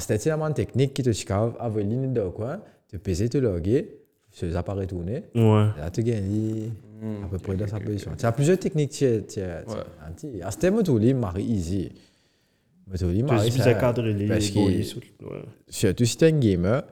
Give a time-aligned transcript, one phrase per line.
[0.00, 2.58] c'était tellement technique qui te chicave, avec ligne de quoi,
[2.88, 3.96] tu pesais, tu loguer,
[4.30, 5.68] sur les appareils tournés, Ouais.
[5.78, 6.70] là tu gagnes
[7.24, 8.12] à peu près dans sa position.
[8.18, 9.22] Tu as plusieurs techniques, tu es.
[9.22, 9.40] tu tu
[10.08, 10.42] anti.
[10.42, 11.90] À c'était Motoli, Marie easy.
[12.98, 14.84] Tu Marie, ça- cadrer les parce goals, que- les
[15.68, 16.82] surtout si tu es un gamer,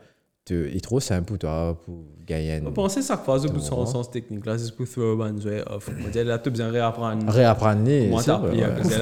[0.49, 1.95] tu- il est trop simple pour toi pour
[2.27, 2.61] gagner.
[2.75, 5.63] Pense que chaque phase de Tu son sens technique là, c'est pour throw one way
[5.71, 5.89] off.
[6.05, 7.31] On dirait là, tu as besoin de réapprendre.
[7.31, 8.23] Réapprendre, Comment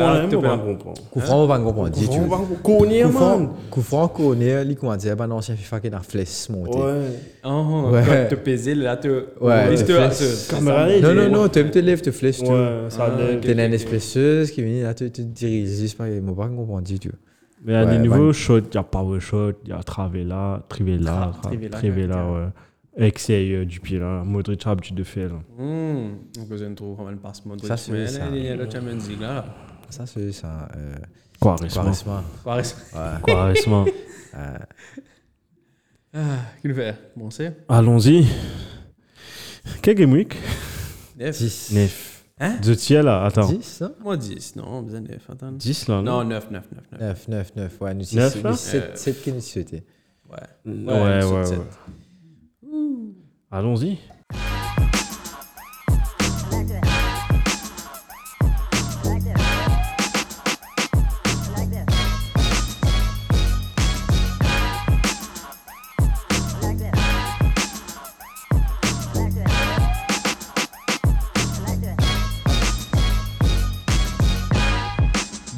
[0.06, 1.00] là, là, tu on va comprendre.
[1.10, 1.90] Coup franc, on va comprendre.
[1.90, 2.20] Coup dis franc, tu.
[2.20, 3.22] on va connaître, Coup man.
[3.22, 6.78] franc, coup franc, connaît, lui, comment dire, l'ancien FIFA qui a la flèche montée.
[6.78, 7.00] Ouais.
[7.45, 8.02] Oh, Ouais.
[8.06, 9.08] Quand tu pesais là, tu.
[9.41, 10.34] Ouais, Liste- le ce- flex.
[10.48, 12.41] Ça- Non, non, non, tu te lèves, te tu.
[12.42, 13.36] Ouais, ça Ah, lève.
[13.36, 13.41] ok.
[13.42, 16.48] T'es une espèceuse qui vient là, tu te diriges, je sais pas, il m'a pas
[16.48, 17.10] compris, dis tu.
[17.65, 18.33] Mais il y a Ouais, des nouveaux man.
[18.33, 22.48] shots, il y a power shot, il y a Travella, Trivella, Tra- Trivella, Trivella, ouais.
[22.98, 24.23] Excès du pied là.
[24.24, 25.30] Modric a l'habitude de faire
[27.19, 27.66] passe Modric.
[27.69, 28.27] Ça, c'est ça.
[28.33, 29.45] il y a le Champions League là.
[29.91, 30.69] Ça, c'est ça.
[30.77, 30.95] Euh,
[31.41, 31.69] Quaresma.
[32.45, 33.20] Quaresma.
[33.24, 33.84] Quaresma.
[34.36, 34.59] Euh,
[36.19, 36.19] Ah,
[36.62, 37.55] Qu'est-ce que faire Bon, c'est.
[37.69, 38.27] Allons-y.
[39.83, 40.34] Quel game week
[41.19, 41.36] Neuf.
[41.36, 41.73] 10.
[42.39, 42.59] Hein?
[42.62, 43.48] De tiers là, attends.
[43.48, 45.31] 10, non Moi 10, non, besoin de 9.
[45.31, 45.53] Attends.
[45.53, 47.01] 10 là, Non, non 9, 9, 9, 9.
[47.01, 47.81] 9, 9, 9.
[47.81, 48.53] Ouais, nous, Neuf, c'est là?
[48.53, 49.84] 7, Euh, 7 qui nous souhaitait.
[50.29, 50.37] Ouais.
[50.67, 51.47] Ouais, ouais, ouais.
[51.47, 51.61] sept.
[53.51, 53.98] Allons-y.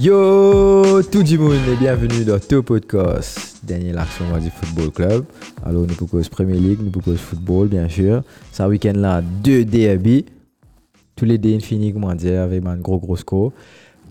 [0.09, 5.25] Yo, tout le monde et bienvenue dans Top Podcast, dernière action du Football Club.
[5.62, 8.23] Alors, nous proposons Premier League, nous proposons football, bien sûr.
[8.50, 10.25] Ce week-end-là, deux derby.
[11.15, 13.53] Tous les deux infinis, comment dire, avec un gros, gros score.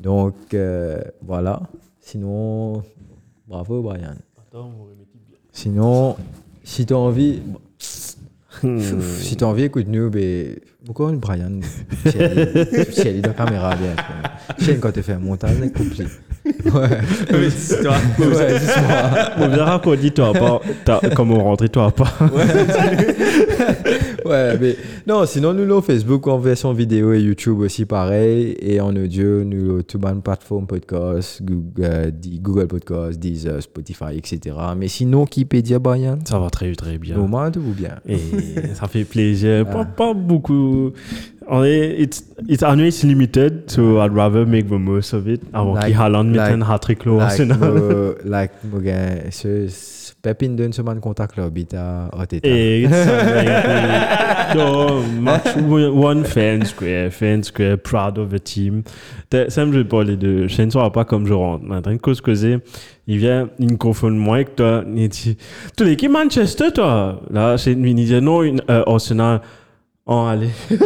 [0.03, 1.63] Donc, euh, voilà.
[1.99, 2.83] Sinon,
[3.47, 4.13] bravo, Brian.
[5.51, 6.15] Sinon,
[6.63, 7.41] si tu as envie,
[10.87, 11.59] Pourquoi Brian
[12.05, 13.95] Si elle est dans la caméra, bien.
[14.65, 16.05] Chaîne quand tu fais un montage, c'est compliqué.
[16.65, 16.99] Ouais.
[17.33, 17.95] Oui, c'est toi.
[18.19, 19.11] Ouais, dis-moi.
[19.37, 20.61] On verra qu'on dit toi pas.
[20.85, 22.09] t'as- Comme on rentre, toi pas.
[22.33, 22.45] Ouais,
[24.59, 24.75] mais
[25.07, 28.55] non, sinon, nous, nous, Facebook en version vidéo et YouTube aussi pareil.
[28.59, 34.55] Et en audio, nous, tout bonne plateforme podcast, Google, Google Podcast, Deezer, Spotify, etc.
[34.77, 35.25] Mais sinon,
[35.61, 36.19] dire Brian?
[36.25, 37.15] Ça va très, très bien.
[37.17, 37.95] Normal ou bien?
[38.07, 38.17] Et
[38.73, 39.65] ça fait plaisir.
[39.65, 39.85] Pas, Ah.
[39.85, 40.91] pas beaucoup.
[41.49, 45.27] On est, it's, it's, I know it's limited, so I'd rather make the most of
[45.27, 45.41] it.
[45.53, 47.57] Avant Like- qu'il Haaland mette like- un hat-trick au Like, Arsenal.
[47.59, 48.51] mo- like,
[50.33, 52.47] Pepin donne ce man contact là, bita, Arteta.
[52.49, 58.83] Et it's something- no, match one fan square, fan square, proud of the team.
[59.49, 61.65] Ça me je vais parler de je ne saurais pas comme je rentre.
[61.65, 62.21] De cause.
[63.09, 64.83] Il vient, il me confond moi avec toi.
[64.93, 65.37] Il dit,
[65.77, 67.21] tu l'équipe Manchester, toi?
[67.31, 69.41] Là, c'est une, il dit, non, euh, Arsenal.
[70.09, 70.49] Oh, allez.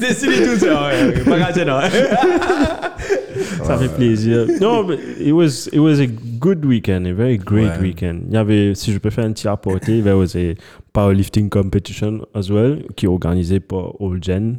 [0.00, 1.80] Décidez tout ça, ouais, pas grave, non.
[3.64, 4.46] Ça fait plaisir.
[4.60, 7.80] Non, mais it was, it was a good weekend, a very great Ouais.
[7.80, 8.24] weekend.
[8.28, 10.54] Il y avait, si je peux faire un petit apporté, there was a
[10.92, 14.58] powerlifting competition as well, qui est organisé par All Gen.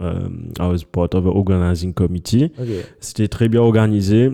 [0.00, 2.50] Um, I was part of the organizing committee.
[2.58, 2.66] Ok.
[2.98, 4.30] C'était très bien organisé.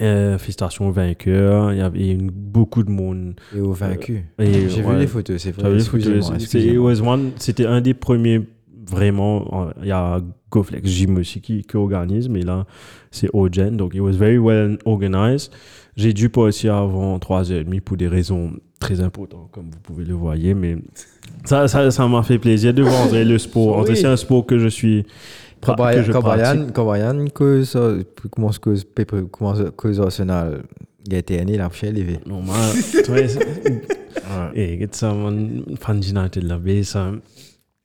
[0.00, 1.72] Euh, félicitations aux vainqueurs.
[1.72, 3.34] Il y avait beaucoup de monde.
[3.54, 4.24] Et au vaincu.
[4.38, 4.94] Et, J'ai ouais.
[4.94, 5.78] vu les photos, c'est vrai.
[7.36, 8.40] C'était un des premiers,
[8.90, 9.66] vraiment.
[9.66, 10.20] euh, Il y a
[10.50, 12.66] GoFlex Gym aussi qui, qui organise, mais là,
[13.10, 13.76] c'est Ogen.
[13.76, 15.52] Donc, it was very well organized.
[15.94, 20.36] J'ai dû passer avant 3h30 pour des raisons très importantes, comme vous pouvez le voir.
[20.56, 20.76] Mais
[21.44, 23.84] ça ça ça m'a fait plaisir de voir le sport.
[23.86, 23.94] Oui.
[23.96, 25.04] c'est un sport que je suis.
[25.62, 26.66] Quand Brian
[27.28, 27.78] cause,
[30.00, 30.62] Arsenal,
[31.06, 32.18] il a été né, il a fait lever.
[32.26, 32.56] Non, moi,
[32.92, 33.20] tu vois,
[34.54, 36.00] Et get ça, man, fan
[36.62, 37.12] mais ça.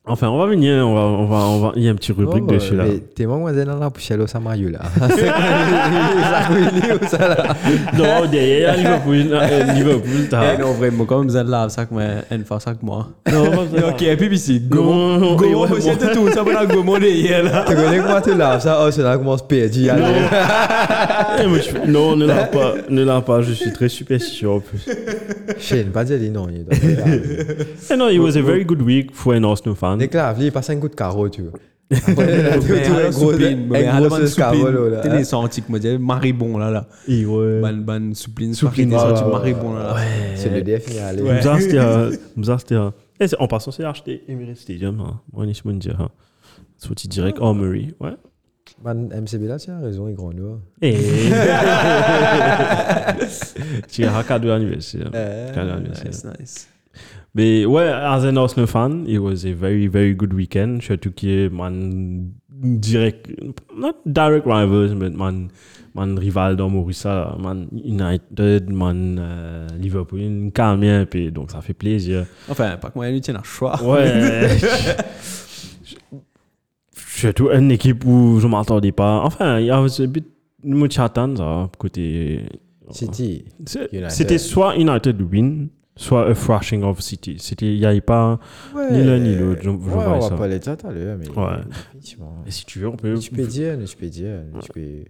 [0.08, 2.12] Enfin, on va venir, on va, on va, on va, il y a un petit
[2.12, 2.84] rubrique Oh, dessus là.
[2.86, 4.80] mais T'es moi, moi, dans la poussière au Samario là.
[5.16, 7.56] C'est ça, ça là?
[7.96, 12.44] Non, derrière Liverpool, euh, Liverpool, Eh non, vraiment, comme êtes là, ça que moi, une
[12.44, 13.08] fois ça que moi.
[13.32, 13.44] Non,
[13.88, 15.98] Ok, et puis ici, Non, non, ouais, monsieur, bon.
[16.00, 17.64] c'est tout, ça va dans Gaumont derrière là.
[17.68, 18.84] Tu connais comment tu l'as ça?
[19.42, 19.88] Perdu.
[19.90, 20.02] allez.
[21.42, 24.48] Eh, moi, je fais- non, ne l'a pas, ne l'a pas, je suis très superstitieux
[24.50, 24.80] en plus.
[25.58, 26.18] Shane, pas dire
[26.64, 26.74] doit-
[27.90, 29.97] Eh non, it was a very good week for an Arsenal fan.
[29.98, 30.06] Là,
[30.46, 31.52] il passe un coup de carreau, tu vois.
[31.90, 32.58] Après, un
[33.10, 33.74] gros- soupline, gros
[34.36, 35.00] carreau, là.
[35.00, 35.24] T'es des
[35.70, 36.86] moi, maribon là là.
[37.06, 37.60] Et ouais.
[37.62, 38.96] Ban, ban, soupline, Soupline, des
[39.30, 39.94] maribon là.
[39.94, 39.96] là.
[40.34, 41.22] C'est le DF, il allé.
[41.60, 41.78] C'était
[43.20, 45.00] Eh, En passant, c'est acheté Emirates Stadium.
[45.00, 45.20] Hein.
[45.32, 45.98] Moi, je me dire.
[46.00, 46.10] Hein.
[46.76, 47.94] Sorti direct Armory.
[48.00, 48.10] Ouais.
[48.84, 50.30] Man, MCB là, tu as raison, il grand.
[50.82, 50.94] Et.
[53.90, 55.10] Tu as un cadeau anniversaire.
[55.54, 56.10] Cadeau anniversaire.
[56.10, 56.68] Nice, nice.
[57.38, 60.82] Mais ouais, as an Arsenal fan, it was a very, very good weekend.
[60.82, 63.30] Surtout que man direct,
[63.76, 65.48] not direct rivals, but man,
[65.94, 71.74] man rival dans Maurice, man United, man euh, Liverpool, une calme puis donc ça fait
[71.74, 72.26] plaisir.
[72.48, 73.80] Enfin, pas que moi, il tient un choix.
[73.84, 74.48] Ouais.
[76.92, 79.20] Surtout une équipe où je m'attendais pas.
[79.22, 80.26] Enfin, il y a un bit
[80.64, 80.92] de
[81.36, 82.46] ça, côté.
[82.90, 83.44] City.
[83.64, 84.10] C'est- United.
[84.10, 87.36] C'était soit United win, soit a thrashing of City.
[87.38, 88.40] C'était, il n'y avait pas.
[88.74, 88.90] Ouais.
[88.92, 90.28] Ni l'un ni l'autre, je- je ouais, on ça.
[90.30, 91.28] va pas les dire tout à l'heure, mais.
[91.28, 91.56] Ouais.
[91.92, 92.36] Définitivement.
[92.46, 95.04] Et si tu veux, on peut Tu peux dire, tu peux dire, tu peux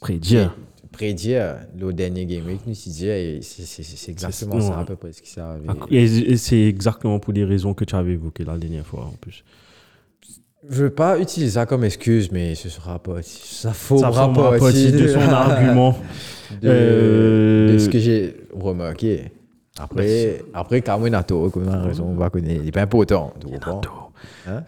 [0.00, 0.56] prédire.
[0.92, 4.82] prédire le dernier game week, nous si dire, c'est- c'est c'est exactement C'est- ça ouais.
[4.82, 5.68] à peu près ce qui s'est arrivé.
[5.90, 6.02] Et,
[6.32, 9.44] et c'est exactement pour les raisons que tu avais évoquées la dernière fois en plus.
[10.68, 13.22] Je veux pas utiliser ça comme excuse, mais ce sera pas.
[13.22, 15.98] Ça faut Ça pas formera partie de son argument.
[16.60, 19.30] de, Euh, de ce que j'ai remarqué.
[19.82, 22.60] Après, après Carmen a tort, comme on a raison, on va connaître.
[22.60, 24.12] Il n'est pas important, tu comprends?
[24.46, 24.62] Hein?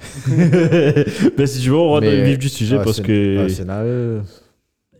[1.37, 3.44] Mais si tu veux, on rentre dans le vif du sujet parce que.
[3.44, 4.23] Arsenal,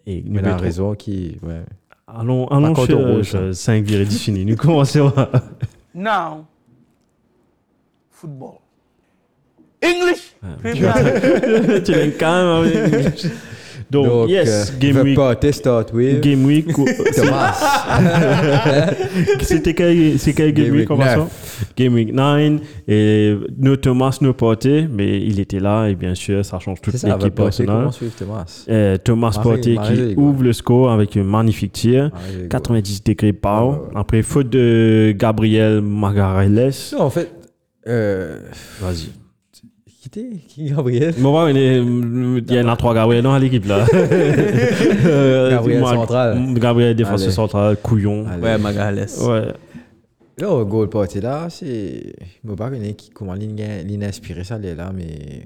[0.07, 1.39] Et il a raison qui.
[1.43, 1.63] Ouais.
[2.07, 4.45] Allons, allons chez rouge, euh, 5 virées définies.
[4.45, 5.13] Nous commençons.
[5.95, 6.45] Now,
[8.11, 8.59] football.
[9.83, 10.35] English?
[10.65, 10.75] League.
[11.85, 13.27] tu l'as quand même avec-
[13.93, 15.15] Donc, Donc, yes, euh, Game Week.
[15.15, 16.67] party start with Game Week.
[17.15, 17.55] Thomas.
[19.43, 21.73] C'était quel, c'est quel Game, Game Week Week en passant 9.
[21.77, 22.61] Game Week 9.
[22.89, 26.95] Et no Thomas, no Porté, mais il était là et bien sûr, ça change toute
[27.03, 27.89] l'équipe personnelle.
[28.19, 28.65] Thomas?
[28.71, 32.11] Euh, Thomas Marie- Porté qui ouvre le score avec un magnifique tir.
[32.15, 33.67] Ah, il est 90 degrés par.
[33.69, 33.91] Ouais, ouais, ouais.
[33.97, 36.71] Après, faute de Gabriel Magarelles.
[36.95, 37.31] Non, en fait,
[37.87, 38.39] euh,
[38.81, 39.11] Vas-y.
[40.13, 41.15] Qui était Qui Gabriel
[41.49, 43.87] il est- il y en a trois Gabriel dans l'équipe là.
[45.51, 46.55] Gabriel moi, central.
[46.55, 48.27] Gabriel défenseur central, couillon.
[48.29, 48.43] Allez.
[48.43, 49.07] Ouais, Magales.
[49.23, 49.49] Ouais.
[50.39, 51.65] Là, goal party là, c'est.
[51.65, 53.35] Je ne sais pas qui- comment
[53.97, 55.43] l'inspiré ça est là, mais.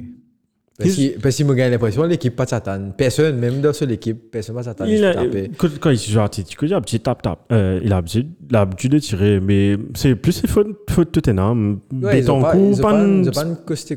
[0.79, 2.91] Parce que parce que moi, j'ai l'impression l'équipe pas de Satan.
[2.97, 4.85] Personne, même dans cette équipe, personne pas de Satan.
[4.85, 5.15] Il a,
[5.57, 7.39] quand, quand il joue Atletico, il a un petit tap-tap.
[7.51, 8.03] Euh, il a
[8.51, 11.81] l'habitude de tirer, mais c'est plus c'est faute, faute de Tottenham.
[11.95, 12.53] Ouais, ils ont pas,
[12.83, 13.97] pas une costé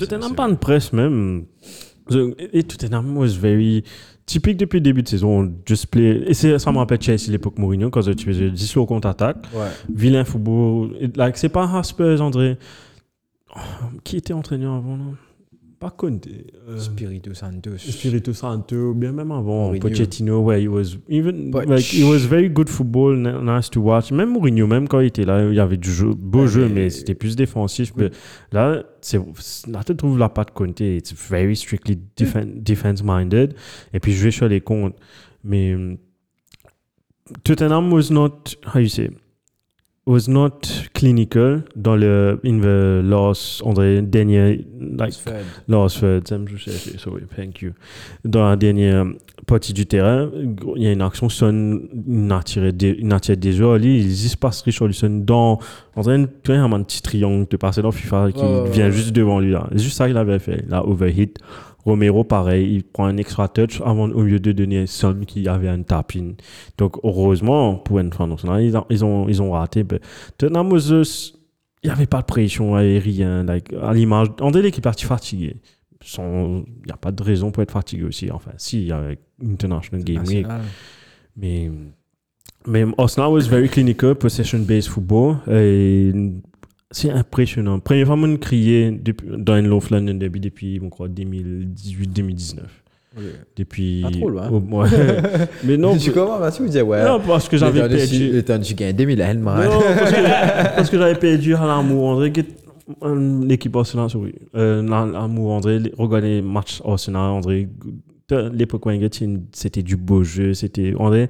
[0.00, 1.44] Tottenham pas de presse même.
[2.52, 3.82] Et Tottenham was very
[4.26, 5.50] typique depuis le début de saison.
[5.64, 6.24] Just play.
[6.26, 9.38] Et c'est- ça me rappelle Chelsea l'époque Mourinho quand tu faisais 10 au contre-attaque.
[9.54, 9.68] Ouais.
[9.94, 10.90] Vilain football.
[11.16, 12.58] Like, c'est pas Haspers, André.
[13.56, 13.60] Oh,
[14.04, 15.04] qui était entraîneur avant là?
[15.82, 16.28] Pas Conte.
[16.28, 17.76] euh, Spirito Santos.
[17.78, 19.80] Spirito Santo, ou bien même avant, Mourinho.
[19.88, 24.12] Pochettino, ouais, he was even But- like it was very good football, nice to watch.
[24.12, 26.68] Même Mourinho, même quand il était là, il y avait du jeu, beau Ouais, jeu,
[26.68, 27.92] mais- mais c'était plus défensif.
[27.96, 28.10] Mais
[28.52, 29.18] là, c'est
[29.68, 33.54] là tu trouves la patte Conte, it's very strictly defen- defense minded.
[33.92, 34.94] Et puis jouer sur les comptes,
[35.42, 35.74] mais
[37.44, 39.10] Tottenham was not how you say
[40.06, 45.14] was not clinical dans le in the last on the dernier like
[46.48, 47.72] joue chercher, sorry, thank you.
[48.24, 49.06] Dans la dernière
[49.46, 50.30] partie du terrain,
[50.76, 53.78] il y a une action, Son, il a tiré des, il a tiré des joueurs,
[53.78, 55.58] lui, il se passe Richarlison dans,
[55.94, 58.92] en train de, y un petit triangle de passer dans FIFA qui ouais, vient ouais.
[58.92, 59.68] juste devant lui, là.
[59.72, 60.64] C'est juste ça qu'il avait fait.
[60.66, 61.34] Il a overhit.
[61.84, 65.68] Romero, pareil, il prend un extra touch avant, au lieu de donner Son qui avait
[65.68, 66.32] un tapin.
[66.78, 69.84] Donc, heureusement, pour une fin nationale, ils, ont- ils ont, ils ont raté.
[70.38, 71.36] Tottenham just-
[71.82, 73.46] il n'y avait pas de pression aérienne.
[73.46, 75.56] Like, à l'image, l'équipe partie fatiguée.
[76.04, 78.30] Sans- Il n'y a pas de raison pour être fatigué aussi.
[78.30, 79.02] Enfin, si, il y a
[79.44, 80.46] International Game Week.
[81.36, 81.70] Mais,
[82.66, 85.38] mais Arsenal was very clinical, possession-based football.
[85.50, 86.12] Et
[86.92, 87.80] c'est impressionnant.
[87.80, 92.58] Première fois, on criait depuis, dans une North London Derby depuis, on croit, 2018-2019.
[93.14, 93.22] Ok.
[93.56, 94.00] Depuis.
[94.02, 94.48] Pas trop loin.
[94.50, 94.88] ouais.
[95.64, 97.04] mais non, Je suis comment, Mathieu, vous dites, ouais.
[97.04, 98.30] non, parce que j'avais perdu.
[98.32, 99.68] Le temps de gagner 2000 man.
[99.68, 100.22] Non, parce que,
[100.76, 102.32] parce que j'avais perdu à l'amour André.
[102.32, 102.40] que-
[103.46, 104.34] L'équipe Arsenal, sorry.
[104.56, 107.68] Euh, l'amour André, regarder les matchs Arsenal, André.
[108.54, 110.54] L'époque Wenger, tu- c'était du beau jeu.
[110.54, 111.28] C'était, André,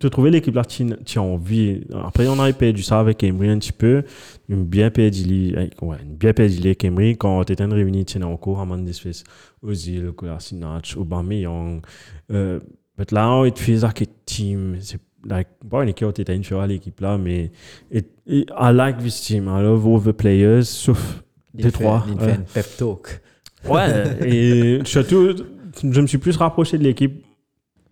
[0.00, 1.82] tu trouvais l'équipe là, tu tu as envie.
[2.04, 4.02] Après, on avait perdu ça avec Emery un petit peu.
[4.48, 8.16] Une bien perdu, avec- ouais, une bien perdu avec Emery quand tu étais réuni, tu
[8.18, 9.24] étais encore à Mandesfes,
[9.62, 11.80] Ozil, Kolasinac, Aubameyang.
[12.30, 12.60] Euh,
[12.98, 14.76] mais là, on te fait ça que team.
[14.80, 17.50] C'est like, pas une équipe qui était une à l'équipe là, mais
[17.90, 19.44] it, it- I like this team.
[19.44, 21.22] I love all the players, sauf
[21.54, 22.04] deux, trois.
[22.08, 23.20] Il fait un pep talk.
[23.66, 25.34] Ouais, et surtout,
[25.82, 27.23] je me suis plus rapproché de l'équipe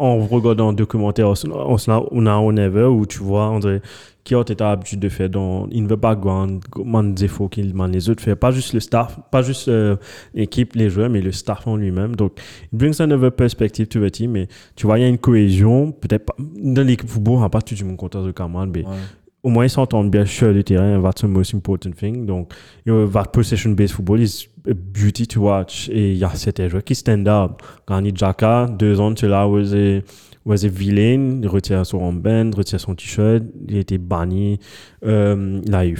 [0.03, 3.81] en regardant un documentaire on a on ever où tu vois André
[4.25, 8.09] qui a été habitué de faire dans in the background des défauts qu'il man les
[8.09, 9.97] autres faire pas juste le staff pas juste euh,
[10.35, 12.15] l'équipe les joueurs mais le staff en lui-même.
[12.17, 12.33] Donc
[12.65, 15.93] it brings another perspective to the team mais tu vois il y a une cohésion
[15.93, 18.97] peut-être pas dans l'équipe football n'a pas tout le monde content de Kamal mais Ouais.
[19.45, 22.27] au moins ils s'entendent bien sur le terrain that's the most important thing.
[22.27, 22.53] Donc
[22.87, 25.89] you know, that possession based football is beauty to watch.
[25.91, 27.63] Et il y a certains joueurs qui stand up.
[27.87, 29.27] Granit Xhaka deux ans tu
[29.75, 30.03] a
[30.45, 31.41] was a villain.
[31.43, 33.43] Il retire son armband retire son t-shirt.
[33.69, 34.59] Il était banni.
[35.05, 35.97] Euh, il a eu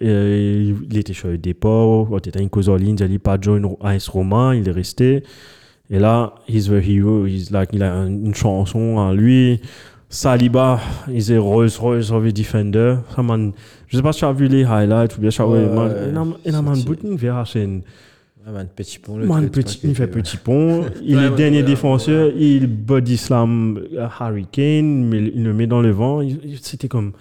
[0.00, 4.08] il était sur le dépôt il était une cause en ligne il pas join AS
[4.08, 5.22] Roma il est resté.
[5.92, 9.60] Et là he's the hero he's like il a un- une chanson en lui
[10.12, 12.96] Saliba, il est Rolls Royce of a defender.
[13.16, 13.52] Man,
[13.86, 16.54] je sais pas si tu as vu les highlights ou bien tu as vu, il
[16.54, 17.44] a- a man boutin vers
[18.52, 19.16] man, petit pont.
[19.18, 20.84] Man, petit, il fait petit pont.
[21.02, 22.32] Il est dernier défenseur.
[22.36, 26.20] Il body slam euh, Harry Kane, mais il le met dans le vent.
[26.60, 27.12] C'était comme.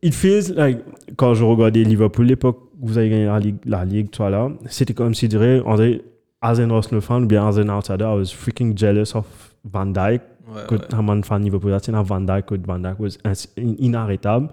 [0.00, 0.78] It feels like,
[1.16, 4.50] quand je regardais Liverpool, l'époque où vous avez gagné la Ligue, la Ligue toi là,
[4.68, 6.02] c'était comme si, je dirais, André,
[6.42, 9.24] as an Arsenal fan ou bien as an outsider, I was freaking jealous of
[9.64, 10.20] Van Dijk.
[10.46, 10.78] Ouais.
[10.92, 14.48] un man fan Liverpool, c'est un Van Dijk, que Van Dijk was ins- in- inarrêtable.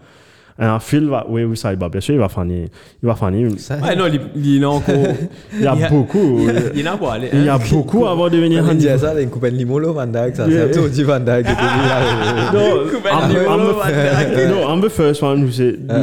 [0.60, 2.70] Et un Phil va, oui, oui, ça, il va, bien sûr, il va faner,
[3.02, 3.16] il va
[3.98, 4.20] non, il,
[4.66, 4.94] encore.
[5.60, 6.40] Y a Il y a- beaucoup,
[6.76, 6.98] il en a
[7.34, 9.94] il y a beaucoup avant de venir on un dit ça, il coupe un limolo,
[9.94, 10.46] Van Dijk, ça.
[10.46, 10.66] C'est Yeah.
[10.66, 11.46] un peu du Van Dijk.
[11.46, 12.52] qui était là.
[12.54, 13.28] Non, Van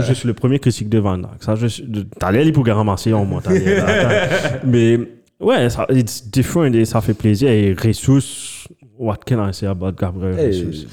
[0.08, 1.30] Je suis le premier critique de Van Dijk.
[1.40, 1.84] Ça, je suis.
[1.84, 3.42] de- T'allais aller pour ramasser en moi.
[4.64, 4.98] Mais
[5.40, 7.48] ouais, ça, it's different et ça fait plaisir.
[7.50, 8.66] Et Jesus,
[8.98, 10.86] what can I say about Gabriel Jesus?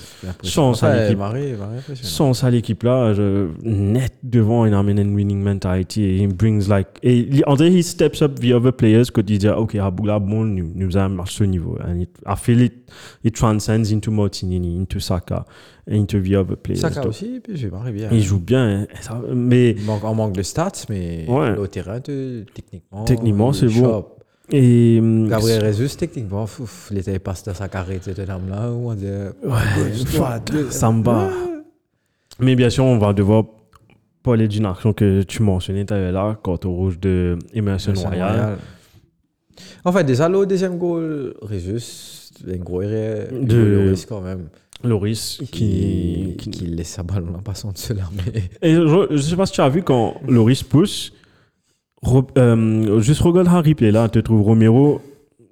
[0.43, 0.73] Sans.
[1.93, 4.73] Sans ça, l'équipe-là, je- net devant, une
[5.15, 6.87] winning mentality et il brings like.
[7.03, 10.71] Et il- André, he steps up the other players il dit, OK, Aboula, bon, nous,
[10.75, 11.77] nous avons à ce niveau.
[11.85, 12.73] And it, I feel it,
[13.23, 15.45] it transcends into Martinelli, into Saka,
[15.89, 16.79] into the other players.
[16.81, 18.09] Saka Donc, aussi, puis j'ai Marie bien.
[18.11, 19.71] Il joue bien, hein, ça- mais.
[19.71, 21.57] Il manque, on manque de stats, mais Ouais.
[21.57, 23.03] au terrain, techniquement.
[23.05, 24.05] Techniquement, c'est bon.
[24.51, 26.45] Et, Gabriel Jesus, techniquement,
[26.91, 29.05] il était passé dans sa carrière, cet homme-là, où on dit.
[29.43, 31.29] Ouais, Samba.
[32.39, 33.45] Mais bien sûr, on va devoir
[34.21, 38.57] parler d'une action que tu mentionnais tout à l'heure, quand au rouge de Emerson Royal.
[39.83, 44.49] En fait, déjà, le deuxième goal, Jesus, un gros erreur De- risque quand même.
[44.83, 48.03] Loris qui, Qui, qui, qui laisse sa balle en passant de cela.
[48.13, 48.43] Mais...
[48.61, 51.13] Et je, je sais pas si tu as vu quand Loris pousse,
[52.37, 55.01] Euh, juste regarde un replay là, tu trouves Romero,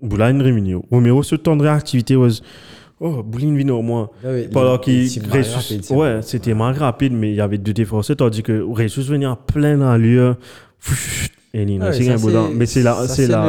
[0.02, 0.84] Boulain Réminio.
[0.92, 2.42] Romero, ce temps de réactivité was,
[3.00, 4.10] oh, Boulain vino au moins.
[4.52, 8.62] Pendant qu'il Ressus- ouais, c'était moins rapide, mais il y avait deux défenseurs, tandis que
[8.62, 10.38] Ressus venait en plein allure.
[11.56, 12.50] Et il Ouais, c'est un boulot.
[12.54, 13.46] Mais c'est là, c'est là.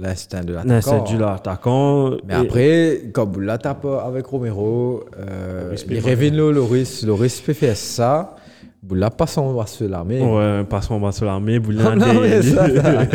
[0.00, 1.04] l'instinct de C'est l'attaquant.
[1.04, 2.10] du l'attaquant.
[2.26, 5.86] Mais Et- après, quand vous la tape avec Romero, euh, Loris il
[6.50, 7.04] Loris.
[7.04, 8.36] Loris peut faire ça.
[8.82, 10.20] Vous la passe en bas sur l'armée.
[10.20, 11.96] Ouais, passons bas sur l'armée, Boulain.
[11.96, 12.66] Non, mais ça,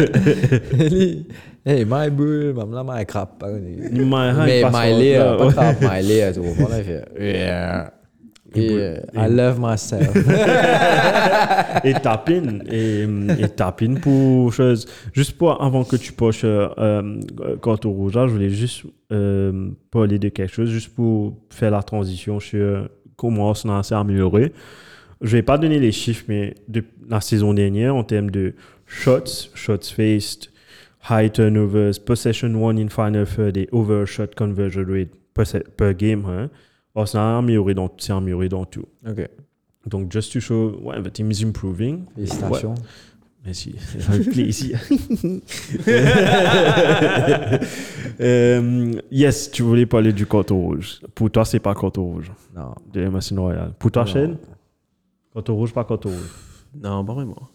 [1.65, 3.41] Hey, my bull, même là, my crap.
[3.41, 6.75] Mais euh, pas crap, Miley, tu comprends,
[7.17, 7.93] yeah.
[8.55, 10.15] Yeah, I love myself.
[11.83, 13.07] et tapine et,
[13.39, 17.17] et tapine pour chose juste pour avant que tu poches euh, euh,
[17.59, 21.81] quant au rouge je voulais juste euh, parler de quelque chose juste pour faire la
[21.81, 24.53] transition sur comment Arsenal s'est amélioré
[25.23, 28.53] je vais pas donner les chiffres mais de la saison dernière en termes de
[28.85, 30.51] shots shots faced
[31.09, 35.09] high turnovers possession won in final third et overshot conversion rate
[35.77, 36.49] per, game hein,
[36.95, 39.27] Arsenal a amélioré dans s'est amélioré dans tout ok,
[39.85, 42.05] donc, just to show, ouais, the team is improving.
[42.15, 42.75] félicitations.
[43.45, 44.79] Merci, c'est un plaisir.
[48.19, 50.99] Euh, yes, tu voulais parler du coteau rouge.
[51.15, 52.75] Pour toi, c'est pas coteau rouge Non.
[52.93, 53.73] de Royal.
[53.79, 54.05] Pour toi.
[54.05, 54.37] Shane
[55.33, 56.29] Coteau rouge, pas coteau rouge.
[56.81, 57.49] Non, pas vraiment.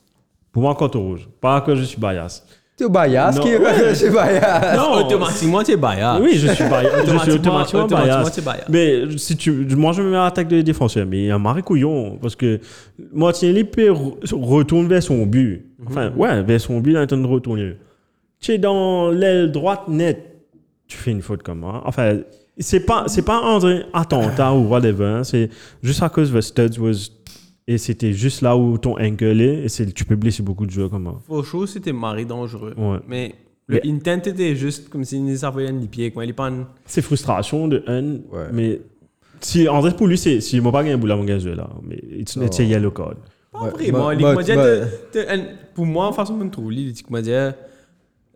[0.52, 1.28] Pour moi, coteau rouge.
[1.40, 2.42] Pas que je suis bias.
[2.76, 4.76] Tu es bias, Non, qui je suis bias.
[4.76, 6.18] Non, automatiquement, tu es bias.
[6.20, 7.04] Oui, je suis bias.
[7.06, 8.64] je suis automatiquement automatiquement, bias.
[8.68, 11.38] Mais si tu, moi, je me mets à l'attaque des défenseurs, mais il y a
[11.38, 12.60] Marie Couillon, parce que
[13.12, 15.66] Martinelli peut re- retourne vers son but.
[15.86, 17.76] Enfin, ouais, vers son but, il est en train de retourner.
[18.40, 20.24] Tu es dans l'aile droite nette,
[20.86, 21.82] tu fais une faute comme moi.
[21.84, 22.18] Enfin,
[22.60, 25.48] c'est pas, c'est pas un attentat ou whatever, hein, c'est
[25.82, 27.08] juste à cause de studs was,
[27.68, 30.70] et c'était juste là où ton angle est, et c'est, tu peux blesser beaucoup de
[30.72, 31.20] joueurs comme moi.
[31.28, 32.74] Faut chose, c'était marré dangereux.
[32.76, 32.98] Ouais.
[33.06, 33.34] Mais
[33.68, 36.10] le Mais- intent était juste comme s'il nous avait les pieds.
[36.10, 36.24] Quoi.
[36.24, 38.48] Il pas un- C'est frustration de un, Ouais.
[38.52, 38.80] mais
[39.40, 41.24] si, en vrai, pour lui, c'est, si il m'a pas gagné un bout là, mon
[41.24, 43.14] gars, là, mais it's, it's a yellow card.
[43.52, 43.98] Pas Ouais, vraiment.
[45.28, 45.44] un-
[45.74, 47.12] pour moi, en façon de me trouver, il dit que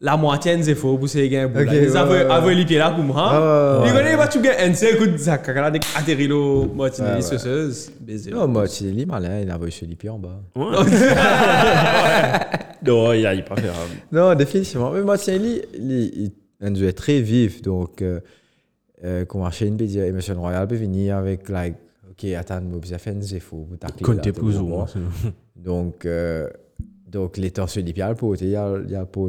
[0.04, 1.46] la moitié c'est faux pour ces gars.
[1.46, 2.30] Ok, Ils ouais, avaient ouais.
[2.30, 3.80] avaient les pieds là pour moi.
[3.80, 3.98] ouais, Ils ouais.
[3.98, 4.52] connaissent pas tout bien.
[4.58, 7.90] NC, écoute, ça, quand on a atterri le Ouais, Martinelli sauceuse.
[8.00, 8.30] baiser.
[8.32, 9.56] Non, lui, malin, il a
[9.86, 10.40] les pieds en bas.
[12.84, 13.74] Non, il a il pas faire.
[14.10, 14.90] Non, définitivement.
[14.90, 17.62] Mais Martinelli, il, il, il très vif.
[17.62, 18.20] Donc, euh,
[19.04, 21.76] euh, comment Shane peut dire, Emerson Royal peut venir avec, like,
[22.10, 23.86] ok, attends, moi, j'ai fait un faux pour tout
[24.32, 24.86] plus ou moins.
[25.54, 26.48] Donc, euh,
[27.06, 29.20] donc les tensions des pieds, il a il y a, il y a pas-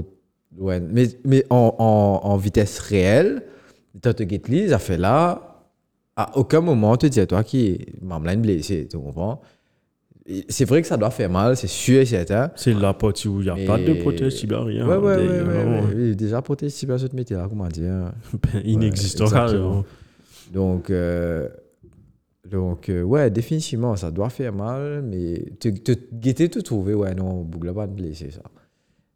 [0.58, 0.80] ouais.
[0.80, 3.44] Mais, mais en, en, en vitesse réelle,
[4.02, 5.60] tu Gately, ça fait là,
[6.16, 9.42] à aucun moment, tu te dis à toi qui m'a blessé, tu comprends?
[10.48, 12.50] C'est vrai que ça doit faire mal, c'est sûr et certain.
[12.56, 13.92] C'est la partie où il n'y a Mais- pas de
[14.54, 14.88] a rien.
[14.88, 16.16] Ouais, ouais, ouais, ouais.
[16.16, 18.14] Déjà protégé si bien ce métier là, comment dire?
[18.64, 19.26] Inexistant.
[19.26, 19.60] Ouais, exactement.
[19.60, 19.86] carrément.
[20.54, 21.50] Donc, euh,
[22.50, 27.14] donc euh, ouais, définitivement, ça doit faire mal, mais te, te guetter te trouver, ouais,
[27.16, 28.44] non, Bougla pas de blesser ça.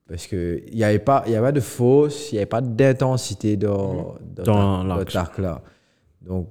[0.07, 3.57] Parce qu'il n'y avait, pas- y avait pas de fausse, il n'y avait pas d'intensité
[3.57, 4.43] dans, Mhm.
[4.45, 4.95] Dans dans
[5.39, 5.61] là.
[6.25, 6.47] Donc,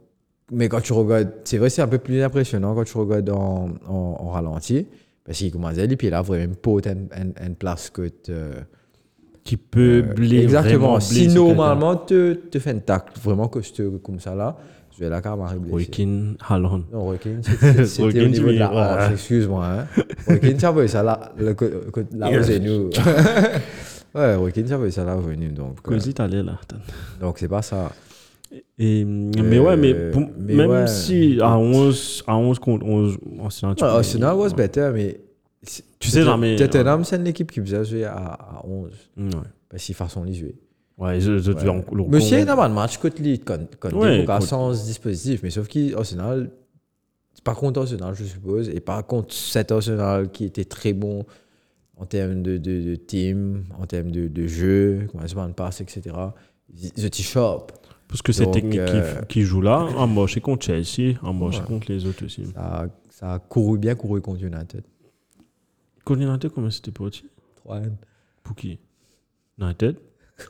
[0.52, 3.70] mais quand tu regardes, c'est vrai, c'est un peu plus impressionnant quand tu regardes en,
[3.88, 4.86] en, en ralenti,
[5.24, 8.32] parce qu'il commençait, et puis là, vraiment, pas une, place que tu.
[9.42, 10.42] Qui peut Euh, blesser.
[10.42, 10.98] Exactement.
[11.00, 14.56] Si normalement tu te fais une tacle vraiment costaud comme ça là,
[14.98, 15.58] je vais même quelqu'un.
[15.58, 15.70] blessé.
[15.72, 16.82] Roykin, Haaland.
[16.92, 17.40] Non, Roykin,
[17.84, 19.66] c'était au niveau de la hanche, excuse-moi.
[19.66, 19.86] Hein.
[20.26, 21.54] Roykin, ça va ça là, le
[22.14, 22.90] là où c'est nous.
[24.14, 25.50] ouais, Roykin, ça va ça là où nous.
[25.52, 26.58] Donc, euh, Cosy, t'allais là.
[27.20, 27.92] donc c'est pas ça.
[28.78, 29.94] Et, mais ouais, mais,
[30.38, 35.20] mais même si à 11, à 11 contre 11, Arsenal, tu Arsenal was better, mais.
[35.98, 38.90] Tu sais, non, mais- Tottenham, c'est une équipe qui faisait jouer à, à 11.
[39.16, 39.30] Ouais.
[39.68, 40.54] Parce qu'ils façon les jouer.
[40.98, 41.60] Ouais, je, je, Ouais.
[41.60, 45.42] je- le- Monsieur, il y a un match contre lui, quand, quand Ouais, sans dispositif,
[45.42, 46.50] mais sauf qu'Arsenal,
[47.44, 51.24] pas contre Arsenal, je suppose, et pas contre cet Arsenal qui était très bon
[51.98, 56.02] en termes de, de, de team, en termes de, de jeu, commencement de passe, etc.
[56.74, 57.72] Ils étaient sharp.
[58.08, 61.58] Parce que c'est technique euh, qui, qui joue là, en moche contre Chelsea, en moche
[61.58, 61.66] Ouais.
[61.66, 62.46] contre les autres aussi.
[62.46, 64.82] Ça, a- ça a couru bien couru contre United.
[66.04, 67.24] Contre United, comment c'était pour qui
[67.56, 67.80] 3
[68.44, 68.78] Pour qui?
[69.58, 69.96] United?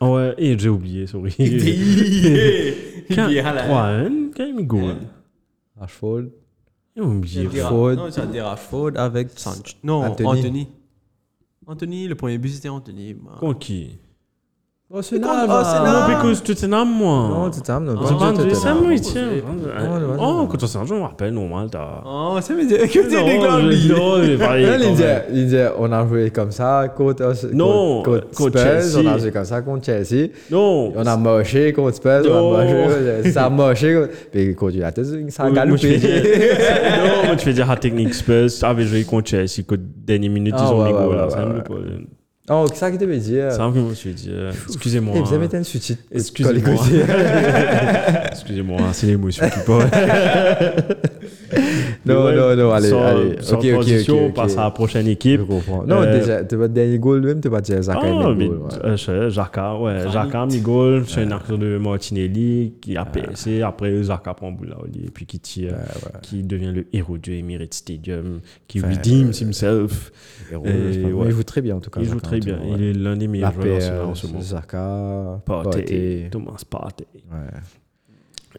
[0.00, 1.32] Ouais, et j'ai oublié, sorry.
[1.38, 1.42] A
[3.52, 4.08] là.
[4.08, 4.96] 3-1, quand même, goal.
[5.76, 6.24] Rashford.
[6.96, 7.46] J'ai oublié.
[7.46, 7.94] Dira- Ford.
[7.94, 9.76] Non, ça dit Rashford avec Sanchez.
[9.84, 10.28] Non, Anthony.
[10.28, 10.68] Anthony.
[11.66, 12.08] Anthony.
[12.08, 13.16] le premier but c'était Anthony.
[13.38, 13.98] Contre qui
[14.94, 15.84] Arsenal, Contre Arsenal.
[16.12, 17.28] Non, parce que Tottenham, moi.
[17.28, 17.94] Non, Tottenham, non.
[17.98, 19.00] Ah, C'est pas pas Tottenham.
[19.00, 19.26] tiens.
[19.80, 20.42] Non, non, non.
[20.42, 22.02] Oh, quand on je me rappelle, normal, t'as.
[22.06, 23.62] Oh, ça veut dire que t'es Non, des gars non,
[24.16, 28.58] Non, il disait, il disait, on a joué comme ça contre, Ars- Non, contre, contre
[28.60, 29.00] Spurs, Chelsea.
[29.04, 30.28] on a joué comme ça contre Chelsea.
[30.52, 30.92] Non.
[30.94, 32.54] On a moché contre Spurs, on Non.
[32.54, 33.92] a moché, ça a moché.
[33.92, 35.98] contre- Puis contre United, ça a galopé.
[35.98, 40.54] non, moi, tu fais dire à Technique Spurs, avait joué contre Chelsea, que dernière minute,
[40.56, 41.28] Ah, ils ont mis goal, là.
[42.48, 42.66] Oh.
[42.72, 44.52] C'est un peu, moi, je vais dire.
[44.68, 45.14] Excusez-moi.
[45.16, 45.60] Eh, vous avez hein.
[45.60, 46.02] un sous-titre.
[46.12, 46.74] Excusez-moi.
[48.30, 49.90] Excusez-moi, hein, c'est l'émotion qui parle.
[52.04, 53.36] Non, Ouais, non, non, allez, sans- allez.
[53.40, 55.46] sans Ok, ok, transition, ok, on passe à la prochaine Je équipe.
[55.46, 55.82] comprends.
[55.84, 58.56] Non, Euh, déjà, tu vas dernier goal même, tu vas dire Zaka Ah, mais goal.
[58.58, 58.68] ouais.
[58.84, 59.96] euh, je- Jaka, ouais,
[60.46, 64.86] mis goal, c'est une action de Martinelli qui a PSC, après Jaka prend boula au
[64.86, 66.20] lit, et puis qui tire, Ouais, ouais.
[66.22, 70.12] qui devient le héros du Emirates Stadium, qui Enfin, redeems himself.
[70.52, 71.08] Héros, Et je sais pas.
[71.08, 71.14] ouais.
[71.24, 72.00] Mais il joue très bien en tout cas.
[72.00, 74.40] Il joue Zaka, très bien, il est l'un des meilleurs joueurs en ce moment.
[74.40, 76.28] Zaka, Partey, Partey.
[76.30, 77.06] Thomas Partey.
[77.32, 77.60] Ouais.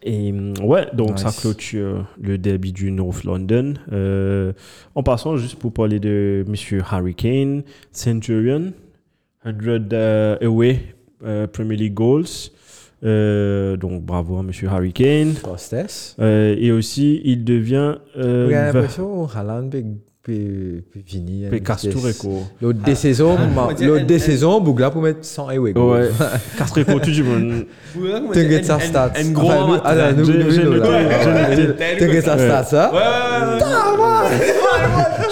[0.02, 3.74] Et hum, ouais, donc ça clôture le derby du North London.
[3.92, 4.52] Euh,
[4.94, 8.72] en passant, juste pour parler de Monsieur Harry Kane, Centurion,
[9.44, 9.52] 100
[9.92, 10.80] euh, away
[11.24, 12.24] euh, Premier League goals.
[13.04, 15.34] Euh, donc bravo à Monsieur Harry Kane.
[15.34, 16.16] Costes.
[16.18, 17.96] Euh, et aussi, il devient.
[18.16, 18.72] Euh,
[20.32, 22.42] peut peut- peut peut Castoureco.
[22.60, 23.36] L'autre des saisons,
[24.06, 26.00] des un- saisons, Bougla pour mettre 100 away goal.
[26.02, 26.08] Ouais,
[27.12, 27.64] du monde.
[28.32, 28.78] T'inquiète sa.
[29.16, 29.82] Un gros amateur.
[29.84, 31.74] ah, noté.
[31.98, 33.58] T'inquiète sa stats, hein.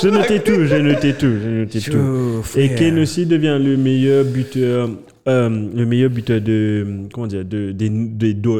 [0.02, 2.42] J'ai noté tout, j'ai noté tout, j'ai noté tout.
[2.56, 2.74] Et.
[2.74, 4.90] Kane aussi devient le meilleur buteur,
[5.28, 7.88] euh, le meilleur buteur de, comment dire, de, des,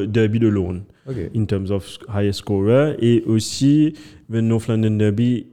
[0.06, 0.80] derby de Londres,
[1.36, 2.96] in terms of highest scorer.
[3.00, 3.94] Et aussi,
[4.32, 5.46] the North London Derby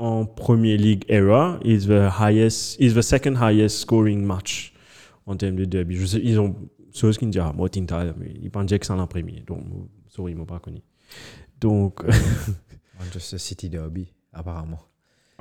[0.00, 4.72] en Premier League era is the highest, is the second highest scoring match
[5.26, 5.96] en termes de derby.
[5.96, 6.56] Je sais, ils ont,
[6.92, 9.44] c'est ce qu'ils me disent, ah, moi, Tinta, mais ils pensent que c'est en premier.
[9.46, 9.62] Donc,
[10.08, 10.80] sorry, ils m'ont pas connu.
[11.60, 12.00] Donc,
[12.98, 14.80] Manchester City Derby, apparemment.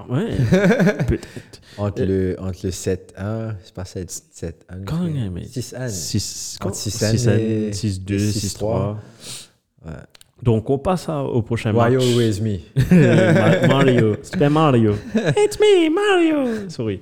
[0.10, 0.36] ouais,
[1.08, 1.62] peut-être.
[1.78, 4.54] Entre le, entre le 7-1, c'est pas 7-1.
[4.86, 5.90] Quand même, mais- 6-1.
[5.90, 8.60] 6 Entre 6-1 et- 6-2, et 6-3.
[8.60, 8.98] 6-3.
[9.86, 9.92] Ouais.
[10.42, 12.04] Donc, on passe à- au prochain Why match.
[12.04, 12.60] always me?
[12.92, 14.16] Ma- Mario.
[14.22, 14.96] Super Mario.
[15.38, 16.70] It's me, Mario.
[16.70, 17.02] Sorry.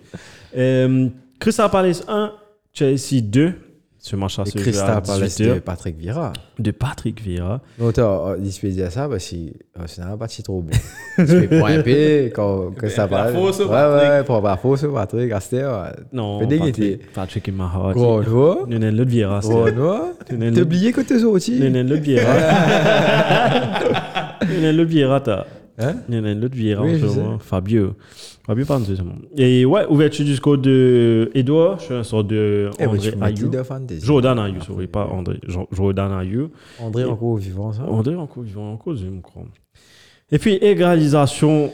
[0.56, 1.08] Euh,
[1.40, 2.32] Crystal Palace 1,
[2.74, 3.54] Chelsea 2.
[4.00, 6.34] Ce match-là Et se joue à Crystal Palace 18 de Patrick Vieira.
[6.60, 7.62] de Patrick Vieira.
[7.80, 10.72] Non, t'as euh, il dire ça parce que euh, c'est un pas si trop bon.
[11.18, 12.72] Tu fais point P quand
[13.34, 14.10] fausse au Ouais, Patrick.
[14.12, 15.32] ouais, pour la fausse au Patrick.
[15.32, 15.70] Ouais.
[16.14, 16.40] Non.
[16.40, 17.96] Patrick, Patrick heart.
[17.96, 18.66] Gros.
[18.68, 19.40] Nous n'avons l'autre Vieira.
[19.40, 19.68] Gros.
[20.32, 21.60] Nous T'as oublié que t'es sorti?
[21.60, 22.34] nous n'avons l'autre Vieira.
[24.48, 25.46] Nous n'avons l'autre Vieira, t'as.
[25.80, 25.96] Hein?
[26.12, 27.40] Un autre Vieira en je ce moment.
[27.40, 27.94] Fabio.
[28.96, 29.16] Ce moment.
[29.36, 31.80] Et ouais, ouverture du score de Edouard.
[31.80, 33.52] Je suis un sort de Eh, mais André Ayou.
[34.02, 35.40] Jordan Ayou, sorry, pas André.
[35.48, 36.50] Jo- Jordan Ayou.
[36.80, 37.84] André encore vivant, ça?
[37.84, 39.44] André encore vivant, encore je me crois.
[40.32, 41.72] Et puis égalisation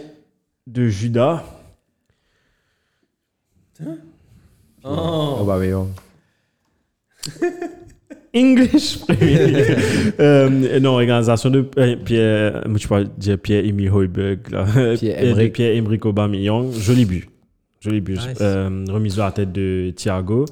[0.65, 1.43] de Judas.
[4.83, 5.37] Oh.
[5.39, 5.89] Oh, bah, mais bon.
[8.35, 9.37] English Premier
[10.19, 14.39] euh, non, égalisation de euh, Pierre, tu peux dire Pierre-Emile Hoiberg.
[14.97, 16.05] Pierre-Emerick.
[16.05, 16.71] Aubameyang.
[16.71, 17.25] Joli but.
[17.79, 18.15] Joli but.
[18.15, 18.37] Nice.
[18.41, 20.45] Euh, remise de la tête de Thiago.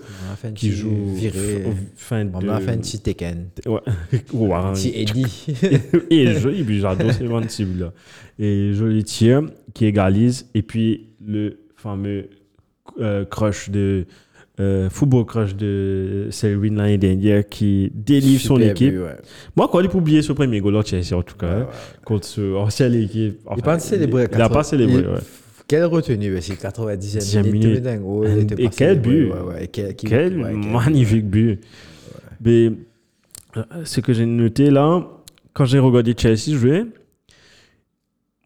[0.53, 1.63] Qui joue viré.
[1.95, 3.47] fin de On a fait un petit Tekken.
[3.65, 3.79] ouais.
[4.33, 5.47] Ouais, Un petit Eddie.
[6.09, 7.93] et joli but j'adore ces ventes là
[8.37, 12.29] et joli tir qui égalise et puis le fameux
[12.99, 14.05] euh, crush de
[14.59, 19.15] euh, football crush de Selwyn l'année dernière qui délivre son équipe but, ouais.
[19.55, 21.67] moi quand il a oublié ce premier goal là Chelsea en tout cas Ouais, hein,
[21.69, 21.99] ouais.
[22.05, 24.27] contre ce ancienne équipe Il n'a pas célébré.
[24.31, 25.19] il a pas célébré ouais.
[25.67, 27.81] Quelle retenue, c'est 90e Dixième minute.
[27.81, 28.03] dingue.
[28.59, 29.31] Et quel but.
[29.61, 31.61] Et quel, qui- magnifique but.
[32.43, 32.73] Mais
[33.55, 35.07] euh, ce que j'ai noté là,
[35.53, 36.83] quand j'ai regardé Chelsea jouer,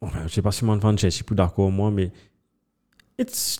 [0.00, 2.12] enfin, je sais pas si mon fan de Chelsea plus d'accord moi, mais
[3.18, 3.58] it's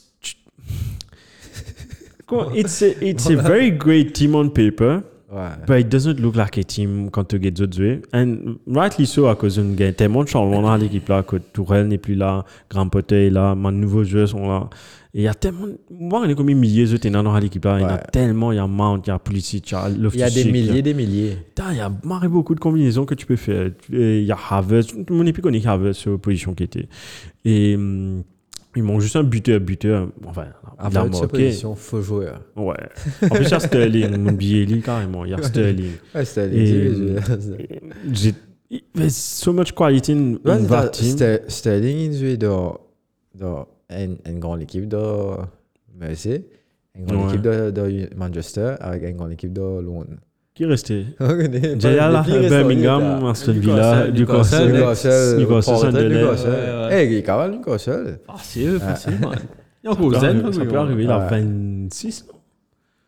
[2.54, 5.50] it's a, it's a very great team on paper, Ouais.
[5.66, 8.00] but it doesn't look like a team quand tu regardes autres.
[8.12, 11.88] And rightly so, à cause d'un gain tellement de changement dans l'équipe là, que Tourelle
[11.88, 14.70] n'est plus là, Grand Potter est là, mes nouveaux joueurs sont là.
[15.14, 17.64] Et il y a tellement, moi, on est comme des milliers de tenants dans l'équipe
[17.64, 17.78] là.
[17.78, 19.76] Il y en a tellement, il y a Mount, il y a Pulisic, il y
[19.76, 21.38] a Il y a des milliers, des milliers.
[21.70, 23.70] Il y a marre beaucoup de combinaisons que tu peux faire.
[23.90, 26.62] Il y a Havertz, tout le monde n'est plus connu Havertz sur la position qui
[26.62, 26.88] était.
[27.44, 28.22] Et hum,
[28.76, 30.08] ils m'ont juste un buteur, buteur.
[30.26, 31.44] Enfin, il a Avant de sa marqué.
[31.46, 32.40] position, faux joueur.
[32.56, 32.74] Ouais.
[33.22, 35.24] En plus, il y a Sterling, billet carrément.
[35.24, 35.92] Il y a Sterling.
[36.14, 37.80] Ouais, Et- les
[38.12, 38.34] J'ai.
[38.94, 40.36] There's so much quality in,
[40.68, 41.16] that team.
[41.48, 42.80] Sterling, il jouait dans,
[43.34, 44.98] dans une, une grande équipe de
[45.96, 46.44] Mercy,
[46.96, 47.28] une grande Ouais.
[47.34, 50.16] équipe de, de Manchester, avec une grande équipe de Londres.
[50.56, 51.06] Qui est resté?
[51.20, 56.90] Là, Birmingham, Aston Villa, Newcastle, Newcastle, Newcastle, Newcastle, Sunderland.
[56.92, 58.18] Eh, il est quand même Newcastle.
[58.26, 59.34] Facile, facile, man.
[59.84, 61.28] Il Ça encore zen, arriver- Ça peut arriver, il a Ouais.
[61.30, 62.34] 26, non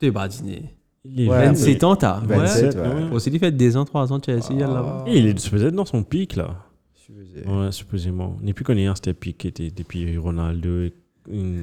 [0.01, 0.63] Tu pas dîner.
[1.05, 2.21] Il est Ouais, 27 ans, t'as.
[2.21, 2.83] 27, Ouais.
[3.13, 5.05] Aussi, il fait des ans, 3 ans, Chelsea, là-bas.
[5.07, 6.51] Et il est supposé être dans son pic, là.
[6.95, 7.47] Supposé.
[7.49, 8.37] Ouais, supposément.
[8.41, 10.83] On n'est plus connu, hein, c'était pic qui était depuis Ronaldo.
[10.83, 10.93] et-
[11.33, 11.63] hum,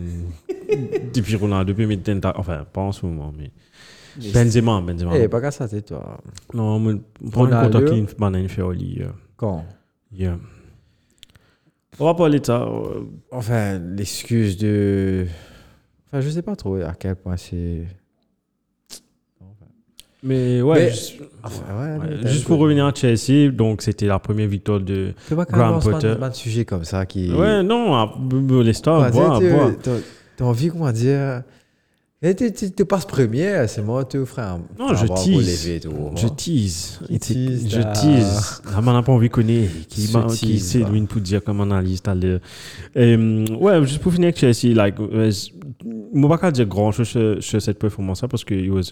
[1.14, 3.52] depuis Ronaldo, puis maintenant, t'as- enfin, pas en ce moment, mais.
[4.34, 5.18] Benzema, Benzema.
[5.18, 6.20] Eh, pas qu'à ça, t'es toi.
[6.54, 7.02] Non, mais une
[7.34, 7.80] Ronaldo.
[7.80, 9.00] compte qui est banane fait au lit.
[9.02, 9.66] euh, Quand?
[10.14, 10.38] Yeah.
[12.00, 12.64] On va parler de ça.
[12.64, 13.02] euh,
[13.32, 15.26] Enfin, l'excuse de.
[16.08, 17.86] Enfin, je sais pas trop à quel point c'est.
[20.24, 23.52] Mais ouais, Mais- juste, Enfin, ouais, ouais, mais t'as juste un pour revenir à Chelsea,
[23.52, 25.14] donc c'était la première victoire de.
[25.28, 26.16] C'est pas Graham Potter.
[26.20, 27.32] un sujet comme ça qui.
[27.32, 28.10] Ouais, non,
[28.62, 29.72] l'histoire, bois, bois.
[30.38, 31.44] T'as envie, comment dire.
[32.22, 34.58] Tu passes premier, c'est moi, tu frère.
[34.80, 35.82] Non, je tease.
[35.82, 36.36] Tout, Je moi.
[36.36, 37.00] tease.
[37.10, 38.62] Je tease.
[38.74, 39.72] Man n'a pas envie de connaître.
[39.90, 42.40] Qui, Je lui, pour dire comme analyste à l'heure.
[42.96, 45.50] Euh, ouais, juste pour finir avec Chelsea, like, je
[45.84, 48.92] ne vais pas dire grand chose sur, cette performance-là parce que it was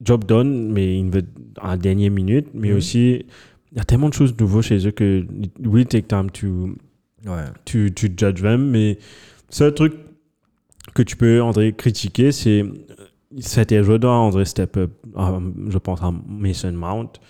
[0.00, 1.24] job done, mais il veut
[1.60, 2.46] à la dernière minute.
[2.54, 2.76] Mais Mhm.
[2.76, 3.24] aussi,
[3.72, 6.70] il y a tellement de choses nouveaux chez eux que it will take time to,
[7.64, 8.98] tu, tu judges them, mais
[9.50, 9.94] c'est un truc
[10.98, 12.64] que tu peux, André, critiquer, c'est
[13.38, 17.20] c'était joué dans André Step Up, euh, je pense à Mason Mount,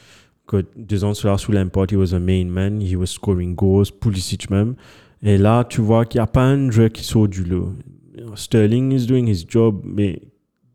[0.47, 3.91] que deux ans cela sous l'import, he was a main man, he was scoring goals,
[4.01, 4.75] Pulisic même.
[5.23, 7.75] Et là, tu vois qu'il n'y a pas un joueur qui sort du lot.
[8.37, 10.23] Sterling is doing his job, mais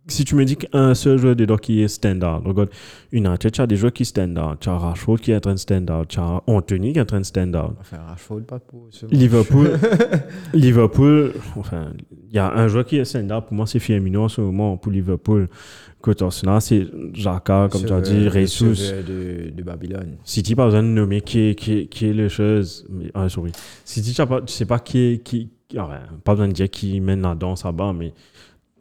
[0.07, 2.69] si tu me dis qu'un seul joueur dedans qui est stand-out, regarde,
[3.11, 5.59] United, tu as des joueurs qui stand-out, tu as Rashford qui est en train de
[5.59, 7.75] stand-out, tu as Anthony qui est en train de stand-out.
[7.79, 8.89] Enfin, Rashford, pas pour.
[9.11, 9.79] Liverpool,
[10.53, 11.93] Liverpool, enfin,
[12.29, 13.45] il y a un joueur qui est stand-up.
[13.47, 15.47] Pour moi, c'est Firmino en ce moment pour Liverpool.
[16.01, 20.17] Côté Arsenal, c'est Jaka, comme tu as dit, sauveur de, de Babylone.
[20.25, 22.85] City, pas besoin de nommer qui est, qui est, qui est le chose.
[22.89, 23.53] Mais, ah, sorry.
[23.85, 25.23] City, tu ne sais pas qui est.
[25.23, 25.79] Qui, ouais,
[26.25, 28.11] pas besoin de dire qui mène la danse là-bas, mais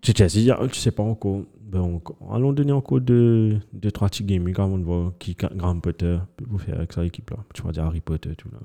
[0.02, 1.42] Chelsea, tu ne sais pas encore.
[1.64, 5.78] Ben, on- allons donner encore deux, deux trois petits gaming avant de voir qui Grand
[5.80, 7.38] Potter peut vous faire avec sa équipe-là.
[7.54, 8.58] Tu vas dire Harry Potter, tout là.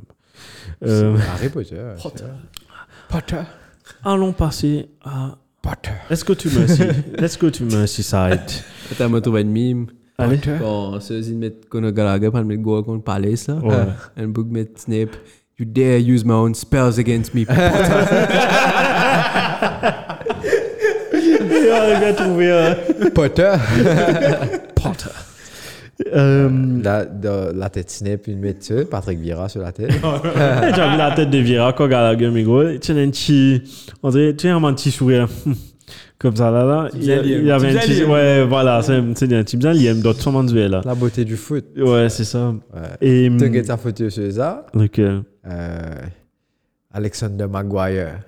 [0.85, 1.81] Euh, Harry Potter.
[2.01, 2.25] Potter.
[3.07, 3.41] Potter.
[4.03, 5.91] Allons passer à Potter.
[6.09, 6.83] Let's go to Mercy.
[7.17, 8.41] Let's go to Merseyside.
[8.91, 9.87] Attends, moi, trouvé une mime.
[10.17, 10.39] Allez.
[10.59, 13.55] Quand ceux-ci mettent Conor Gallagher, pas mettre goal contre Palace, là.
[13.55, 13.85] Ouais.
[14.17, 15.15] Un book met Snape.
[15.59, 17.45] You dare use my own spells against me.
[21.97, 22.75] Il a trouvé un
[23.09, 23.51] Potter.
[24.75, 25.09] Potter.
[26.13, 26.49] Euh,
[26.83, 29.91] la, de, la tête snap, une médecin, Patrick Vieira sur la tête.
[29.91, 29.97] J'ai
[30.89, 32.63] vu la tête de Vieira quand Gallagher mais gros.
[32.79, 33.63] Tu as un petit,
[34.03, 35.27] on dirait, tu as un petit sourire.
[36.19, 36.89] Comme ça, là, là.
[36.95, 37.55] Il, il liam.
[37.55, 40.81] avait un petit, ouais, voilà, c'est c'est un petit bien liam d'autres sont manuels, là.
[40.83, 41.65] la beauté du foot.
[41.77, 42.53] Ouais, c'est ça.
[42.73, 42.81] Ouais.
[43.01, 44.65] Et, Tu as ta photo sur ça.
[44.73, 45.21] lequel?
[45.47, 45.79] Euh,
[46.93, 48.19] Alexander Maguire.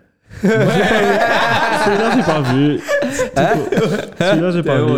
[0.42, 2.80] Celui-là, j'ai pas vu.
[4.20, 4.92] Celui-là, j'ai pas vu.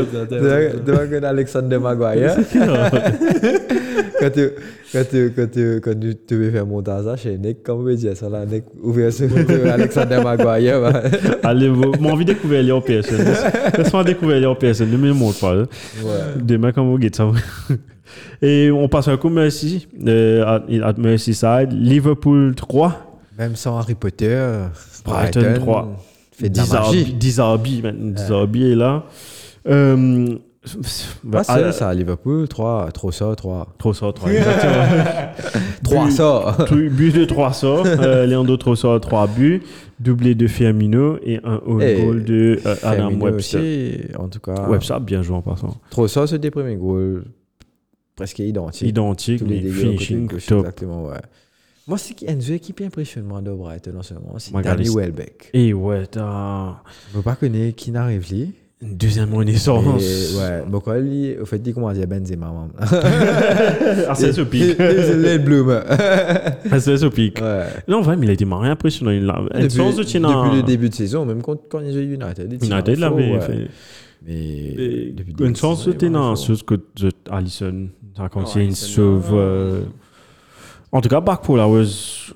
[0.85, 2.35] Tu vois que Alexander Maguire,
[4.19, 4.49] quand tu,
[4.93, 7.93] quand tu, quand tu, quand tu, tu veux faire monter ça chez Nick, comment on
[7.93, 9.23] dire ça là, Nick, ouvrir ce
[9.69, 11.01] Alexander Maguire, bah,
[11.43, 13.17] Allez, vous- mon envie de découvrir les PSN.
[13.17, 13.45] Laisse-
[13.77, 14.85] Laisse-moi découvrir les PSN.
[14.89, 15.53] Ne me montre pas.
[15.55, 15.61] là.
[15.61, 16.09] ouais.
[16.41, 17.29] Demain, comme vous guettez ça.
[18.41, 21.69] Et on passe un coup Mercy, euh, à, à Merseyside.
[21.71, 23.19] Liverpool 3.
[23.37, 24.37] Même sans Harry Potter,
[25.05, 25.97] Brighton Brighton, 3.
[26.41, 28.13] Fait de la Dizarbi, magie.
[28.13, 29.05] Dizarbi est là.
[29.67, 30.37] Euh,
[31.33, 33.67] ah, ça, à Liverpool, 3, trop ça, 3.
[33.79, 34.29] Trop ça, 3.
[34.31, 34.85] Exactement.
[35.83, 36.57] 3 ça.
[36.67, 37.85] Tout- but de 3 sorts.
[37.87, 39.61] Euh, Leandro Trossard, 3 buts.
[39.99, 43.59] Doublé de Firmino et un own Et goal de euh, Adam Webster.
[43.59, 44.67] aussi, en tout cas.
[44.67, 45.75] Webster, bien joué en passant.
[45.89, 47.23] Trop ça, c'est des premiers goals
[48.15, 48.87] presque identiques.
[48.87, 50.59] Identique, Tous les côté finishing top.
[50.59, 51.17] Exactement, ouais.
[51.91, 54.35] Moi, c'est qu'il y a une équipe qui impressionne moi de Brighton en ce moment,
[54.37, 54.95] c'est Danny Magalhaes.
[54.95, 55.49] Welbeck.
[55.53, 56.77] Et ouais, t'as
[57.11, 58.45] Je ne pas connaître qui n'arrive là.
[58.81, 59.85] une deuxième Et, renaissance.
[60.37, 62.45] ouais, bon, quand il, au fait, il commence à dire Benzema.
[62.45, 62.69] maman.
[64.07, 64.63] Ah, c'est ce pic.
[64.77, 65.69] C'est le bloom.
[66.71, 67.41] Ah, c'est ce pic.
[67.41, 67.65] Ouais.
[67.89, 69.11] Non, vraiment, il a été marré impressionnant.
[69.11, 70.29] Il a une Depuis, sens de Tina.
[70.29, 72.47] depuis le début de saison, même quand, quand il jouait United.
[72.53, 73.41] il tient United faux, l'avait ouais.
[73.41, 73.67] fait.
[74.25, 77.11] Mais Et depuis le début Une de chance saison, de est vraiment ce que de
[77.29, 77.89] Allison.
[78.45, 79.29] Ça, une sauve.
[79.33, 79.81] euh,
[80.91, 82.33] En tout cas, Bakpo, là, was.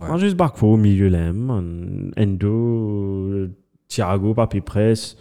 [0.00, 0.18] Ouais.
[0.18, 1.30] Juste Bakpo au milieu, là.
[2.16, 3.48] Endo,
[3.88, 5.16] Thiago, Papi Press.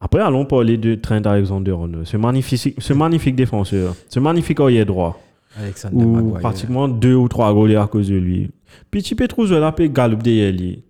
[0.00, 2.06] Après, allons parler de Trent Alexander-Arnold.
[2.06, 3.94] Ce magnifique, ce magnifique défenseur.
[4.08, 5.18] Ce magnifique oeil droit.
[5.58, 6.40] Alexander Ou Maguire.
[6.40, 8.50] pratiquement deux ou trois goals à cause de lui.
[8.92, 10.82] Là, puis Gallup derrière lui.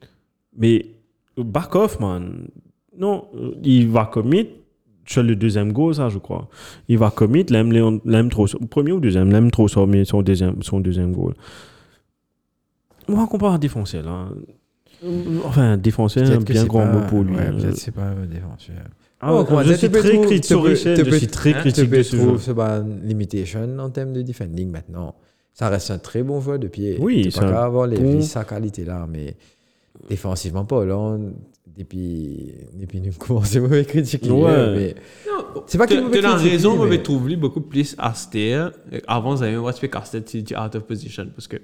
[0.59, 0.87] Mais
[1.37, 2.49] back off, man.
[2.99, 3.27] Non,
[3.62, 4.49] il va commit
[5.07, 6.49] sur le deuxième goal, ça, je crois.
[6.88, 11.12] Il va commit, l'aime, trop, premier ou deuxième, l'aime trop mais son deuxième, son deuxième
[11.12, 11.35] goal.
[13.09, 14.29] Moi, on compare à défenseur, là.
[15.05, 17.37] Euh, Enfin, défenseur, bien c'est grand pas- mot pour lui.
[17.37, 18.77] Ouais, Euh, peut-être que c'est pas un défenseur.
[19.21, 20.55] ah, Oh, je suis tu très trouver- critique, tu
[21.05, 22.38] tu je suis très hein, critique Tu de ce jeu.
[22.38, 22.55] c'est
[23.05, 25.14] limitation en termes de defending maintenant.
[25.53, 26.97] Ça reste un très bon joueur de pied.
[27.01, 29.37] Oui, tu c'est pas avoir les sa qualité là, mais
[30.09, 30.85] défensivement pas.
[30.85, 31.35] Là, on-
[31.77, 34.31] depuis, depuis nous commençons mauvais critiquer.
[34.31, 34.75] Ouais.
[34.75, 34.95] mais
[35.66, 38.73] C'est pas Tu mauvais as critiquer, raison, mais- mais trouve lui beaucoup plus austère.
[39.07, 41.27] Avant, vous avez un respect Castet, tu dis out of position.
[41.35, 41.57] Parce que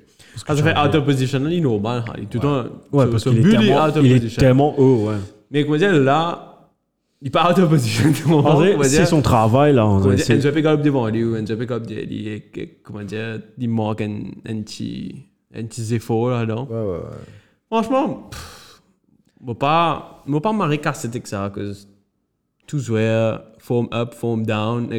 [0.47, 2.05] quand tu fais out of position, il est normal.
[2.19, 2.65] Il est tout le temps.
[2.93, 5.15] Ouais, ce- parce ce qu'il est, but, tellement- haut, ouais.
[5.51, 6.69] Mais comment dire, là,
[7.23, 8.13] il est pas out of position.
[8.85, 9.87] C'est son travail, là.
[10.17, 11.37] dire, c'est- Enzo Pick devant lui, ou
[12.29, 15.15] et que- comment dire, il manque un un petit
[15.55, 16.67] un petit effort là-dedans.
[16.71, 17.17] Ouais, ouais, ouais.
[17.73, 18.29] Franchement,
[19.41, 21.89] moi pas, moi pas Castet avec ça, parce que
[22.67, 24.99] tout joueur, form up, form down, ça,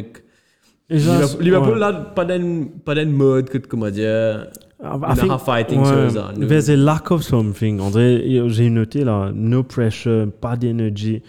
[0.90, 2.14] Liverpool, Liverpool ouais.
[2.16, 4.48] pas d'un pas d'un mode que comment dire,
[4.82, 6.32] I il think- a fighting ouais, sur ça.
[6.36, 6.48] nous.
[6.48, 7.78] There's a lack of something.
[7.78, 11.22] André, j'ai noté là, no pressure, pas d'énergie.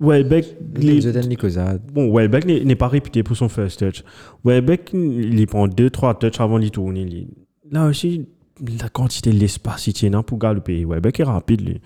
[0.00, 0.46] Welbeck,
[1.92, 4.02] bon, Welbeck n'est pas réputé pour son first touch.
[4.44, 7.28] Welbeck, il prend 2-3 touches avant de tourner.
[7.70, 8.26] Là aussi,
[8.80, 10.84] la quantité de l'espace qu'il tient pour galoper.
[10.84, 11.80] Welbeck est rapide, lui.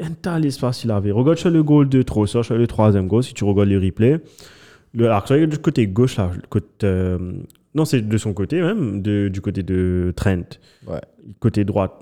[0.00, 1.10] Un tas d'espace qu'il avait.
[1.12, 4.20] Regarde sur le goal de Trossard, sur le troisième goal, si tu regardes le replay.
[4.94, 6.30] Le action est du côté gauche, là.
[6.34, 7.18] le Côté, euh,
[7.74, 10.58] non, c'est de son côté même, de- du côté de Trent.
[10.86, 11.00] Ouais.
[11.40, 11.92] Côté droite.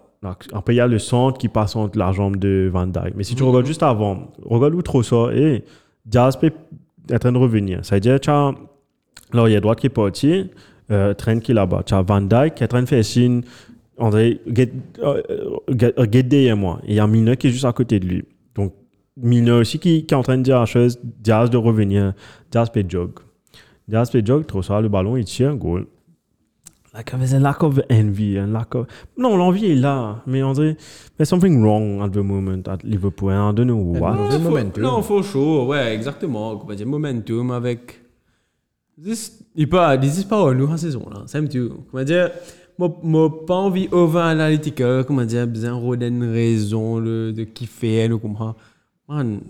[0.52, 3.14] Après, il y a le centre qui passe entre la jambe de Van Dyke.
[3.16, 5.64] Mais si tu regardes juste avant, regarde où Trossard est,
[6.04, 6.52] Diaz est
[7.14, 7.84] en train de revenir.
[7.84, 8.52] Ça veut dire, tu as
[9.32, 10.50] l'arrière droite qui est parti,
[10.90, 11.82] euh, Trent qui est là-bas.
[11.86, 13.42] Tu as Van Dyke qui est en train de faire signe,
[14.00, 15.22] André, get, euh,
[15.76, 16.80] get, euh, get derrière moi.
[16.84, 18.24] Et il y a Mina qui est juste à côté de lui.
[18.54, 18.72] Donc,
[19.16, 22.14] Mina aussi qui, qui est en train de dire la chose, Diaz de revenir,
[22.50, 23.12] Diaz peut jog.
[23.86, 25.86] Diaz peut jog, Trossard, le ballon, il tire un goal.
[26.92, 28.86] Like, there's a lack of envy, un lack of...
[29.16, 30.76] Non, l'envie est là, mais André,
[31.16, 34.16] there's something wrong at the moment at Liverpool, and I don't know what.
[34.16, 34.82] non, faut- momentum.
[34.82, 36.56] Non, faut chaud, ouais, exactement.
[36.56, 38.00] Comment dire, momentum avec.
[39.00, 41.24] This- Il peut, this is pas nous en saison là.
[41.32, 41.60] Un petit.
[41.90, 42.30] Comment dire,
[42.80, 48.08] moi, moi pas envie over analytical, comment dire, besoin de une raison le- de kiffer,
[48.08, 48.54] nous comprend.
[49.08, 49.40] man,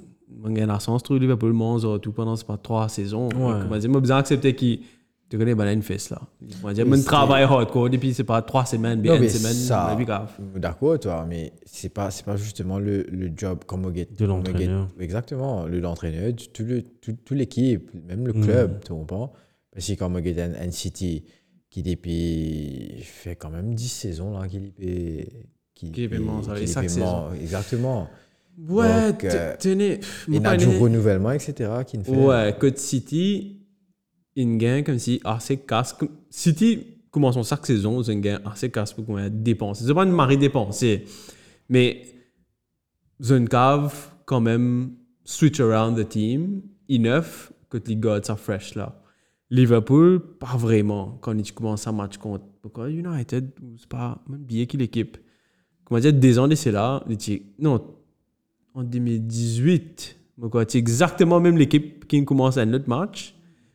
[0.44, 3.28] on gagne la sens, trouve Liverpool, Monza, tout pendant c'est pas trois saisons.
[3.36, 4.80] On va dire, moi, besoin d'accepter qu'il
[5.28, 6.20] te connaît, ben, une fesse là.
[6.62, 9.28] On va dire, Oui, mon c'est- travail hardcore, depuis c'est pas trois semaines, bien une
[9.28, 10.26] semaine, ça- on.
[10.56, 14.24] D'accord, toi, mais c'est pas, c'est pas justement le, le job comme on get- De
[14.24, 14.88] l'entraîneur.
[14.96, 19.32] on get- Exactement, le l'entraîneur, tout le, tout, tout l'équipe, même le club, tu comprends?
[19.72, 21.22] Parce que comme on get un, un City
[21.70, 28.08] qui depuis fait quand même 10 saisons là, est paiement, ça, est chaque paiement, Exactement.
[28.68, 31.70] Ouais, Donc, euh, tenez, Il y a du renouvellement, etc.
[31.86, 32.10] qui ne fait.
[32.10, 33.60] Ouais, Code City,
[34.36, 35.96] il gagne comme si assez casse.
[36.28, 39.84] City commence son chaque saison, ils gagne assez casse pour qu'on ait dépensé.
[39.86, 41.04] C'est pas une marée dépensée,
[41.68, 42.02] mais
[43.20, 43.94] une cave
[44.26, 44.92] quand même
[45.24, 48.99] switch around the team, enough que les gars sont fresh là.
[49.50, 51.18] Liverpool, pas vraiment.
[51.20, 52.44] Quand ils commencent un match contre
[52.88, 55.16] United, c'est pas même bien qui l'équipe.
[55.84, 57.82] Comment dire, des ans c'est là, ils disent, non,
[58.74, 63.34] en 2018, donc, c'est exactement même l'équipe qui commence un autre match.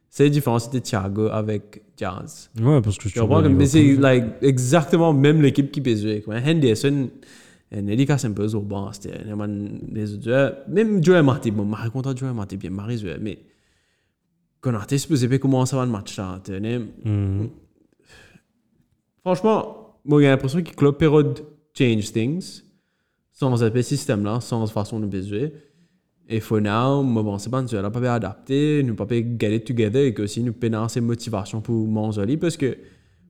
[0.10, 2.50] C'est la différence, c'était Thiago avec Jazz.
[2.60, 6.24] Ouais, parce que Tu vois mais c'est like, exactement même l'équipe qui peut jouer.
[6.28, 7.10] Henderson,
[8.08, 8.92] casse un peu au banc.
[8.94, 9.12] C'était
[9.92, 10.56] les autres joueurs.
[10.70, 13.40] Même Joel Marty, bon, Marie content Joel Marty, bien Marie jouait, mais
[14.70, 16.40] on ça va le match là.
[16.44, 17.50] tu sais, Mhm.
[19.22, 21.34] Franchement, moi j'ai l'impression que Club Perraud
[21.78, 22.62] change things
[23.32, 25.54] sans ce système là, sans façon de jouer.
[26.28, 29.24] Et for now, moi bon, c'est pas nous là pas bien adapter, nous pas bien
[29.40, 32.78] get it together et que aussi nous pénons ces motivations pour manger parce que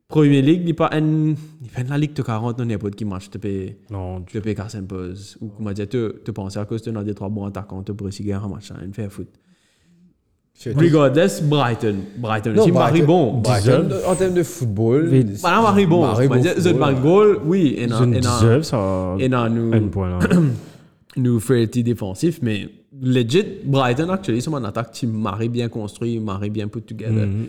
[0.07, 3.05] Premier League, il n'est pas une, il fait la Ligue de 40 dans n'importe qui
[3.05, 5.35] match, tu peux, Non, tu casser un pause.
[5.41, 7.91] Ou comment dire, tu, tu penses à cause tu as des trois bons attaquants, tu
[7.95, 9.27] pourrais gagner un match, une fait foot.
[10.75, 13.41] Regardless, Brighton, Brighton Non, aussi, Marie Brighton- bon.
[13.41, 15.09] Brighton, en termes de football.
[15.11, 16.15] Mais- Voilà, Marie bon.
[16.15, 19.15] Football, Bank Goal, oui, et non, deserve ça.
[19.19, 20.19] et non, nous, Un point là.
[21.17, 22.67] nous frailty défensif, mais
[23.01, 27.25] legit, Brighton, actually, c'est une attaque qui marie bien construit, marie bien put together.
[27.27, 27.47] Mhm.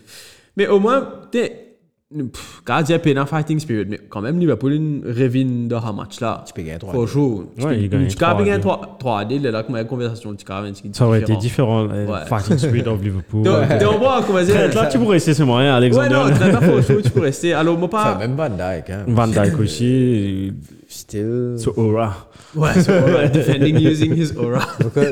[0.56, 1.65] Mais au moins, t'es,
[2.14, 5.84] pff, quand il y a en fighting spirit, mais quand même, Liverpool, une revine dans
[5.84, 6.44] un match là?
[6.46, 7.44] Tu peux gagner 3 For sure.
[7.64, 8.98] Ouais, il gagne Tu peux gagner 3-2.
[9.00, 11.88] 3-D, là, comme la conversation, tu peux gagner Ça aurait été différent.
[11.90, 12.24] euh, Ouais.
[12.26, 13.42] Fighting Spirit of Liverpool.
[13.42, 14.72] Donc, donc, on voit, comment dire.
[14.72, 16.08] Là, tu pourrais essayer ce moyen, Ouais, Alexander.
[16.10, 17.52] non, très bien, for sure, tu peux rester.
[17.54, 18.16] Alors, moi, pas.
[18.18, 18.90] même Van Dijk.
[18.90, 19.04] Hein.
[19.08, 20.52] Van Dijk aussi.
[20.88, 21.56] Still.
[21.58, 22.28] So aura.
[22.54, 24.60] Ouais, so, ouais, defending using his aura.
[24.80, 25.04] Pourquoi-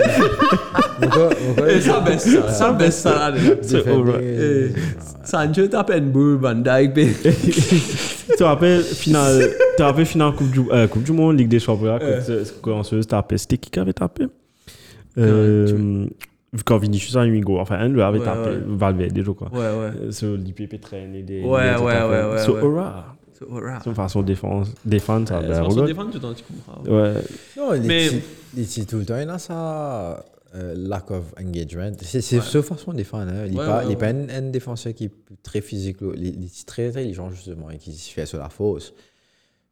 [1.01, 3.39] pourquoi- pourquoi- Et ça baisse ça, ça baisse ça, là.
[3.39, 4.19] Defending- aura.
[4.23, 4.69] Eh,
[5.25, 6.91] Sancho tape une boule, Van ben.
[8.27, 11.49] Tu te rappelles, finale, tu te rappelles, finale Coupe du, euh, coupe du Monde, Ligue
[11.49, 11.99] des Champions,
[12.63, 14.27] quand tu as tapé, c'était qui qui avait tapé?
[15.19, 16.07] Euh,
[16.65, 17.61] Quand Vinicius a eu goal.
[17.61, 18.51] Enfin, un avait tapé.
[18.67, 19.51] Valverde, je crois.
[19.53, 19.91] Ouais, ouais.
[20.07, 21.43] Euh, Sur l'IPP traîne et des.
[21.43, 22.63] Ouais, ouais, ouais, ouais, So ouais.
[22.63, 23.17] aura.
[23.83, 24.27] C'est une façon de
[24.85, 25.41] défendre ça.
[25.41, 25.87] C'est pour ça regarde.
[25.89, 26.83] défendre tout le temps, tu comprends.
[26.83, 27.15] Ouais.
[27.57, 28.11] Non, Mais-
[28.55, 30.25] petits tout le temps, il a ça.
[30.55, 31.91] euh, lack of engagement.
[32.01, 33.33] C'est c'est sa façon de défendre.
[33.33, 33.47] Hein.
[33.47, 34.27] Il n'est pas, ouais, il est ouais.
[34.27, 35.97] pas un, défenseur qui est très physique.
[36.17, 38.95] Il, est très intelligent, justement, et qui se fait sur la fausse.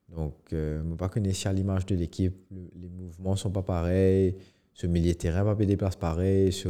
[0.09, 3.51] Donc, euh, je ne pas connaître si à l'image de l'équipe, le- les mouvements sont
[3.51, 4.35] pas pareils.
[4.75, 6.53] Ce milieu de terrain pas des places pareilles.
[6.53, 6.69] Ce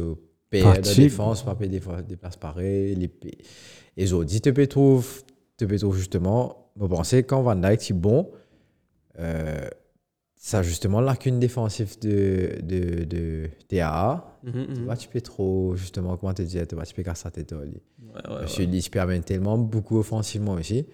[0.51, 1.55] PR de défense pas
[2.15, 2.95] places pareilles.
[2.95, 3.11] Les,
[3.97, 4.13] les
[4.67, 5.03] trouver,
[5.57, 8.31] tu peux trouver justement, je pensais quand Van Dijk est bon,
[9.19, 9.67] euh,
[10.35, 14.39] ça justement lacune défensive de, de, de TAA.
[14.43, 14.85] Mhm, Tu mhm.
[14.85, 17.55] vois, tu peux trop, justement, comment te dire, tu vois, tu peux casser la tête
[18.13, 20.85] Parce qu'il se permet tellement beaucoup offensivement aussi.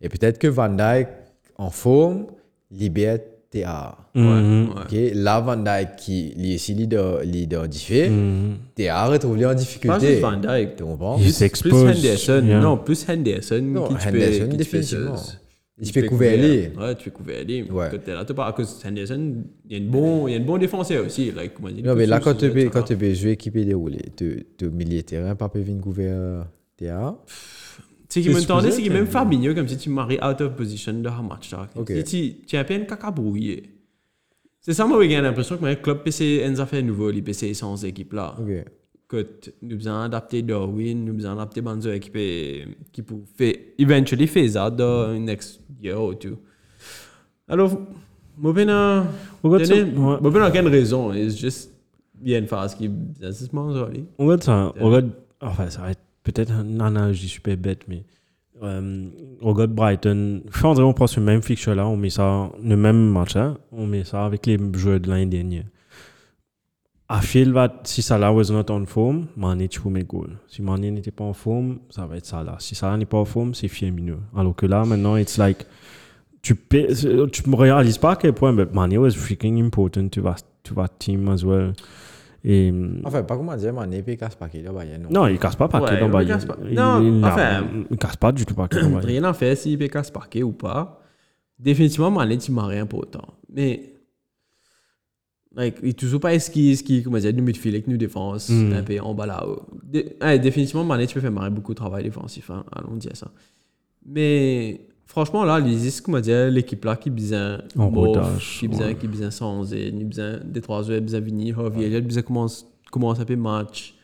[0.00, 1.08] Et peut-être que Van Dijk,
[1.56, 2.26] en forme,
[2.70, 3.18] libère
[3.54, 3.96] TAA.
[4.14, 4.68] Mhm.
[4.68, 4.74] Ouais.
[4.82, 8.56] Ok, Là, Van Dijk, qui lui aussi leader, leader diffé, Mhm.
[8.74, 10.06] TAA retrouve lui en Pas difficulté.
[10.08, 10.76] juste Van Dijk.
[10.76, 11.16] Tu comprends?
[11.18, 11.72] Il Plus.
[11.72, 12.42] Henderson.
[12.46, 12.60] Yeah.
[12.60, 13.60] Non, plus Henderson.
[13.62, 15.16] Non, qui peux- Henderson, qui peux définitivement.
[15.80, 16.68] Il fait peux couvrir lui.
[16.78, 17.62] Ouais, tu fais couvrir lui.
[17.62, 17.88] Ouais.
[17.90, 19.34] Quand t'es là, t'es pas à cause de Henderson,
[19.68, 21.32] il y a une bon, il y a une bon défenseur aussi.
[21.32, 23.98] Like, dire, Non, mais là, quand tu peux veux, quand tu veux jouer équipé déroulé,
[24.16, 26.14] tu tu milieu de terrain, pas venir couvrir
[26.76, 27.16] TAA.
[28.14, 30.92] Ce qui m'entendait, c'est supposais que même Fabinho, comme si tu maries out of position
[30.92, 31.50] dans un match.
[31.50, 31.68] là.
[31.74, 31.92] Ok.
[32.04, 33.64] Si tu, tu à peine caca brouillé.
[34.60, 37.84] C'est ça, moi, j'ai l'impression que le club PC a fait nouveau, les PC sans
[37.84, 38.36] équipe là.
[39.08, 39.26] Que
[39.62, 42.16] nous besoin adapter Darwin, nous besoin adapter Banzo équipe
[42.92, 46.38] qui peut faire, eventually phase out dans next year or two.
[47.48, 47.78] Alors,
[48.38, 49.04] moi, ça.
[49.92, 51.12] moi, ben, aucune raison?
[51.12, 51.70] It's just,
[52.22, 52.88] il y a une phase qui,
[53.20, 53.88] c'est là.
[54.18, 54.72] On regarde ça.
[54.80, 55.10] On regarde,
[55.40, 55.93] enfin, ça va
[56.24, 58.02] peut-être une analogie super bête, mais
[58.62, 59.06] euh,
[59.40, 60.42] regarde Brighton.
[60.48, 64.04] Enfin, on prend ce même fixture-là, on met ça, le même match, hein, on met
[64.04, 65.64] ça avec les joueurs de l'année dernière.
[67.06, 67.54] À fil,
[67.84, 70.38] si Salah was not en forme, Mané, tu peux mettre goal.
[70.48, 72.56] Si Mané n'était pas en forme, ça va être Salah.
[72.58, 74.16] Si Salah n'est pas en forme, c'est Firmino.
[74.34, 75.66] Alors que là, maintenant, it's like,
[76.40, 76.94] tu, paies-
[77.30, 80.74] tu me réalises pas à quel point but money was freaking important to that, to
[80.74, 81.72] that team as well.
[82.46, 82.72] Et,
[83.04, 85.08] Enfin, pas comment dire, man, épée casse pas qu'il non.
[85.10, 86.58] non, il casse pas paquet Ouais, dans il casse pas.
[86.68, 88.80] Il- Non, il, enfin- il casse pas du tout paquet.
[88.80, 91.00] Rien à faire si il casse parquet ou pas.
[91.58, 93.38] Définitivement, Mané, tu m'as rien pour autant.
[93.48, 93.94] Mais,
[95.56, 98.72] like, il est toujours pas esquisse qui, comment dire, nous midfield avec nous défense, Mm.
[98.74, 99.62] un peu en bas là-haut.
[99.82, 102.64] Dé- ouais, définitivement, Mané, tu peux faire marrer beaucoup de travail défensif, hein.
[102.72, 103.30] allons dire ça.
[104.04, 108.94] Mais, franchement, là, les comment dire, l'équipe là qui besoin En rodage, qui besoin, ouais.
[108.94, 112.66] qui besoin sans et, qui besoin des trois heures, besoin venir, Javier, il besoin commence,
[112.90, 113.94] commence un peu match.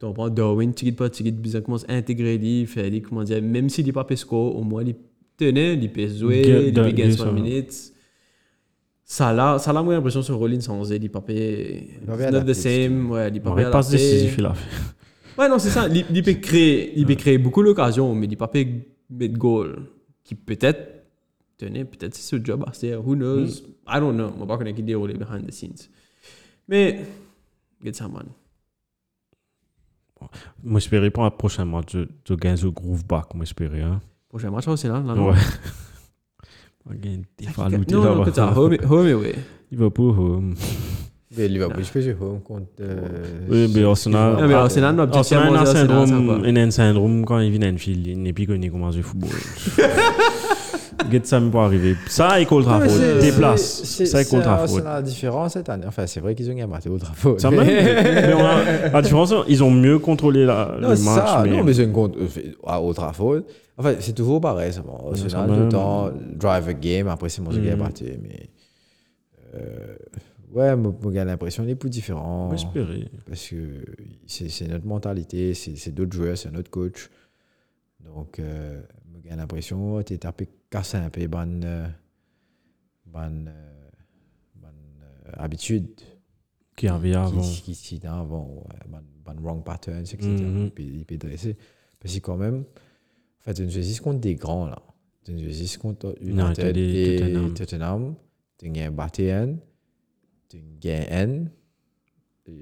[0.00, 3.40] Tu comprends, Darwin, tu pas, tu besoin commence à intégrer lui, faire lui, comment dire,
[3.42, 4.94] même s'il n'est pas pesco, au moins, il
[5.36, 7.24] tenait, il peut jouer, Get- il peut gagner ça.
[7.24, 7.74] 5 minutes.
[9.06, 11.32] Ça là, ça là, moi, j'ai l'impression sur Rollins sans il pas pas
[12.30, 14.38] not the same, ouais, il pas décisif.
[15.36, 15.88] Ouais, non, c'est ça.
[15.88, 18.64] Il, il peut créer, il peut créer beaucoup d'occasions, mais il pas peut
[19.10, 19.76] mettre goal.
[20.24, 21.04] Qui peut-être,
[21.58, 23.06] tenez, peut-être c'est ce job à faire.
[23.06, 23.46] Who knows?
[23.86, 24.30] I don't know.
[24.30, 25.88] Va pas connaître qui déroule behind the scenes.
[26.66, 27.04] Mais,
[27.82, 28.26] get ça, man.
[30.62, 33.82] Moi, j'espérais pour un prochain match de, de gagner le groove back, moi, j'espérais.
[33.82, 34.00] Hein.
[34.28, 35.30] Prochain match, c'est là, là, non?
[35.30, 35.36] Ouais.
[36.86, 38.54] Va des fois à Non, non, là-bas.
[38.56, 39.34] home, home away.
[39.70, 40.54] Il va pour home.
[41.36, 42.66] Mais Liverpool, je peux jouer home contre.
[42.80, 42.96] euh,
[43.50, 44.36] Oui, mais Arsenal.
[44.40, 47.76] Non, mais Arsenal, notre objectif, Arsenal a c'est syndrome, un syndrome quand il vient en
[47.76, 49.30] field, il n'est plus connu comment jouer au football.
[51.10, 51.96] Get ça pour arriver.
[52.08, 52.90] Ça, Non, mais Trafford.
[52.90, 53.82] c'est- Déplace.
[53.84, 54.78] c'est- Ça, il c'est compte un- Trafford.
[54.78, 55.84] C'est la différence cette année.
[55.86, 57.40] Enfin, c'est vrai qu'ils ont gagné au Trafford.
[57.40, 57.66] Ça même.
[57.66, 61.28] mais on a- la différence, ils ont mieux contrôlé la, Non, le c'est match.
[61.28, 61.42] ça.
[61.44, 61.50] mais...
[61.56, 62.26] Non, mais c'est une compte euh,
[62.66, 63.40] à Old Trafford.
[63.76, 64.72] Enfin, c'est toujours pareil.
[64.72, 65.62] Ça, bon, Arsenal, tout même.
[65.64, 67.08] le temps, drive a game.
[67.08, 67.78] Après, c'est mon jeu qui est Mm.
[67.78, 68.04] parti.
[68.22, 68.48] Mais.
[69.56, 69.96] euh,
[70.54, 72.46] ouais, moi, j'ai l'impression qu'il est plus différent.
[72.46, 73.10] On va espérer.
[73.26, 73.84] Parce que
[74.26, 77.10] c'est notre mentalité, c'est d'autres joueurs, c'est notre coach.
[78.00, 78.80] Donc, euh,
[79.24, 81.88] j'ai l'impression que tu es tapé cassé un peu bonne, euh,
[83.06, 83.90] bonne, euh,
[84.56, 85.88] bonne euh, habitude
[86.76, 87.40] Qui avait avant.
[87.40, 90.26] qui, qui, qui avant, ouais, bonne, wrong patterns, etc.
[90.26, 90.64] Mhm.
[90.64, 91.56] Il peut- Il peut dresser.
[92.00, 94.82] Parce que quand même, en fait, tu choisis contre des grands là.
[95.24, 97.54] Tu choisis contre United United et et Tottenham.
[97.54, 98.14] Tottenham.
[98.58, 99.56] Tu gagnes
[100.54, 101.50] Batien, tu gagnes N.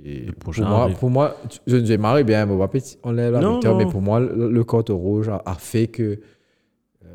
[0.05, 1.37] Et pour moi, pour moi,
[1.67, 3.91] je ne marre bien, mais on pas enlève la Non, victoire, mais non.
[3.91, 6.21] pour moi, le, le carton rouge a, a fait que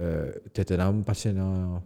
[0.02, 1.82] euh, Tottenham passait dans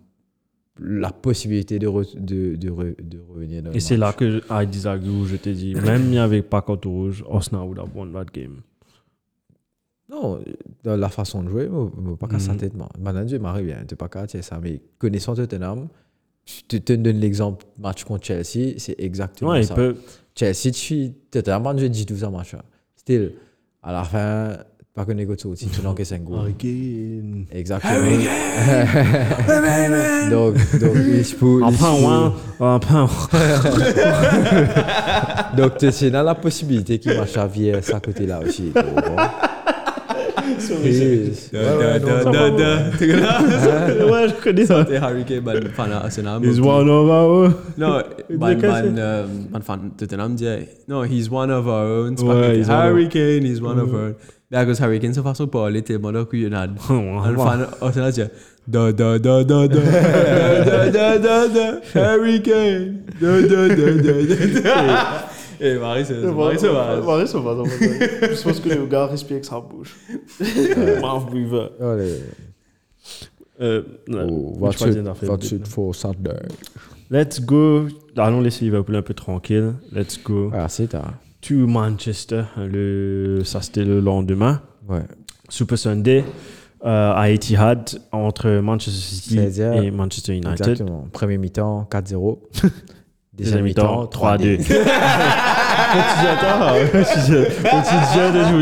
[0.79, 5.09] la possibilité de, re- de, de, re- de revenir dans Et c'est là que disagree
[5.09, 8.25] où je t'ai dit, même il avait pas contre rouge, Arsenal would have won that
[8.33, 8.61] game.
[10.09, 10.39] Non,
[10.83, 12.59] dans la façon de jouer, je ne pas casser la Mhm.
[12.59, 12.73] tête.
[12.99, 14.59] Maintenant, je m'arrive bien, tu pas casser ça.
[14.61, 15.87] Mais connaissant Tottenham,
[16.45, 19.75] je te, te donne l'exemple, match contre Chelsea, c'est exactement ça.
[20.35, 22.55] Chelsea, tu es un match de 12 ans, match.
[22.95, 23.33] Still,
[23.83, 24.57] à la fin,
[24.93, 26.49] pas que négocie aussi, tu n'en que 5 goals.
[27.51, 27.93] Exactement.
[30.29, 31.61] Donc, donc, il se peut.
[32.59, 33.09] En prend un.
[35.55, 38.71] Donc, tu as la possibilité qu'il marche à vie à côté-là aussi.
[40.69, 41.49] Yes.
[41.53, 42.49] Ouais, ouais, non, ça va.
[44.11, 44.85] ouais, je connais ça.
[44.87, 46.43] C'est Harry Kane, man, fan Arsenal.
[46.43, 47.53] He's one of our.
[47.77, 50.45] No, Il man, dit que man, euh, man fan Tottenham dit,
[50.87, 52.15] no, he's one of our own.
[52.17, 54.15] C'est Ouais, pas que he's one Harry Kane, he's one of our own.
[54.51, 56.63] Mais parce que Harry Kane, sa façon de parler, tellement là qu'il y en a.
[56.63, 58.21] Un fan Arsenal dit,
[58.67, 64.61] da da da da da da da da da Harry Kane, da da da da
[64.61, 65.30] da.
[65.63, 67.01] Eh, Marie, c'est Marie, c'est Marie.
[67.05, 67.55] Marie, ça va.
[67.55, 67.63] ça va.
[67.69, 69.95] Je pense que le gars respire avec sa bouche.
[70.39, 71.69] Mouth breather.
[71.79, 72.19] Allez.
[73.61, 76.39] Euh, Oh, what's it, fait what's it for Saturday?
[77.11, 77.85] Let's go.
[78.17, 79.73] Allons laisser Liverpool un peu tranquille.
[79.91, 80.49] Let's go.
[80.53, 81.13] Ah, c'est tard.
[81.41, 82.43] To Manchester.
[82.57, 84.61] Le, ça, c'était le lendemain.
[84.89, 85.03] Ouais.
[85.49, 86.23] Super Sunday.
[86.83, 90.53] euh, à Etihad entre Manchester City et Manchester United.
[90.53, 91.07] Exactement.
[91.13, 92.39] Premier mi-temps, 4-0.
[93.41, 94.57] Deuxième mi-temps, 3-2.
[94.57, 94.73] Petit
[96.27, 96.73] attends,
[98.51, 98.61] vous.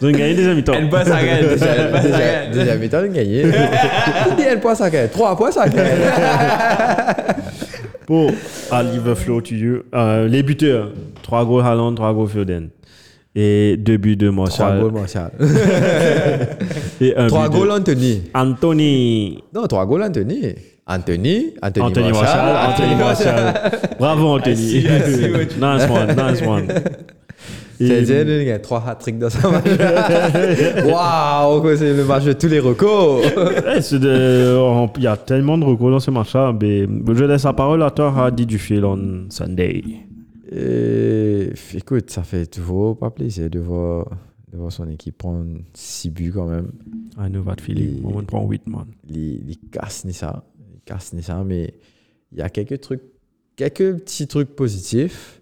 [0.00, 0.72] Ils ont gagné deuxième mi-temps.
[0.74, 2.78] Elle passe à gagner.
[2.78, 3.44] Mi-temps, ils ont gagné.
[4.48, 5.08] Elle passe à gagner.
[5.08, 5.66] 3 à.
[8.06, 8.30] Bon,
[8.70, 8.82] à
[9.42, 9.64] tu dis.
[9.94, 10.90] Euh, les buteurs,
[11.22, 12.68] 3 gros Haaland, 3 gros Foden.
[13.34, 14.78] Et 2 buts de Marshall.
[14.78, 15.30] 3 goals Marshall.
[17.28, 18.22] 3 goals Anthony.
[18.34, 19.42] Anthony.
[19.54, 20.54] Non, 3 goals Anthony.
[20.86, 22.56] Anthony, Anthony, Anthony Martial.
[22.70, 23.54] Anthony Martial.
[23.98, 24.56] Bravo, Anthony.
[24.56, 26.66] See what you- nice one, nice one.
[27.80, 29.64] Et- C'est-à-dire, il y a trois hat-tricks dans sa match.
[30.86, 32.60] Waouh, c'est le match de tous les
[33.98, 36.54] de- on- Il y a tellement de recours dans ce match-là.
[36.60, 39.82] Je laisse la parole à toi, Hadi Dufil, on Sunday.
[40.52, 44.06] Et, écoute, ça fait toujours pas plaisir de voir,
[44.52, 46.70] de voir son équipe prendre 6 buts quand même.
[47.18, 48.02] I know that feeling.
[48.04, 48.84] On prend 8, man.
[49.10, 50.44] Il casse ni ça.
[50.84, 51.74] Casse ni ça, mais
[52.32, 53.02] il y a quelques trucs,
[53.56, 55.40] quelques petits trucs positifs.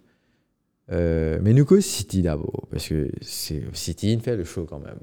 [0.90, 4.98] Euh, mais nous, City d'abord, parce que c'est City, il fait le show quand même.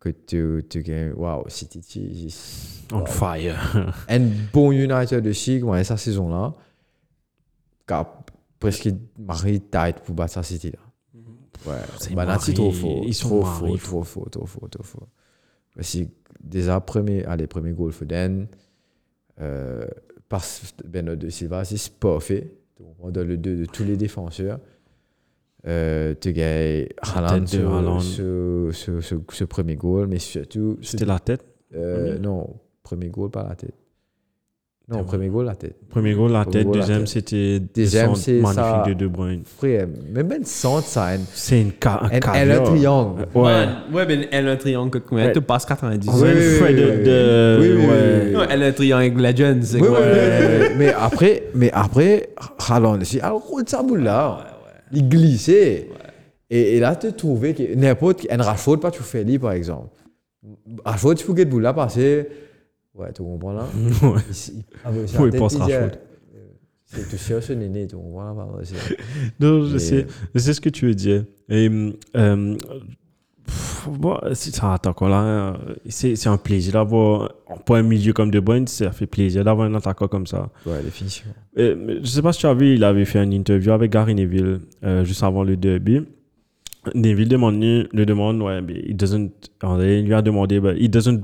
[0.00, 2.28] Que tu, tu gagnes, waouh, City, tu-
[2.92, 3.94] On fire.
[4.08, 4.20] un
[4.52, 6.54] bon United aussi, comme sa saison-là,
[7.86, 8.24] qui a
[8.60, 10.78] presque marqué tête pour battre sa City là.
[11.66, 13.04] Ouais, C'est bah, trop fort.
[13.06, 15.08] ils sont trop fort, trop fort, trop fort, trop fort.
[15.74, 16.00] Parce que
[16.38, 18.46] déjà, premier, allez, premier goal Foden,
[19.40, 19.86] euh,
[20.28, 20.44] par
[20.84, 22.52] Bernardo de Silva, c'est parfait.
[23.00, 24.58] On donne le 2 de tous les défenseurs.
[25.66, 27.46] Euh, tu gagnes Haaland
[28.00, 30.78] sur, ce premier goal, mais surtout.
[30.82, 31.44] C'était la tête?
[31.74, 32.18] Euh, Premier?
[32.20, 33.74] non, premier goal par la tête.
[34.86, 35.76] Non, premier goal la tête.
[35.88, 36.70] Premier goal, la Premier tête.
[36.70, 38.84] Deuxième, c'était Deuxième, c'est magnifique ça.
[38.86, 39.40] de De Bruyne.
[39.46, 42.60] Frère, même ben sans ça, un, C'est une ca un un, caviar.
[42.60, 43.26] un triangle.
[43.34, 43.64] Ouais.
[43.94, 45.32] Ouais, ben elle a un triangle Ouais.
[45.32, 46.06] tu passes 90.
[46.12, 46.28] Oui, oui,
[46.62, 48.36] oui, de- de- oui, oui, ouais.
[48.36, 49.58] oui, elle a un triangle Legends.
[49.62, 50.00] c'est Oui, quoi?
[50.00, 50.06] oui,
[50.60, 52.28] oui, mais après, mais après,
[52.68, 54.44] Haaland aussi, alors de sa boule là,
[54.92, 55.88] il glissait.
[56.50, 59.52] Et, et là, tu trouvais que n'importe qui, un Rashford, pas tu fais lui par
[59.52, 59.88] exemple.
[60.84, 62.28] Rashford, tu peux que boule là passer.
[62.94, 63.66] Ouais, tu comprends là?
[64.02, 64.20] Ouais.
[64.30, 65.98] Il, il, ah, mais c'est Oui, la tête, pense il dit, Rashford.
[66.36, 66.38] euh,
[66.86, 68.46] C'est tu cherches ce néné, tu comprends là?
[68.62, 68.96] c'est-
[69.40, 71.24] Non, je sais, je sais ce que tu veux dire.
[71.48, 71.68] Et,
[72.16, 72.56] euh,
[74.32, 75.52] c'est euh,
[75.88, 77.32] c'est c'est un plaisir d'avoir,
[77.66, 80.48] pour un milieu comme De Bruyne, ça fait plaisir d'avoir un attaquant comme ça.
[80.66, 81.26] Ouais, définition.
[81.56, 84.14] Et, je sais pas si tu as vu, il avait fait une interview avec Gary
[84.14, 86.00] Neville euh, juste avant le derby.
[86.94, 89.30] Neville demande, le demande, ouais, it doesn't,
[89.62, 91.22] il lui a demandé, but it doesn't,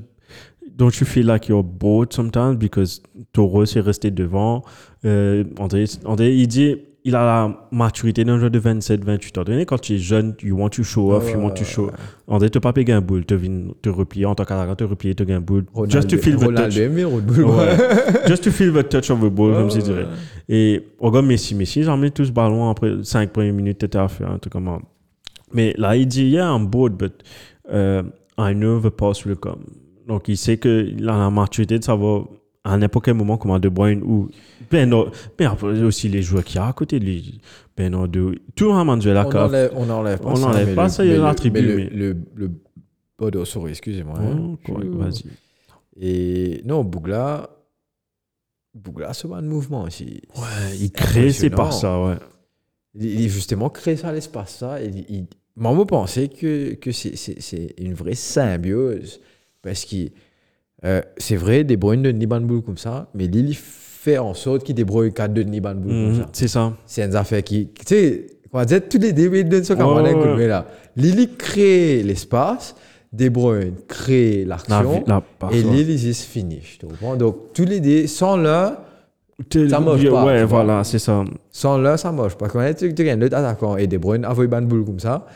[0.80, 3.02] don't you feel like you're bored sometimes because
[3.32, 4.64] Toro s'est resté devant?
[5.04, 9.44] Euh, André, André, il dit, il a la maturité d'un joueur de 27, 28 ans.
[9.66, 11.90] Quand tu es jeune, you want to show off, you want to show.
[12.26, 13.36] André, tu pas pégué un boule, tu
[13.82, 15.66] te replier en tant qu'attaquant, te replier, gagner un boule.
[15.86, 16.76] Just to feel the touch.
[16.78, 18.26] Ouais.
[18.26, 20.06] Just to feel the touch of the ball, comme je dirais.
[20.48, 23.98] Et regarde Messi, Messi, ils ont mis tous ce ballon après 5 premières minutes, t'étais
[23.98, 24.78] à faire un truc comme ça.
[25.52, 27.22] Mais là, il dit, yeah, I'm bored, but
[27.70, 28.02] uh,
[28.38, 29.64] I know the pass will come.
[30.06, 32.26] Donc, il sait qu'il a la maturité de savoir
[32.64, 34.28] à n'importe quel moment comment De Bruyne ou
[34.70, 34.92] ben
[35.38, 37.40] mais après aussi les joueurs qui a à côté de lui.
[37.76, 40.46] Ben non, de, tout le monde la On enlève, on enlève pas On ça.
[40.48, 42.50] enlève pas le- ça, il y a l'attribut, mais mais- Le, le,
[43.32, 44.18] le, sorry, excusez-moi.
[44.18, 44.56] hein.
[44.68, 45.22] Oh, Je- vas-y.
[46.02, 47.48] Et non, Bougla,
[48.74, 50.20] Bougla, c'est un mouvement aussi.
[50.36, 52.14] Ouais, il crée, c'est par ça, ouais.
[52.94, 54.82] Il, il justement crée ça, l'espace, ça.
[54.82, 55.26] Et il, il-
[55.56, 59.20] moi, je pensais que, que c'est une vraie symbiose.
[59.62, 59.96] Parce que
[60.84, 64.64] euh, c'est vrai, des Bruyne de Niban Boule comme ça, mais Lille fait en sorte
[64.64, 66.28] qu'il débrouille 4 de Niban Boule comme Mhm, ça.
[66.32, 66.72] c'est ça.
[66.86, 67.68] C'est une affaire qui.
[67.68, 69.98] Tu sais, on va dire tous les débuts de ce qu'on
[70.46, 70.66] là.
[70.96, 72.74] Lily crée l'espace,
[73.12, 75.62] De Bruyne crée La, l'action, la, et.
[75.62, 76.78] Lille, ils se finish.
[77.18, 78.86] Donc, tous les dés, sans là,
[79.68, 81.24] Ça marche pas, Ouais, voilà, c'est ça.
[81.50, 82.48] sans là, ça marche pas.
[82.48, 85.26] Quand tu gagnes l'autre attaquant et De Bruyne a une boule comme ça,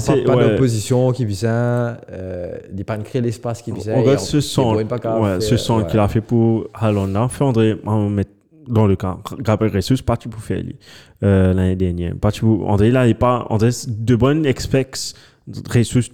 [0.00, 0.50] C'est- pas ouais.
[0.50, 3.62] d'opposition qui puisse, euh, il pas créer l'espace.
[3.68, 7.28] On regarde ce son, ouais, ce son qu'il a fait pour Haaland.
[7.28, 8.10] Fait André, on
[8.68, 9.18] dans le cas.
[9.38, 10.76] Gabriel Jesus, pas tu pour faire lui,
[11.22, 12.14] euh, l'année dernière.
[12.16, 15.14] Pas tu pour, André, là, il pas, André, De Bruyne expects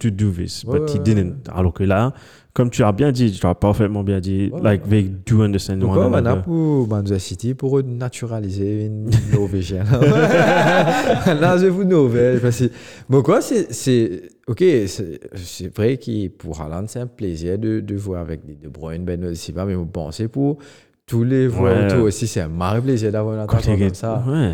[0.09, 1.35] do this, Ouais, but he ouais, didn't.
[1.53, 2.13] Alors que là,
[2.53, 5.77] comme tu as bien dit, tu as parfaitement bien dit, Ouais, like, they do understand
[5.77, 6.41] Donc, one on a another.
[6.43, 9.85] pour Manchester City pour naturaliser une Norvégienne.
[9.91, 12.71] Là, je vous que,
[13.09, 17.95] bon, quoi, c'est, c'est, ok, c'est, vrai que pour Haaland, c'est un plaisir de, de
[17.95, 20.57] voir avec des De Bruyne, Ben Silva, mais vous pensez pour
[21.05, 21.85] tous les Ouais.
[21.85, 24.23] autour aussi, c'est un marré plaisir d'avoir un attaquant comme ça.
[24.27, 24.51] Ouais.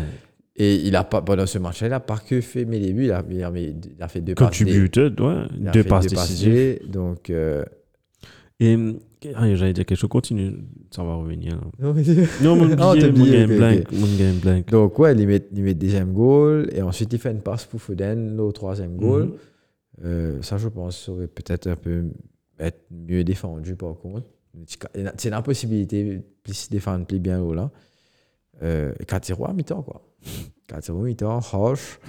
[0.60, 3.12] Et il a pas, pendant ce match-là, il a pas que fait mes débuts, il
[3.12, 4.46] a, il a, il a fait deux passes.
[4.48, 5.44] Contributed, ouais.
[5.72, 6.52] Deux passes décisives.
[6.52, 7.64] dé, Donc, euh,
[8.60, 8.76] Et,
[9.34, 10.52] ah, j'allais dire quelque chose, continue,
[10.90, 11.54] ça va revenir.
[11.56, 11.60] là.
[11.78, 12.02] non, mais-
[12.42, 14.70] Non, mon billet, mon game ok, blank, mon game blank.
[14.70, 17.80] Donc, ouais, il met, il met deuxième goal et ensuite il fait une passe pour
[17.80, 19.24] Foden, le troisième goal.
[19.26, 19.32] Mhm.
[20.04, 22.04] Euh, ça, je pense, ça aurait peut-être un peu
[22.58, 24.26] être mieux défendu par contre.
[24.66, 27.70] C'est une impossibilité de se défendre plus bien haut là.
[28.62, 30.02] Euh, 4-0 à mi-temps, quoi.
[30.68, 32.00] 4-0 à mi-temps, harsh.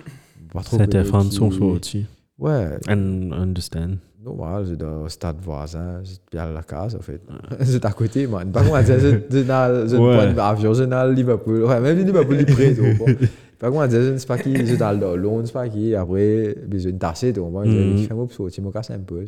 [0.51, 2.05] Pas trop C'était François aussi.
[2.39, 3.97] Ouais, And understand.
[4.37, 7.21] Normal, c'est dans le stade voisin, c'est bien à la case en fait.
[7.63, 8.51] c'est à côté, man.
[8.51, 10.33] Par contre, c'est dans Ouais.
[10.33, 11.63] d'avion, c'est dans Liverpool.
[11.63, 12.75] Ouais, même Liverpool, il est prêt.
[13.59, 16.97] Par contre, c'est pas qui, c'est dans le Londres, c'est pas qui, après, besoin de
[16.97, 17.65] tasser, tu comprends.
[17.65, 17.97] Mhm.
[17.97, 19.25] Il fait un peu sortir, mon cas, c'est un peu.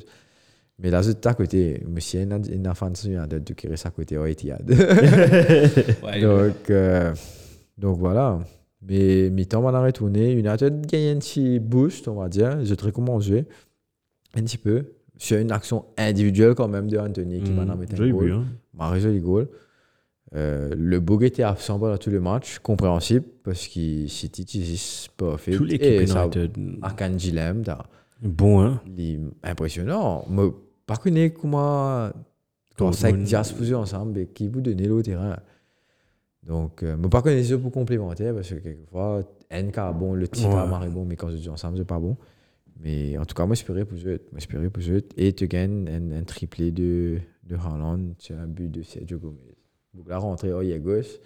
[0.80, 1.84] Mais là, c'est à côté.
[1.88, 4.66] Monsieur, une enfant de qui reste à côté, au Etihad.
[6.22, 7.14] Donc, euh,
[7.78, 8.39] donc voilà.
[8.88, 10.32] Mais mi-temps, on a retourné.
[10.32, 12.58] United gagne un petit boost, on va dire.
[12.64, 13.45] J'ai très comment jouer.
[14.36, 14.86] Un petit peu.
[15.18, 18.32] Sur une action individuelle quand même de Anthony qui m'a Mm, mis un goal.
[18.32, 18.46] hein.
[18.74, 19.48] m'a résolu le goal.
[20.34, 25.38] Euh, le Bourg était absent pendant tout le match, compréhensible, parce que City utilise pas
[25.38, 25.52] fait.
[25.52, 26.58] Tout l'équipe Et ça, United.
[26.82, 27.86] Arkan Gillem, t'as-
[28.22, 28.82] Bon, hein.
[29.44, 30.26] impressionnant.
[30.30, 30.48] Mais
[30.88, 32.14] pas connaître comment, ça
[32.78, 33.24] Dortmund.
[33.24, 35.38] Diaz posé ensemble et qui vous donnez le terrain.
[36.44, 39.22] Donc, euh, mais pas connaître ça pour complémentaire, parce que quelquefois,
[39.52, 40.54] NK bon, le petit Ouais.
[40.68, 42.16] marre bon, mais quand je dis ensemble, c'est pas bon.
[42.80, 44.19] Mais en tout cas, moi, j'espérais pour eux.
[44.32, 45.01] Moi, j'espérais pour eux.
[45.17, 47.99] Et tu gagnes un, un triplé de, de Haaland,
[48.30, 49.55] as un but de Sergio Gomez.
[49.93, 51.19] Donc la rentrée, oh, il est gauche,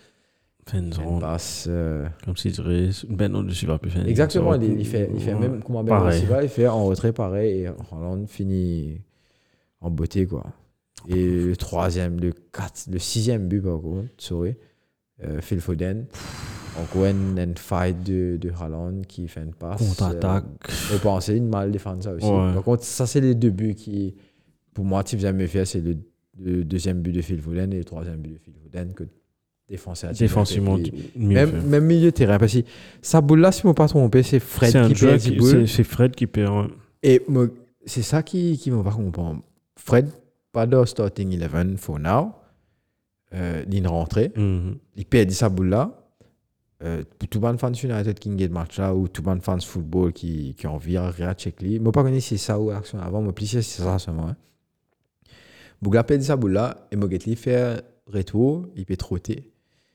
[0.67, 1.19] Fait une une zone.
[1.19, 1.65] passe.
[1.69, 4.05] euh, Comme si tu dirais, ben non, je suis pas plus fan.
[4.07, 5.39] Exactement, il, il fait, il fait Ouais.
[5.39, 6.11] même comment Ben.
[6.11, 9.01] Silva, il fait en retrait pareil et Haaland finit
[9.81, 10.45] en beauté quoi.
[11.07, 14.55] Et le troisième, le quatre, le sixième but par contre, sorry,
[15.23, 16.07] euh, Phil Foden.
[16.07, 16.54] Encore
[17.11, 19.79] une, une fight de, de Haaland qui fait une passe.
[19.79, 20.43] Contre-attaque.
[20.69, 22.25] Euh, on pensait une mal défendre ça aussi.
[22.25, 22.53] Ouais.
[22.53, 24.15] Par contre, ça c'est les deux buts qui,
[24.73, 25.97] pour moi, jamais fait, c'est le,
[26.41, 29.03] le deuxième but de Phil Foden et le troisième but de Phil Foden que
[29.69, 30.11] défenseur.
[30.13, 32.37] Défensivement, Et- mieux même, même milieu de terrain.
[32.37, 32.59] Parce que
[33.01, 35.19] sa boule là, si je ne me pas trompé, c'est Fred qui perd
[35.67, 36.69] c'est- Fred qui perd.
[37.01, 37.21] Et
[37.85, 39.41] c'est ça qui ne m'a pas comprendre.
[39.77, 40.07] Fred,
[40.51, 42.33] pas de starting 11 for now.
[43.33, 44.31] Euh, il est rentré.
[44.35, 44.77] Mhm.
[44.95, 46.04] Il perd sa boule là.
[46.83, 49.41] Euh, pour tout le monde fans United qui gagne match là, ou tout le monde
[49.41, 51.79] fans football qui, qui ont envie de regarder check lui.
[51.79, 53.21] Moi, pas si c'est ça ou action avant.
[53.21, 54.27] Moi, plus c'est ça seulement.
[54.27, 54.35] Hein.
[55.81, 56.87] Bougla perd sa boule là.
[56.91, 58.67] Et Moget lui fait retour.
[58.75, 59.51] Il peut trotter.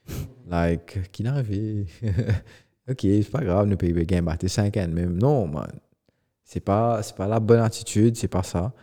[0.49, 1.87] Like, qui n'arrive
[2.89, 5.17] Ok, c'est pas grave, ne peut pas gagner battre 5 ans même.
[5.17, 5.71] Non, man.
[6.43, 8.73] C'est pas, c'est pas la bonne attitude, c'est pas ça.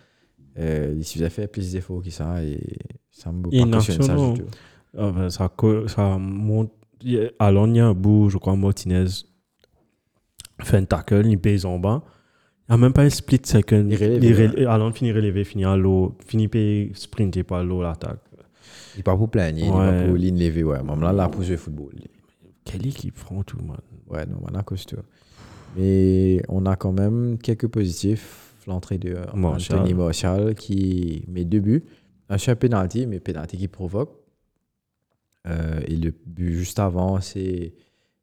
[0.59, 2.59] Euh, il suffisait de faire plus d'efforts que ça et
[3.11, 4.15] ça me pas ça.
[4.97, 6.73] Ah ben, ça, co- ça monte.
[7.19, 9.05] A- Alors, il y a un bout, je crois, Martinez
[10.63, 12.03] fait un tackle, il pèse en bas.
[12.69, 13.87] Il n'y a même pas un split second.
[13.89, 14.47] Il relève, Il ouais.
[14.49, 16.61] rel- Alon finit relevé, finit à l'eau, finit par
[16.95, 18.21] sprinter par l'eau l'attaque.
[18.95, 20.65] Il n'est pas pour plaigner, il n'est pas pour ligne levée.
[20.65, 21.93] Ouais, même là, là, pour jouer au football.
[22.65, 23.79] Quelle équipe prend tout, man.
[24.09, 24.99] Ouais, non, on a costaud.
[25.77, 28.45] Mais on a quand même quelques positifs.
[28.67, 29.79] L'entrée de Martial.
[29.79, 31.85] Anthony Martial qui met deux buts.
[32.29, 34.11] Un un penalty, mais penalty qui provoque.
[35.47, 37.75] Euh, et le but juste avant, c'est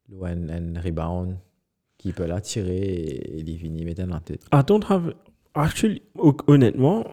[0.08, 1.36] le un rebound
[1.98, 4.44] qui peut la tirer et, et il finit en tête.
[4.52, 5.14] I don't have.
[5.54, 7.04] Actually, ho- honnêtement,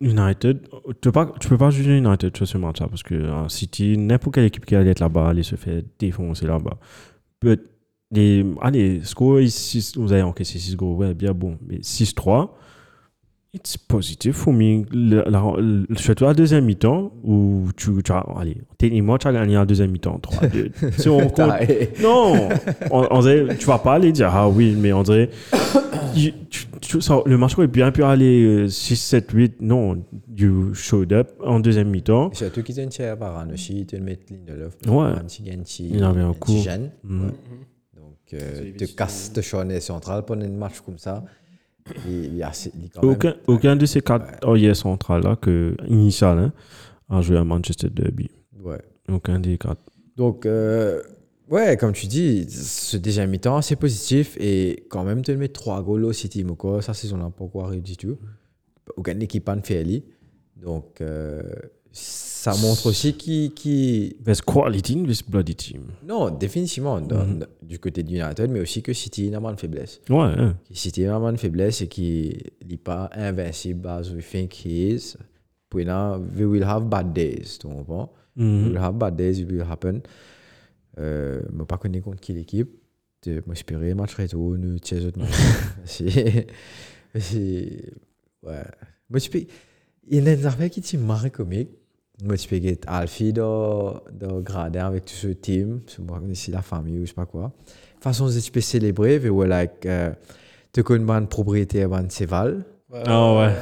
[0.00, 3.48] United, tu peux pas, tu peux pas juger United sur ce match-là parce que euh,
[3.48, 6.78] City, n'importe quelle équipe qui allait être là-bas, allait se faire défoncer là-bas.
[7.42, 7.60] But,
[8.12, 9.40] les, allez, score,
[9.96, 11.58] vous avez encaissé 6 goals, ouais, bien bon.
[11.66, 12.50] Mais 6-3,
[13.56, 14.84] it's positive for me.
[14.92, 19.32] Le- la- le- surtout à deuxième mi-temps, où tu, tu as, allez, techniquement, tu as
[19.32, 20.70] gagné à deuxième mi-temps, 3-2.
[20.98, 21.50] si on compte
[22.00, 22.48] non,
[22.90, 25.30] on, on dirait, tu vas pas aller dire ah oui, mais on dirait
[26.14, 29.60] you- tu- tu- ça- le match aurait bien pu aller euh, 6, 7, 8.
[29.60, 30.02] Non,
[30.36, 32.30] you showed up en deuxième mi-temps.
[32.32, 34.76] Surtout qu'ils ont une tiers par an aussi, ils te mettent ligne de l'offre.
[34.86, 35.18] Ouais.
[35.18, 36.56] Un petit gain, un petit- Il avait un coup.
[36.62, 36.90] jeune.
[37.04, 37.24] Mhm.
[37.24, 37.32] Ouais.
[37.96, 41.24] Donc, euh, te casse te charnier central pendant un match comme ça.
[41.45, 41.45] Et
[42.06, 46.38] il y a il même- Aucun, aucun de ces quatre arrières centrales là que initial
[46.38, 46.52] hein,
[47.08, 48.30] a joué à Manchester Derby.
[48.62, 48.80] Ouais.
[49.08, 49.80] Aucun des quatre.
[50.16, 51.00] Donc, euh,
[51.48, 54.36] ouais, comme tu dis, ce deuxième mi-temps, c'est positif.
[54.40, 57.66] Et quand même, te mettre trois goals au City Moko, ça, saison là, pas quoi
[57.66, 58.16] arrive du tout.
[58.96, 60.04] Aucune équipe en fait ali.
[60.56, 61.42] Donc, euh,
[61.98, 63.52] ça montre aussi qui.
[63.54, 64.16] qui...
[64.24, 65.82] There's quality in this bloody team.
[66.06, 67.46] Non, définitivement, dans- Mhm.
[67.62, 70.00] du côté de United, mais aussi que City pas de faiblesse.
[70.10, 70.56] Ouais, hein.
[70.72, 72.36] City pas de faiblesse et qui
[72.68, 75.14] n'est pas invincible as we think he is.
[75.70, 78.12] Puis là, we will have bad days, tu comprends?
[78.36, 78.60] Mhm.
[78.60, 80.00] You will have bad days, it will happen.
[80.98, 82.70] Euh, je ne pas connaître contre qui l'équipe.
[83.24, 83.64] Je match
[84.78, 85.32] tiens matchs.
[85.84, 86.46] C'est.
[88.42, 88.62] Ouais.
[89.10, 89.40] Moi, je peux.
[90.08, 91.70] Il y a une affaire qui est marré comique.
[92.24, 95.80] Moi, je peux être Alfie dans dans gradin avec tout ce team.
[96.34, 97.52] C'est la famille ou je sais pas quoi.
[98.00, 99.84] Façon, je peux célébrer, mais ouais, like.
[99.84, 100.12] Euh,
[100.72, 102.64] tu connais un propriétaire, un Céval.
[102.92, 103.52] Ah ouais.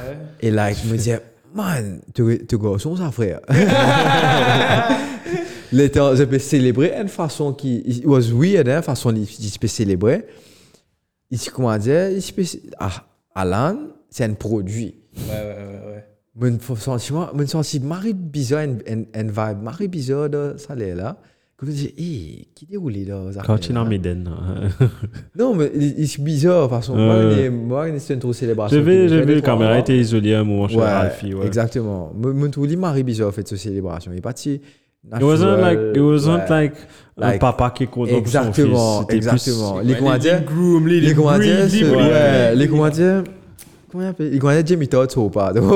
[0.41, 1.21] Et là, je me disais,
[1.53, 3.39] man, tu tu garçon, ça frère.
[5.71, 7.77] L'état, je peux célébrer une façon qui.
[7.85, 10.25] It was weird, hein, façon il peut célébrer.
[11.31, 12.43] Il se comment dire, il se peut.
[12.79, 13.77] Ah, Alan,
[14.09, 14.95] c'est un produit.
[15.17, 15.93] Ouais, ouais, ouais.
[15.93, 16.05] ouais.
[16.35, 21.17] Mon sentiment, mon sentiment, Marie bizarre, une vibe, Marie bizarre de ça là?
[21.57, 23.31] Comme je dis, hé, qui déroule là?
[23.45, 23.87] Quand tu n'as hein.
[25.39, 26.97] Non, mais il, il est bizarre, de toute façon.
[26.97, 28.77] Moi, c'est une trop célébration.
[28.77, 31.33] J'ai vu, j'ai vu, la caméra était isolée à un moment chez Alfie.
[31.33, 31.45] Ouais.
[31.45, 32.11] exactement.
[32.13, 34.11] Mon tout dit Marie bizarre fait cette célébration.
[34.11, 34.59] Il est parti.
[35.05, 36.73] It wasn't like, it wasn't like,
[37.21, 39.79] un papa qui son Exactement, exactement.
[39.79, 42.67] Les comment dire groom, les Les
[43.95, 45.53] Comment il appelle Les comment dire Jimmy Todd ou pas?
[45.53, 45.71] Donc-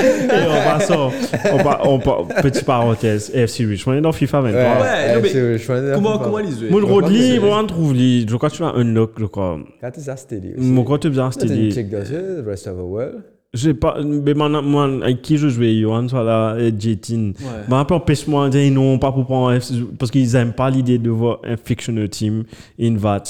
[0.00, 1.10] Et on passe au-
[1.54, 4.60] on pa- on pa- petite parenthèse, FC Richmond est dans FIFA 23.
[4.62, 7.58] Ouais, non, euh, mais c'est- je pense- Comment, comment les jouer Mon Rodley, c'est- moi,
[7.62, 9.58] on trouve lui, je crois que tu as unlock, je crois.
[9.80, 10.66] Quand tu as steady aussi.
[10.68, 11.70] Mon crois que tu bien T'as une stylé.
[11.72, 13.14] check dans the rest of the world.
[13.54, 17.32] J'ai pas, mais moi, moi, avec qui je jouais, Johan, soit là, et Jetin.
[17.40, 17.64] Ouais.
[17.68, 20.52] Mais un peu empêche-moi de dire non, pas pour prendre un FC, parce qu'ils aiment
[20.52, 22.44] pas l'idée de voir un fictional team
[22.80, 23.22] in VAT.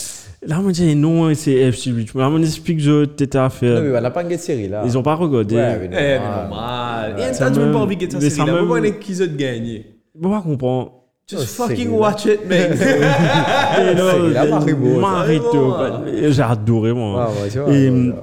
[0.47, 1.91] Là, on me dit non, c'est FC.
[2.15, 3.83] Là, on m'explique que t'étais à Non, faire.
[3.83, 4.83] mais on n'a pas une série là.
[4.85, 5.57] Ils ont pas regardé.
[5.57, 7.17] Ouais, mais Eh, mais normal.
[7.19, 8.57] Et Ça me- pas envie mais série là.
[8.59, 9.87] Pourquoi est-ce qu'ils ont gagné
[10.31, 10.93] pas comprendre.
[11.29, 12.71] Just Oh, fucking watch it, mate.
[13.81, 15.01] Et non.
[15.01, 15.75] Marito.
[16.31, 17.31] J'ai adoré, moi.
[17.53, 18.15] Tu Et, ouais, hum.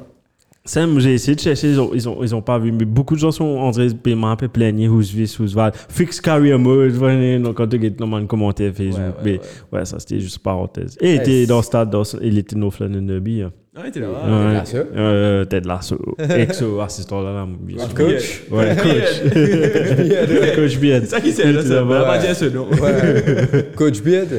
[0.68, 3.13] Sam, j'ai essayé de chercher, ils ont, ils ont, ils ont pas vu, mais beaucoup
[3.13, 5.74] de gens sont entrés, puis m'a un peu plaigné, who's this, who's that.
[5.89, 9.32] Fix career mode, voilà, donc quand tu regardes dans le commentaire Facebook, Ouais, ouais, mais
[9.34, 9.39] ouais.
[9.80, 10.97] ouais, ça c'était juste parenthèse.
[10.99, 13.43] Et il était dans le stade, dans, il était no flan derby.
[13.43, 13.51] hein.
[13.78, 14.07] Ah, t'es là.
[14.09, 14.63] Ouais.
[14.95, 17.93] Euh, Ted Lasso, ex assistant là, là, bien sûr.
[17.93, 18.43] Coach.
[18.49, 19.36] Ouais, coach.
[20.55, 21.01] coach bien.
[21.01, 21.84] C'est ça qui s'est là, ça.
[21.84, 22.68] On va pas dire ce nom.
[22.70, 23.68] Ouais.
[23.76, 24.30] Coach Beard.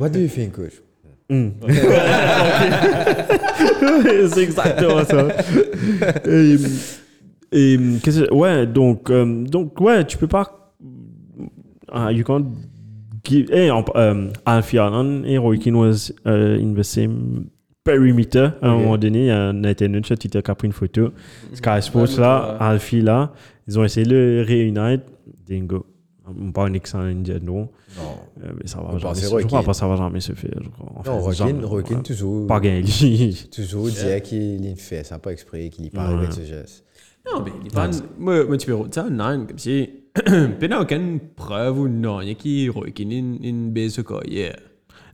[0.00, 0.72] What do you think, coach?
[1.30, 1.48] Hmm.
[4.28, 5.28] c'est exactement ça.
[6.26, 6.56] Et,
[7.52, 10.74] et que- ouais, donc, euh, donc, ouais, tu peux pas.
[11.92, 12.46] ah, you can't
[13.24, 13.50] give.
[13.50, 17.46] Hey, um, um, Alfie Allen et Roy Keane was uh, in the same
[17.84, 19.20] perimeter à un moment donné.
[19.20, 21.10] Il y a Nathan Nunch qui a pris une photo.
[21.52, 23.32] Sky Sports là, Alfie là.
[23.66, 24.98] Ils ont essayé de le réunir.
[25.46, 25.86] Dingo.
[26.54, 27.54] Pas un excellent indien, non.
[27.54, 27.68] Non.
[28.42, 30.58] Euh, mais ça va jamais se Roy Je crois pas ça va jamais se faire.
[31.04, 32.02] Non, Rokin, Rokin voilà.
[32.02, 32.46] toujours.
[32.46, 33.34] Pas gagné.
[33.52, 36.84] Toujours dire qu'il il fait ça, pas exprès, qu'il y parle avec ce geste.
[37.30, 37.90] Non, mais il pas.
[38.18, 39.90] Moi, moi, tu peux ça, non, comme si.
[40.58, 44.04] Puis n'a aucune preuve ou non, il y a qui requine une, une baisse au
[44.04, 44.56] carrière.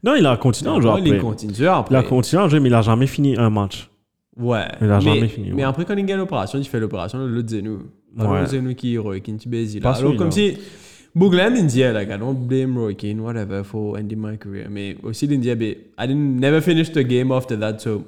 [0.03, 1.19] Non, il a continué à jouer il après.
[1.19, 3.91] continue Il a continué à jouer, mais il a jamais fini un match.
[4.37, 4.65] Ouais.
[4.81, 7.49] Il a mais, jamais fini, Mais après, quand il gagne l'opération, il fait l'opération, l'autre
[7.49, 7.81] Zenou.
[8.17, 10.57] Le Zenou qui requine, tu baises Alors, comme si.
[11.15, 14.69] Bouglam India, like, I don't blame Roy Keane, whatever, for ending my career.
[14.71, 18.05] Mais aussi l'India, but I didn't never finish the game after that, so.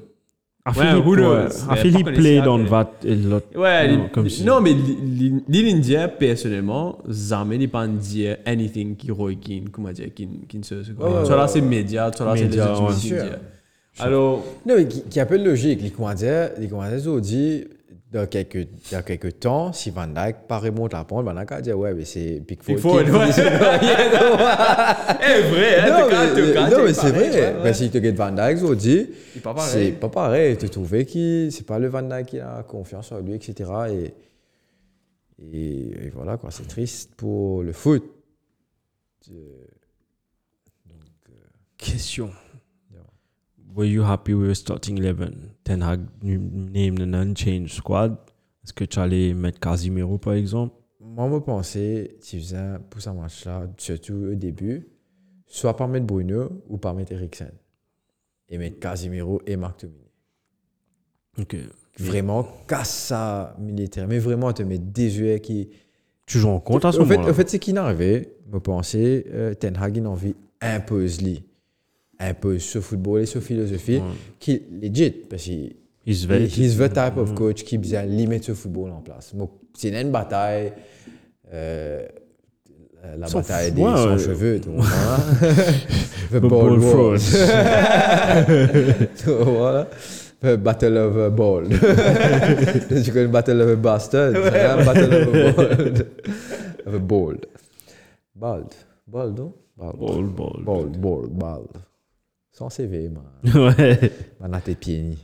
[0.65, 1.33] A Ouais, Philippe, who knows?
[1.49, 1.69] ouais.
[1.69, 3.47] A Mais Philippe par contre, play ici, dans le après- VAT et l'autre.
[3.59, 8.95] Ouais, Non, comme si- non, mais li- li- l'India, personnellement, jamais n'est pas dire anything
[8.95, 10.85] qui Roy Keane, comment dire, qui qui ne se.
[10.85, 13.39] Soit là, c'est média, soit là, c'est les études.
[13.99, 15.83] Alors, Non, mais qui, qui est un peu logique.
[15.83, 17.65] Les commanditaires, les commanditaires ont dit,
[18.13, 21.61] dans quelques, dans quelques temps, si Van Dyke pas remonte la pente, Van Dyke a
[21.63, 22.75] dit, ouais, mais c'est Pickford.
[22.75, 23.31] Pickford, qui- ouais.
[23.33, 23.87] qui-
[25.25, 27.31] Eh, vrai, hein, Non, mais, non, mais c'est vrai.
[27.31, 29.71] ouais, Ben, si tu regardes Van Dyke, pas pareil.
[29.73, 30.57] c'est pas pareil.
[30.59, 33.71] Tu trouvais que c'est pas le Van Dyke qui a confiance en lui, etc.
[33.91, 34.15] Et,
[35.43, 36.51] et, et voilà, quoi.
[36.51, 38.05] C'est triste pour le foot.
[41.79, 42.31] Question.
[43.75, 45.52] Were you happy with your starting 11?
[45.65, 48.17] Ten Hag named an unchanged squad.
[48.65, 50.75] Est-ce que tu allais mettre Casimiro, par exemple?
[51.01, 54.89] Moi, je pensais, tu faisais pour ce match-là, surtout au début,
[55.47, 57.51] soit par mettre Bruno ou par mettre Eriksen.
[58.49, 60.11] Et mettre Casimiro et Marc Tomini.
[61.39, 61.57] Ok.
[61.99, 64.07] Vraiment, casse ça militaire.
[64.07, 65.71] Mais vraiment, te mettre des yeux qui.
[66.27, 67.31] Tu joues en compte à ce moment-là?
[67.31, 71.21] au fait c'est qui n'arrivait, je pensais, euh, Ten Hag, il a envie impose
[72.21, 72.29] lui.
[72.29, 74.03] Impose ce football et ce philosophie Ouais.
[74.39, 75.11] qui legit.
[75.29, 79.01] Parce qu'il He's very- he's the type of coach qui bien limite ce football en
[79.03, 79.35] place.
[79.35, 80.73] Donc, C'est une bataille.
[81.55, 82.07] euh,
[83.19, 84.19] la Son bataille des ouais, sans ouais.
[84.19, 84.61] cheveux.
[84.61, 84.85] tu vois.
[86.31, 87.19] The The ball ball
[89.45, 89.87] voilà.
[90.41, 91.69] The Battle of a Ball.
[91.69, 94.37] tu connais Battle of a Bastard?
[94.37, 95.67] Un Battle of a Ball.
[96.87, 97.37] Of a Ball.
[98.35, 98.75] Bald.
[99.07, 99.53] Bald, non?
[99.77, 99.97] Bald.
[99.99, 100.63] Ball, ball.
[100.65, 101.69] Bald, bald, bald.
[102.53, 103.25] Sans CV, man.
[103.79, 104.13] ouais.
[104.41, 105.17] Man a tes pieds.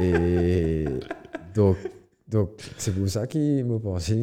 [0.00, 0.84] Et
[1.54, 1.76] donc,
[2.28, 3.64] donc c'est pour ça qu'il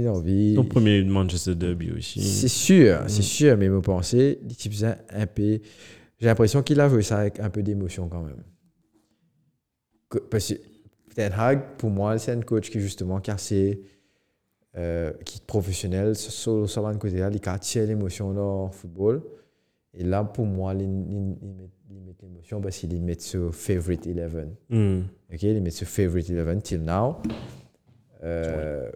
[0.02, 0.56] il a envie.
[0.56, 2.22] Ton premier Manchester Derby aussi.
[2.22, 5.60] C'est sûr, c'est sûr, mais me pensé, il faisait un peu.
[6.20, 8.44] J'ai l'impression qu'il a joué ça avec un peu d'émotion quand même.
[10.10, 10.56] Que- Parce que
[11.16, 13.82] Ten Hag, pour moi, c'est un coach qui justement cassé,
[14.76, 19.22] euh, qui est professionnel, sur, sur le côté là, il casse l'émotion dans le football.
[19.94, 23.54] Et là, pour moi, il, il, il met, il met l'émotion parce qu'il met sur
[23.54, 24.46] favorite 11.
[24.70, 25.02] Hmm.
[25.34, 27.18] Ok, il met sur favorite 11 till now.
[28.24, 28.90] Euh,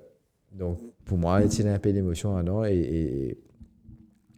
[0.52, 3.38] donc, pour moi, il y a un peu d'émotion là-dedans et, et,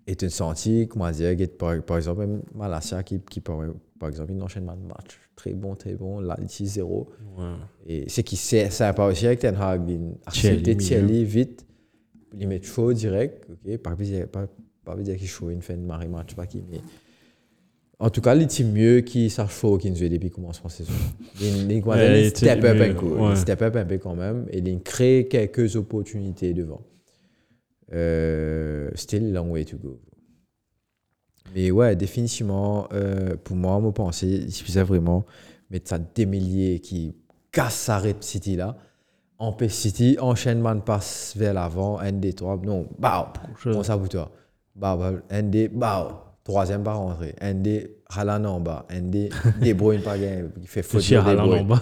[0.07, 3.59] et tu senti, comment dire, par, par exemple, même Malasia qui, qui par,
[3.99, 5.19] par exemple, il enchaîne de match.
[5.35, 6.21] Très bon, très bon.
[6.21, 7.09] Là, il tire zéro.
[7.37, 7.43] Ouais.
[7.85, 9.89] Et c'est qui ça pas aussi avec Ten Hag.
[9.89, 10.77] Il accepte.
[10.77, 11.65] Thierry vite.
[12.37, 13.45] Il met chaud direct.
[13.49, 14.25] Ok, pas besoin
[14.85, 16.63] pas, besoin qu'il chaud, il fait une marée match, pas qui.
[16.71, 16.79] Mais
[17.99, 20.73] En tout cas, il est mieux qui savent fort qu'il joue depuis le commencement de
[20.73, 20.93] saison.
[21.41, 22.93] Il, il, Ouais, il il step up un
[23.29, 23.35] ouais.
[23.35, 24.45] Step up un peu quand même.
[24.51, 26.81] Et il crée quelques opportunités devant.
[27.93, 29.99] Euh, still long way to go.
[31.53, 35.25] Mais ouais, définitivement, euh, pour moi, mon pensée, il suffisait vraiment
[35.69, 37.15] mettre ça démêlier qui
[37.51, 38.77] casse sa Red City là.
[39.37, 43.31] Empêche City, enchaînement de passe vers l'avant, ND3, non, bah,
[43.61, 44.31] Je- on s'avoue toi?
[44.75, 47.33] Bah, bah, ND, bah, troisième par rentrée.
[47.41, 48.85] ND, Haaland en bas.
[48.91, 49.29] ND,
[49.61, 51.81] De Bruyne pas gagné, il fait faute de Haaland en bas.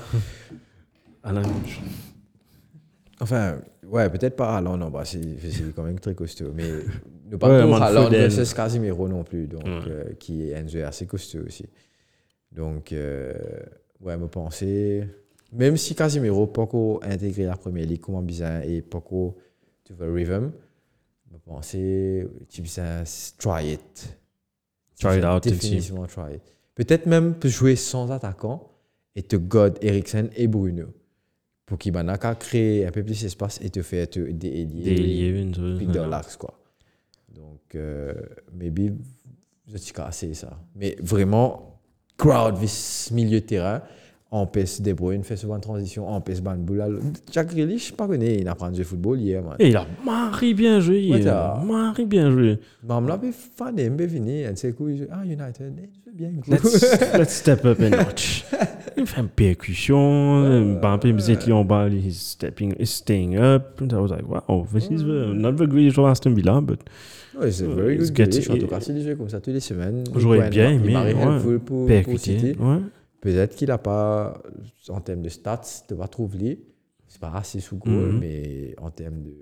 [1.24, 1.42] Haaland.
[3.20, 5.20] Enfin, ouais, peut-être pas Haaland en bas, c'est
[5.76, 6.52] quand même très costaud.
[6.54, 6.64] Mais
[7.32, 9.82] ne pas trop Haaland versus Casimiro non plus, donc, Ouais.
[9.88, 11.66] euh, qui est jeu assez costaud aussi.
[12.52, 13.34] Donc, euh,
[14.02, 15.08] ouais, me penser,
[15.52, 19.38] même si Casimiro pas qu'au intégré la première ligue comme bizarre et pas qu'au
[19.84, 20.52] tu vois rhythm,
[22.50, 23.04] tu bizarre,
[23.38, 24.18] try it.
[25.00, 26.42] Try it out, Définitivement try it.
[26.76, 28.70] Peut-être même jouer sans attaquant
[29.16, 30.86] et te god Eriksen et Bruno.
[31.66, 34.84] Pour qu'il m'en a qu'à créer un peu plus d'espace et te faire te délier
[34.84, 35.78] Délier une chose.
[35.78, 36.60] puis dans l'axe quoi.
[37.34, 38.14] Donc euh,
[38.54, 38.92] maybe
[39.68, 40.60] je suis cassé ça.
[40.76, 41.80] Mais vraiment
[42.18, 43.82] crowd vis milieu de terrain
[44.34, 46.88] empêche De Bruyne fait souvent une transition empêche Ban Boula.
[47.32, 49.56] Jack Grealish pas connu il apprend à jouer football hier man.
[49.60, 51.02] Et il a marré bien joué.
[51.02, 51.24] Hier.
[51.24, 52.60] t'as- Marré bien joué.
[52.88, 55.90] Mam là be fan et be venu et c'est cool il dit, ah United eh,
[56.06, 56.82] je bien Let's,
[57.18, 58.46] let's step up a notch.
[58.98, 60.62] Il fait une percussion.
[60.78, 63.82] Mbappé me disait qu'il est en bas, he's stepping, he's staying up.
[63.82, 66.80] And I was like, wow, this is the, not the greatest of Aston Villa, but
[67.40, 69.60] Ouais, c'est very It's good Grealish en tout cas s'il joue comme ça toutes les
[69.60, 70.04] semaines.
[70.16, 71.40] Il bien il aimé, m'aurait ouais.
[71.40, 72.18] pour, pour percuté.
[72.18, 72.56] City.
[72.60, 72.78] Ouais.
[73.24, 74.42] Peut-être qu'il n'a pas,
[74.90, 76.60] en termes de stats, tu vas trouver,
[77.08, 78.20] c'est pas assez sous goal, Mhm.
[78.20, 79.34] mais en termes de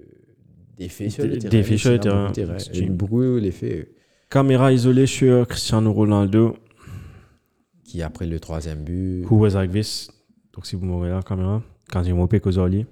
[0.77, 1.49] d'effet sur le terrain.
[1.49, 3.89] d'effet sur le terrain, de beaucoup l'effet
[4.29, 6.55] Caméra isolée sur Cristiano Ronaldo,
[7.83, 10.11] qui, après le troisième but, who was like this?
[10.53, 12.85] Donc, si vous me voyez la caméra, quand il m'a opé Kozoli.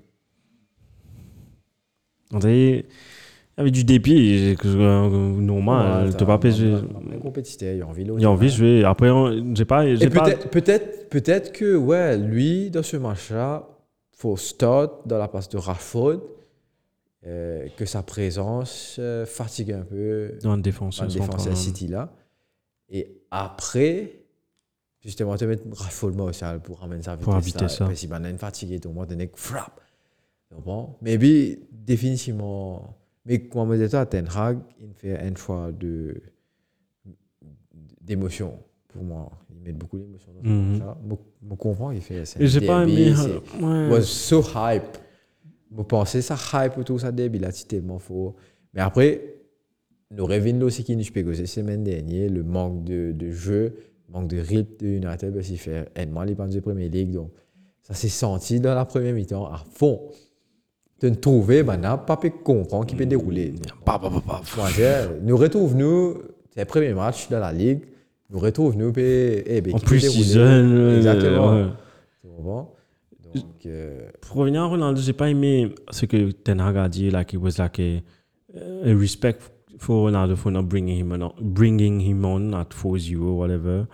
[2.31, 2.85] On dirait,
[3.61, 6.07] avait du dépit, normal.
[6.07, 6.75] Ouais, pas t'as- jouer.
[7.13, 8.83] Un compétiteur, il a envie Il a envie de jouer.
[8.83, 9.09] Après,
[9.53, 9.85] j'ai pas.
[9.85, 13.67] Et pas peut-être peut-être que, ouais, lui, dans ce match-là,
[14.11, 16.21] faut start dans la place de Rashford,
[17.25, 21.01] euh, que sa présence euh, fatigue un peu dans une défense.
[21.01, 22.13] en défense à City là.
[22.89, 24.13] Et après,
[25.03, 27.25] justement, tu mettre Rashford moi aussi hein, pour ramener sa vitesse.
[27.25, 27.85] Pour habiter ça.
[27.85, 29.81] Parce qu'il a une fatigue, tout le monde est frappe.
[30.51, 32.98] Donc bon, mais oui, définitivement.
[33.25, 36.15] Mais comme je disais, Ten Hag, il fait un choix de
[38.01, 38.53] d'émotion
[38.87, 39.31] pour moi.
[39.51, 40.71] Il met beaucoup d'émotion dans ce Mhm.
[40.71, 40.97] match-là.
[41.49, 43.13] Je comprends, il fait Et un j'ai pas aimé.
[43.15, 43.89] c'est- ouais.
[43.89, 44.97] was so hype.
[45.75, 48.35] Je pensais ça hype autour ça début là, c'était tellement faux.
[48.73, 49.35] Mais après,
[50.11, 53.75] nous revenons aussi qui nous causer semaine dernière, le manque de, de jeu,
[54.07, 57.11] le manque de rythme de United parce qu'il fait énormément les bandes de Premier League.
[57.11, 57.31] Donc,
[57.83, 60.09] ça s'est senti dans la première mi-temps à fond.
[61.01, 63.53] De nous trouver, maintenant, pas pu comprendre qui peut dérouler.
[63.55, 66.17] Je dis, nous retrouvons-nous,
[66.53, 67.81] c'est le premier match dans la Ligue,
[68.29, 70.23] nous retrouvons-nous, eh, ben, En qui plus, dérouler.
[70.23, 70.39] season.
[70.41, 71.53] euh, Exactement.
[71.55, 71.65] ouais.
[72.35, 72.75] Comprends?
[73.33, 77.09] Donc, euh, Pour revenir à Ronaldo, j'ai pas aimé ce que Ten Hag a dit,
[77.11, 78.01] like it was like a,
[78.85, 79.39] a respect
[79.77, 83.85] for Ronaldo for not bringing him on, bringing him on at 4-0 whatever.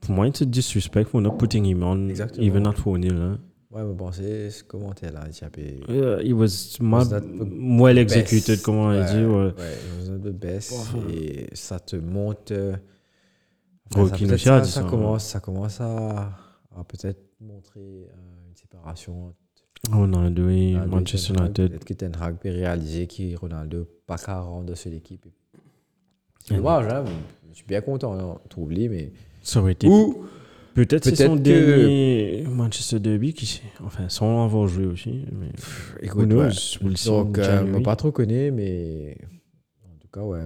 [0.00, 2.42] Pour moi, a disrespect for not putting him on Exactement.
[2.44, 3.38] even at 4-0.
[3.70, 5.84] Ouais, mais bon, c'est ce commentaire-là, il s'appelle.
[5.88, 8.62] Yeah, it was Was mal, that the well executed, best.
[8.64, 9.24] comme on dit.
[9.24, 9.26] Ouais.
[9.26, 10.74] Ouais, it was not the best.
[11.08, 12.50] Et ça te monte.
[12.50, 12.76] euh,
[13.92, 16.30] Gros ça, ça, ça ça, commence, ça commence à,
[16.76, 19.34] à peut-être montrer euh, une séparation.
[19.90, 21.32] Ronaldo et Manchester.
[21.38, 21.70] United.
[21.70, 25.26] Peut-être que Ten Hag peut réaliser que Ronaldo pas qu'à rendre sur l'équipe.
[26.44, 27.04] C'est dommage, hein.
[27.50, 29.12] Je suis bien content, hein, trouve-les, mais.
[29.42, 29.88] Ça aurait été.
[29.88, 30.24] Ou,
[30.74, 33.60] Peut-être c'est son que- dernier Manchester Derby qui.
[33.84, 35.24] Enfin, sans avoir joué aussi.
[35.32, 36.44] Mais who écoute, knows?
[36.44, 36.94] ouais.
[37.06, 39.16] Donc, euh, pas trop connu, mais
[39.84, 40.42] en tout cas, ouais.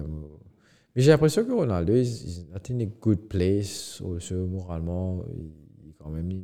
[0.95, 4.01] Mais j'ai l'impression que Ronaldo, is, not in a good place,
[4.33, 5.23] moralement.
[5.37, 5.51] Il,
[5.87, 6.37] il quand même, il,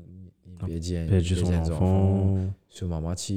[0.46, 2.38] il Ah, perdit un- perdu son enfant.
[2.70, 3.34] Sur maman, tu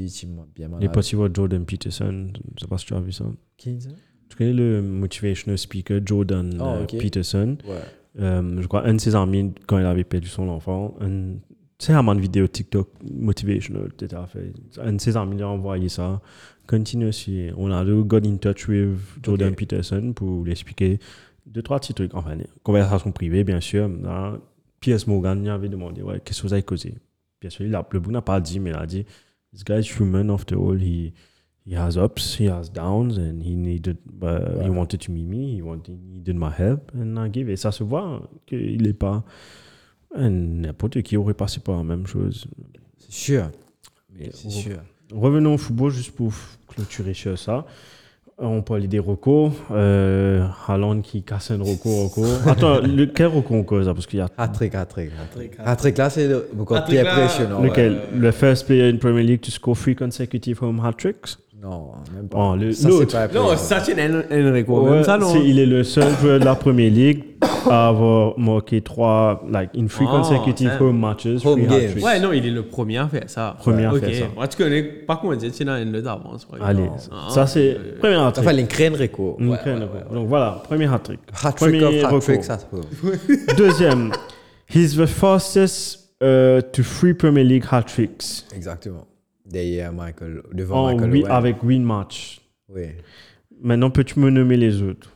[0.55, 0.82] bien malade.
[0.82, 2.28] Il est parti voir Jordan Peterson.
[2.57, 3.24] Je sais pas si tu as vu ça.
[3.57, 3.88] Qui, ça?
[4.28, 6.86] Tu connais le motivational speaker Jordan Ah, euh.
[6.86, 7.57] Peterson?
[7.66, 7.74] Ouais.
[8.20, 11.34] Euh, je crois un de ses amis, quand il avait perdu son enfant, un-
[11.78, 14.22] c'est un de vidéo TikTok motivational, etc.
[14.28, 14.52] Fait.
[14.80, 16.20] Un de ses amis lui a envoyé ça.
[16.66, 17.50] Continue aussi.
[17.56, 19.54] On a got in touch with Jordan.
[19.54, 20.98] Peterson pour lui expliquer
[21.46, 22.14] deux, trois petits trucs.
[22.14, 23.88] Enfin, une conversation privée, bien sûr.
[24.02, 24.38] Là,
[24.80, 26.94] Piers Morgan lui avait demandé ouais, qu'est-ce que vous avez causé?
[27.40, 29.04] Bien sûr, il a, le bout n'a pas dit, mais il a dit
[29.52, 30.80] This guy is human after all.
[30.80, 31.12] He,
[31.66, 35.56] he has ups, he has downs, and he needed, uh, he wanted to meet me,
[35.56, 37.48] he wanted, he needed my help, and I gave.
[37.48, 39.24] Et ça se voit qu'il n'est pas.
[40.16, 42.46] N'importe qui aurait passé par la même chose.
[42.98, 43.50] C'est sûr.
[44.16, 44.76] Mais C'est re- sûr.
[45.12, 46.32] Revenons au football juste pour
[46.68, 47.66] clôturer sur ça.
[48.38, 49.52] On parlait des recos.
[49.70, 52.24] Euh, Haaland qui casse un reco, reco.
[52.48, 55.10] Attends, le, quel reco on cause Parce qu'il y a Hat-trick, hat-trick.
[55.20, 57.60] Hat-trick, Hat-trick, là, c'est le- beaucoup plus Hat-trick, là, impressionnant.
[57.60, 57.68] ouais.
[57.68, 61.92] lequel Le first player in Premier League to score three consecutive home hat tricks Non,
[62.14, 62.38] même pas.
[62.38, 63.12] Oh, le- ça, c'est l'autre.
[63.12, 63.57] pas Non.
[63.57, 65.28] Sachin En- Enrico, Ouais, même ça, non?
[65.32, 67.24] c'est- il est le seul joueur de la Premier League
[67.70, 70.82] à avoir marqué trois, like, in three Oh, consecutive ça.
[70.82, 71.44] home matches.
[71.46, 72.05] Home hat-tricks.
[72.05, 73.57] Ouais, non, il est le premier à faire ça.
[73.61, 74.00] Premier à Ok.
[74.00, 74.48] faire ça.
[74.48, 76.46] Tu connais pas comment dire, tu n'as une d'avance.
[76.52, 76.59] ouais.
[76.62, 78.61] Allez, Ah, ça c'est euh, premier Enfin, hat-trick.
[78.61, 79.38] Une crème de reco.
[80.12, 81.20] Donc voilà, premier hat-trick.
[81.32, 82.82] Hat-trick of Premier hat-trick, ça se peut.
[83.57, 84.12] Deuxième,
[84.68, 89.07] he's the fastest uh, to three Premier League hat tricks Exactement.
[89.45, 91.32] Derrière Michael, devant en Michael huit- Owen.
[91.32, 92.40] avec win match.
[92.68, 92.86] Oui.
[93.61, 95.11] Maintenant, peux-tu me nommer les autres?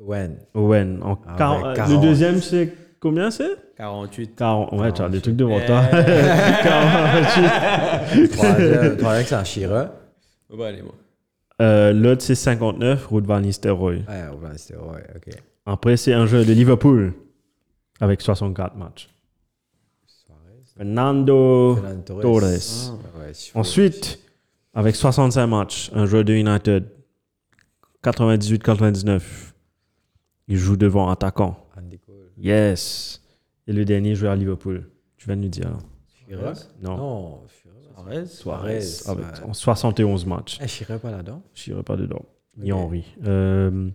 [0.00, 0.36] Owen.
[0.54, 1.00] Owen.
[1.02, 1.90] En Avec quar- euh, 40.
[1.90, 3.56] Le deuxième, c'est combien c'est?
[3.76, 4.34] 48.
[4.36, 4.72] 40.
[4.72, 5.82] Ouais, tu as des trucs devant toi.
[6.62, 8.28] 48.
[8.30, 9.90] Troisième, troisième, c'est un Chira.
[10.50, 10.94] Ouais, allez, moi.
[11.60, 13.98] Euh, L'autre, c'est 59, Ruud van Nistelrooy.
[14.08, 15.34] Ouais, c'était ouais, ok.
[15.66, 17.12] Après, c'est un jeu de Liverpool
[18.00, 19.08] avec 64 matchs.
[20.82, 22.60] Fernando Fernando Torres.
[23.52, 24.18] Faut- Ensuite,
[24.74, 26.84] avec 65 matchs, un joueur de United,
[28.02, 29.54] 98-99.
[30.48, 31.56] Il joue devant attaquant.
[31.78, 32.32] Andy Cole.
[32.36, 33.22] Yes.
[33.68, 34.90] Et le dernier joueur à Liverpool.
[35.16, 35.70] Tu viens de nous dire.
[35.70, 35.78] là.
[36.26, 36.52] Chira
[36.82, 36.96] Non.
[36.96, 37.40] Non,
[37.94, 38.26] Suarez.
[38.26, 38.80] Suarez?
[38.82, 39.48] Suarez, Avec ouais.
[39.50, 40.58] en 71 matchs.
[40.60, 41.42] Eh, Chira pas là-dedans?
[41.54, 42.24] Je n'irai pas dedans.
[42.56, 42.78] Ni Ok.
[42.80, 43.04] Henry.
[43.24, 43.88] Euh,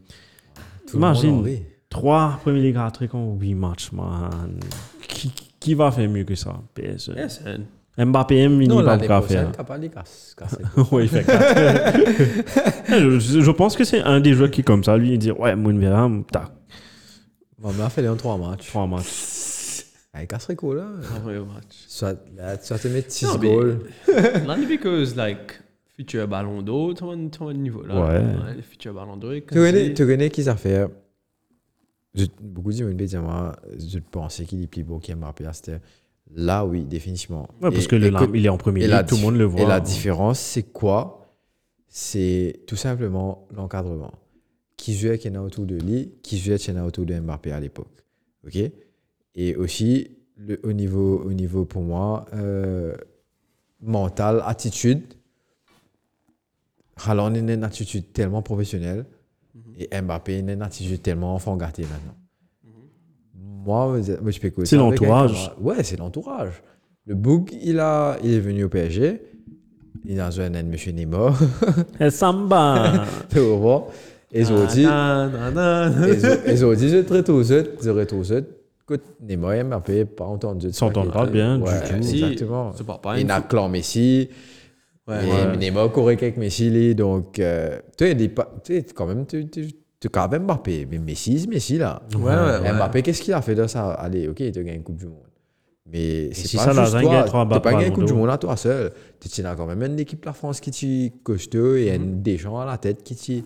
[0.93, 1.59] Imagine.
[1.89, 2.77] 3 Premier League
[3.13, 4.59] en 8 matchs, man.
[5.67, 6.61] Qui, va faire mieux que ça?
[6.73, 7.13] PSG.
[7.15, 7.65] Yes, man.
[7.97, 9.51] Mbappé, il Non, n'est pas qu'à faire.
[10.91, 11.99] oui, il fait 4.
[13.19, 15.55] je, je pense que c'est un des joueurs qui, comme ça, lui, il dit Ouais,
[15.55, 16.51] Mounvera, tac,
[17.57, 18.67] Bon, mais on fait les en trois matchs.
[18.67, 19.03] 3 matchs.
[20.13, 20.85] Avec Castrico, là.
[21.03, 21.85] Ah, ouais, au match.
[21.87, 23.79] Soit, là, soit tu mets 6 Non, mais- goals.
[24.45, 25.59] Not because, like,
[25.95, 27.99] futur ballon d'eau, le niveau là.
[27.99, 28.21] Ouais.
[28.55, 29.33] Le futur ballon d'eau.
[29.33, 30.87] Tu connais, tu connais qui ça fait?
[32.41, 34.99] Beaucoup de disent, moi, je pensais qu'il est plus beau
[35.43, 35.79] là, C'était
[36.35, 37.47] là, oui, définitivement.
[37.61, 39.45] Ouais, parce Et- que le, que- il est en premier la tout le monde le
[39.45, 39.61] voit.
[39.61, 41.35] Et la différence, c'est quoi?
[41.87, 44.13] C'est tout simplement l'encadrement.
[44.75, 47.59] Qui jouait qui est autour de lui, qui jouait qui est autour de Mbappé à
[47.59, 48.03] l'époque.
[48.45, 48.57] OK?
[49.35, 52.95] Et aussi, le, au, niveau, au niveau, pour moi, euh,
[53.81, 55.01] mental, attitude,
[57.05, 59.05] Haaland a une attitude tellement professionnelle
[59.77, 62.15] et Mbappé a une attitude tellement enfant gâté maintenant.
[63.65, 65.51] Moi, moi, je peux causer C'est l'entourage.
[65.59, 66.63] Ouais, c'est l'entourage.
[67.05, 69.21] Le Boug, il, a, il est venu au PSG.
[70.05, 70.73] Il a joué un M.
[70.93, 71.37] Neymar.
[71.99, 73.87] Et Samba Tu vois
[74.31, 74.87] Et ils ont dit, ils
[76.65, 78.45] ont- ils dit, je tout seul, je tout seul.
[78.83, 80.67] Écoute, Neymar et Mbappé, pas entendu.
[80.67, 82.01] de ça S'entendent pas bien du Ouais, tout.
[82.03, 82.71] Si, Exactement.
[82.73, 84.29] C'est pas pas Il a clan Messi.
[85.07, 85.25] Ouais.
[85.25, 85.89] et Ouais.
[85.89, 86.95] Courait avec Messi.
[86.95, 89.67] Donc, euh, tu sais, tu quand même, tu tu-
[89.99, 90.85] tu quand même Mbappé.
[90.89, 92.01] Mais Messi, Messi, là.
[92.15, 92.73] Ouais, ouais, ouais.
[92.73, 93.91] Mbappé, qu'est-ce qu'il a fait de ça?
[93.91, 95.23] Allez, ok, il te gagne une Coupe du Monde.
[95.89, 97.23] Mais c'est si pas ça, la juste toi.
[97.23, 98.13] trois Tu n'as pas gagné une Coupe du.
[98.13, 98.91] Monde à toi seul.
[99.21, 102.03] Tu as quand même une équipe de la France qui t'y costaud et Mhm.
[102.03, 103.45] un des gens à la tête qui t'y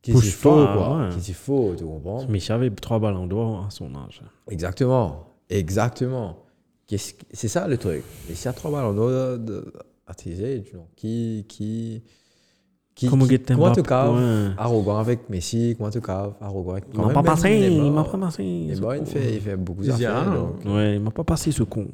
[0.00, 0.98] qui t'y faut, toi, quoi.
[1.02, 1.08] ouais.
[1.10, 2.24] Qui t'y faut, tu comprends?
[2.28, 4.22] Mais il avait 3 ballons d'or à son âge.
[4.50, 5.26] Exactement.
[5.50, 6.38] Exactement.
[6.90, 6.96] Que-
[7.32, 8.02] C'est ça le truc?
[8.30, 9.38] Et s'il y a trois ballons d'or
[10.14, 11.46] tirer, tu vois, qui.
[13.82, 14.50] caves ouais.
[14.58, 18.18] arrogant avec Messi, comment tu caves arrogant avec Il m'a pas passé, il m'a pas
[18.18, 18.44] passé.
[18.44, 20.32] il fait, il fait beaucoup Il d'affaires.
[20.32, 20.64] donc.
[20.64, 21.88] Ouais, il m'a pas passé ce con.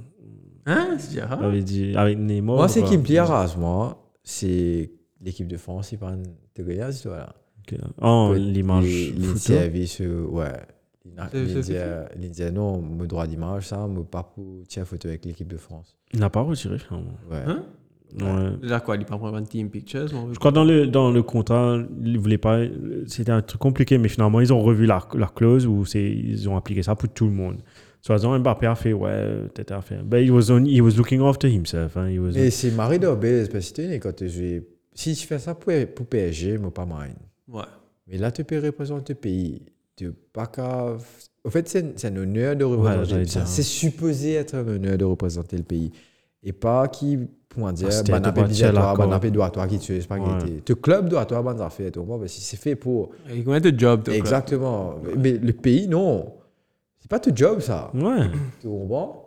[0.66, 2.56] Hein C'est Gérard J'avais dit, avec Neymar.
[2.56, 4.90] Moi, c'est qui me plaît à rase, moi, c'est
[5.20, 6.30] l'équipe de France, ils parlent de.
[6.62, 7.78] Ok.
[8.02, 8.84] Oh, l'image.
[8.84, 9.38] Les photo.
[9.38, 10.52] services, euh, ouais.
[12.52, 15.96] Non, mon droit d'image, ça, pas pour tirer photo avec l'équipe de France.
[16.12, 17.16] Il n'a pas retiré, finalement.
[17.30, 17.42] Ouais.
[17.46, 17.64] Hein?
[18.18, 18.50] Ouais.
[18.62, 22.18] Déjà quoi, il pas un team pictures Je crois dans le, dans le contrat, ils
[22.18, 22.60] voulaient pas.
[23.06, 26.48] C'était un truc compliqué, mais finalement, ils ont revu la, la clause où c'est, ils
[26.48, 27.58] ont appliqué ça pour tout le monde.
[28.00, 29.98] Soit Mbappé a fait, ouais, peut-être a fait.
[30.02, 31.96] But he was, on, he was looking after himself.
[31.96, 32.08] Hein.
[32.08, 34.64] He was, Et c'est Marie Dorbez, parce que quand tu joues.
[34.94, 37.16] Si tu fais ça pour, pour PSG, moi, pas mine.
[37.48, 37.62] Ouais.
[38.06, 39.62] Mais là, tu peux représenter le pays.
[39.96, 40.96] Tu pas qu'à.
[41.44, 43.24] Au fait, c'est c'est un honneur de représenter.
[43.24, 43.46] dire.
[43.46, 45.92] c'est supposé être un honneur de représenter le pays.
[46.42, 47.18] Et pas qui,
[47.54, 48.96] comment dire, Ah, bah, de n'a pas dit toi, l'accord.
[48.98, 50.62] bah, n'a pas doigt toi qui tu es spaghetti.
[50.64, 52.18] Tu club doit toi, bah, affaires, tu comprends?
[52.18, 53.10] Parce que c'est fait pour.
[53.32, 54.94] Et combien de toi, quoi Exactement.
[55.16, 56.32] Mais le pays, non.
[56.98, 57.90] C'est pas tout job, ça.
[57.94, 58.28] Ouais.
[58.60, 59.24] Tu comprends?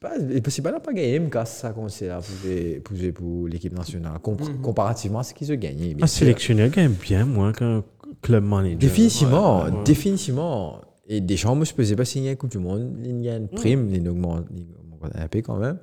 [0.00, 0.12] pas,
[0.48, 4.18] c'est pas là pas gagné, mais quand ça commence là pour, pour, pour l'équipe nationale,
[4.22, 5.96] Com- comparativement à ce qu'ils ont gagné.
[6.00, 6.18] Un sûr.
[6.20, 7.82] sélectionneur gagne bien moins qu'un
[8.22, 8.78] club manager.
[8.78, 9.84] Définitivement, Ouais, ouais.
[9.84, 10.80] définitivement.
[11.08, 12.92] Et Deschamps, moi, je ne pas signer un Coupe du Monde.
[13.02, 15.78] Il y a une prime, il augmente, il augmente un peu quand même.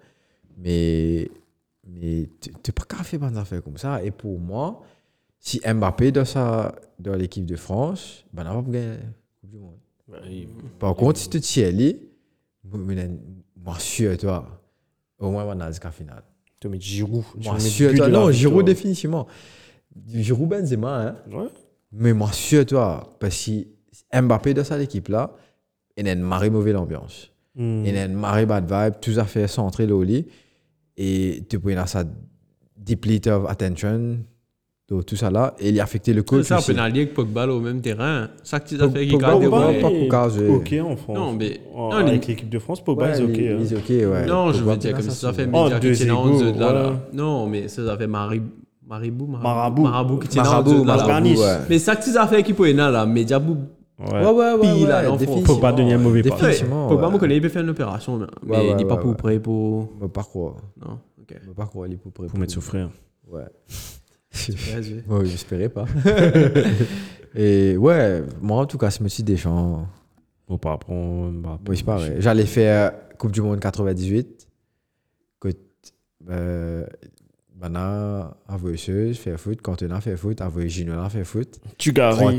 [0.63, 1.29] Mais,
[1.87, 4.03] mais tu n'es pas qu'à faire des affaires comme ça.
[4.03, 4.81] Et pour moi,
[5.39, 8.95] si Mbappé dans, sa, dans l'équipe de France, ben, on va pas gagner la
[9.41, 9.77] Coupe du Monde.
[10.07, 10.47] Ouais, il-
[10.79, 11.99] Par contre, si tu te allé,
[12.63, 14.61] moi, sûr, toi,
[15.19, 16.23] au moins, on a jusqu'à la finale.
[16.59, 17.23] Tu mets Giroud.
[17.43, 18.31] Moi, sûr, but toi, non.
[18.31, 19.27] Giroud, définitivement.
[20.07, 21.15] Giroud, Benzema, hein.
[21.31, 21.47] Ouais.
[21.91, 25.31] Mais moi, sûr, toi, parce que Mbappé dans cette équipe-là,
[25.97, 27.31] il a une marée mauvaise ambiance.
[27.55, 27.85] Hmm.
[27.85, 30.27] Il a une marée bad vibe, tout à fait centré au lit.
[30.97, 32.03] Et tu peux avoir ça
[32.77, 34.17] deplete of attention,
[34.87, 35.53] tout tout ça là.
[35.59, 38.29] Et il a affecté le C'est coach ça, avec Pogba là, au même terrain.
[38.43, 39.81] Ça que tu as fait qui Pogba, garde des Pogba, ouais.
[39.81, 40.47] pas pour caser.
[40.47, 41.17] Ok en France.
[41.17, 43.37] Non, mais- Oh, non, avec l'équipe de France, Pogba, Ouais, c'est ok.
[43.37, 43.57] il- hein.
[43.73, 44.25] est ok, ouais.
[44.25, 45.49] Non, je veux dire, Pogba, comme ça, fait.
[45.51, 45.79] Oh, média
[46.59, 46.93] là, là.
[47.13, 48.49] Non, mais ça, fait Maribou.
[48.87, 49.25] Maribou,
[51.01, 51.07] là.
[51.07, 51.39] Garniche.
[51.39, 51.57] ouais.
[51.69, 53.67] Mais ça que tu as fait qui peut là, là.
[53.97, 54.11] Ouais.
[54.11, 56.35] Ouais, ouais, ouais, Pile, ouais, là, faut- faut pas devenir mauvais pas.
[56.35, 57.09] Définitivement, Pogba, ouais.
[57.11, 59.15] moi, connais, il peut faire une opération, mais il n'est pas pour ouais.
[59.15, 59.89] prêt pour.
[60.01, 60.55] Je pas croire.
[60.85, 61.33] Non, ok.
[61.45, 62.89] Je pas croire, il est pour prêt Pour mettre souffrir.
[63.31, 63.43] Ouais.
[65.07, 65.85] Ouais, j'espérais pas.
[67.35, 69.87] Et ouais, moi en tout cas, ce monsieur Deschamps,
[70.47, 71.63] Faut pas prendre Mbappé.
[71.69, 72.13] oui, c'est pareil.
[72.19, 74.47] J'allais faire Coupe du Monde 98.
[75.39, 75.49] Que,
[76.29, 76.85] euh,
[77.55, 79.61] Bana voyageuse, fait foot.
[79.61, 80.41] Cantona fait foot.
[80.41, 81.59] Voyagé Ginola fait foot.
[81.77, 82.31] Tu prends-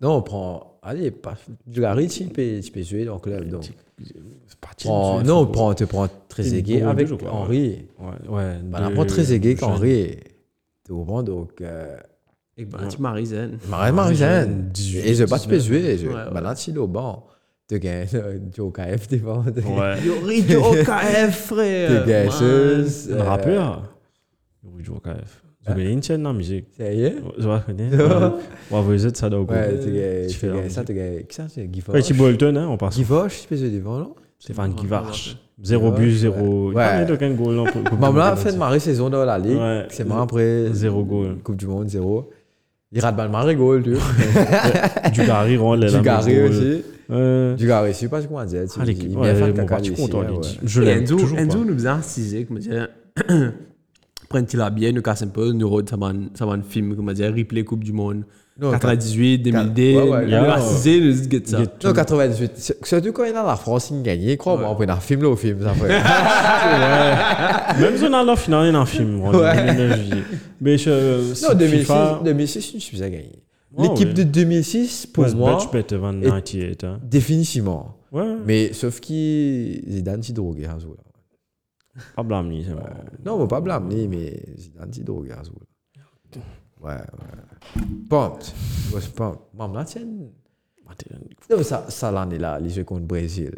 [0.00, 0.67] non, on prend.
[0.82, 1.34] Allez, pas.
[1.66, 3.48] Du Gary, tu peux, tu peux jouer dans le club.
[3.48, 3.64] Donc.
[5.24, 7.86] Non, prends, tu prends Trezeguet avec Henri.
[7.98, 8.58] Ouais, ouais.
[8.62, 9.58] Bana deux prend Trezeguet jeunes.
[9.58, 10.16] qu'Henri.
[10.84, 11.22] Tu comprends?
[11.22, 11.60] Donc.
[11.60, 11.96] euh,
[12.56, 13.58] Et ben, tu maries Zen.
[13.68, 14.48] Marais Marizane.
[14.48, 15.66] jeune, 18, Et je pas tu peux 19.
[15.98, 16.12] jouer.
[16.28, 17.26] Le banc.
[17.68, 18.06] Tu gagnes
[18.54, 19.42] du OKF devant.
[19.44, 19.98] Ouais.
[20.06, 22.02] Yori du OKF, frère.
[22.04, 23.10] Tu gagnes chose.
[23.12, 23.92] Un rappeur.
[24.64, 25.42] Oui, du OKF.
[25.76, 26.66] Une chaîne dans la musique?
[26.76, 27.16] Sérieux?
[27.38, 27.88] Je la connais.
[28.70, 29.72] Ouais, vous êtes ça dans le Ouais,
[30.62, 30.84] la ça.
[30.84, 31.24] Tu gagnes.
[31.24, 31.46] Qui ça?
[31.48, 32.96] C'est Guy Ouais, Thibaut Bolton, hein, on passe.
[32.96, 34.14] Tu peux jouer devant, non?
[34.38, 34.86] Stéphane ouais.
[35.62, 36.72] Zéro but, zéro.
[36.72, 36.84] Ouais.
[37.00, 37.56] Il n'y a aucun goal.
[38.00, 39.58] Maman là, pour- fait de marée saison dans la ligue.
[39.58, 39.86] Ouais.
[39.90, 40.68] C'est marrant après.
[40.72, 41.38] Zéro goal.
[41.42, 42.30] Coupe du Monde, zéro.
[42.92, 43.90] Il rate mal marée goal, tu
[45.12, 46.82] Du Gary, Ron, Du Gary aussi.
[47.10, 47.54] Ouais.
[47.56, 48.62] Du Gary, je sais pas comment dire.
[48.78, 49.52] Ah, Il ouais, bien fait
[50.30, 50.40] ouais.
[50.40, 50.58] dit.
[50.62, 52.88] Je l'aime toujours Enzo nous faisait incisé, comme dire,
[54.28, 56.62] prend-il la bien, nous casse un peu, nous rôde, ça va un- ça va un
[56.62, 58.24] film, comme dire, replay Coupe du Monde.
[58.60, 59.60] Non, 98, 2000,
[59.96, 60.56] Ouais, ouais, nous yeah.
[60.56, 61.58] incisé, nous get ça.
[61.84, 62.52] Non, 98.
[62.56, 64.36] C'est- Surtout quand il est dans la France, il gagne.
[64.36, 65.62] Crois-moi, on peut un film là au film.
[65.62, 65.88] Ça fait.
[67.80, 69.20] Même si on a la finale, il y a un film.
[69.20, 69.64] Ron, Ouais.
[69.66, 70.22] le 9 juillet.
[70.60, 70.90] Mais je.
[71.46, 73.38] Non, 2006, FIFA, 2006, je suis à gagner.
[73.76, 74.14] Ouais, L'équipe ouais.
[74.14, 76.82] de 2006, pour was moi, much better than 98.
[76.84, 76.98] hein.
[77.08, 77.94] définitivement.
[78.10, 78.24] Ouais.
[78.44, 80.92] Mais sauf qu'il Zidane s'y drogué à ce là.
[82.16, 82.82] Pas blâme, lui, c'est bon.
[83.24, 85.56] Non, on va pas blâmer, mais Zidane drogué à ce là.
[86.80, 87.82] Ouais, ouais.
[88.08, 88.44] Pumped.
[88.92, 89.40] Ouais, c'est pumped.
[89.52, 90.02] Maman, là, tiens.
[91.50, 93.52] Non, mais ça, ça l'année là, les jeux contre le Brésil.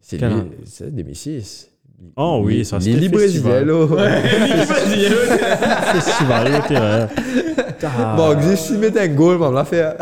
[0.00, 1.70] C'est 2006.
[2.16, 3.66] Oh oui, ça, c'était Lili festival.
[3.66, 5.12] Brésil,
[5.92, 8.16] Festival au terrain.
[8.16, 9.96] Bon, juste s'il met un goal, maman, l'a fait.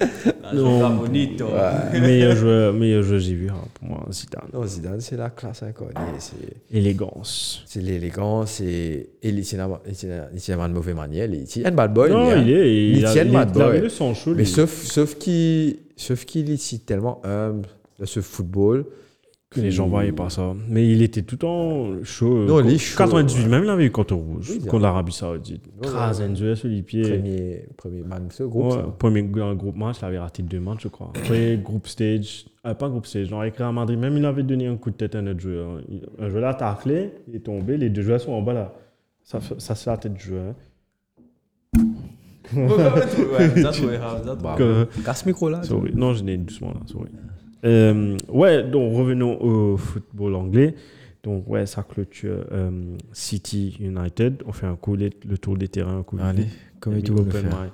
[0.54, 0.96] Non.
[0.96, 1.46] bonito.
[1.92, 4.48] meilleur joueur, meilleur joueur, j'ai vu, hein, pour moi, Zidane.
[4.52, 5.94] Non, Zidane, c'est la classe inconnue.
[6.18, 6.76] C'est.
[6.76, 7.62] Élégance.
[7.66, 8.64] C'est l'élégance, c'est.
[9.22, 9.68] Et il tient
[10.36, 11.28] tient de mauvaise manière.
[11.32, 12.10] Il tient un bad boy.
[12.10, 12.42] Non, hein.
[12.42, 12.90] il est.
[12.92, 13.88] Il tient bad boy.
[14.36, 17.66] Mais sauf, sauf qu'il sauf qu'il est tellement humble
[17.98, 18.84] de ce football.
[19.50, 20.54] Que les gens voyaient pas ça.
[20.68, 22.44] Mais il était tout en chaud.
[22.44, 23.48] Non, il est chaud, 98, ouais.
[23.48, 24.50] même il avait eu contre rouge.
[24.50, 25.64] Oui, contre l'Arabie Saoudite.
[25.80, 26.54] Ouais, Crase ouais.
[26.54, 27.02] Sur les pieds.
[27.02, 28.64] Premier, premier man ce groupe.
[28.66, 28.94] Ouais, ça.
[28.98, 31.12] premier un groupe match, il avait raté deux matchs, je crois.
[31.16, 34.66] Après, groupe stage, euh, pas groupe stage, dans avec Real Madrid, même il avait donné
[34.66, 35.80] un coup de tête à un autre joueur.
[35.88, 38.74] Il- Un joueur l'a taclé, il est tombé, les deux joueurs sont en bas là.
[39.24, 40.44] Ça, fait- ça c'est la tête du joueur.
[40.48, 40.54] hein.
[44.42, 45.62] Bah, Que- Casse le micro là.
[45.62, 45.92] Sorry.
[45.94, 47.10] Non, je n'ai doucement là, sorry.
[47.64, 50.74] Euh, ouais, donc revenons au football anglais.
[51.22, 54.42] Donc, ouais, ça clôture euh, City United.
[54.46, 56.16] On fait un coup, le tour des terrains, un coup.
[56.20, 56.46] Allez,
[56.80, 57.70] comme Et veux le faire?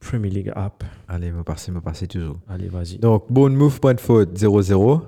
[0.00, 0.84] Premier League app.
[1.08, 2.38] Allez, me passer, me passer toujours.
[2.48, 2.98] Allez, vas-y.
[2.98, 5.00] Donc, Bournemouth, Brentford 0-0.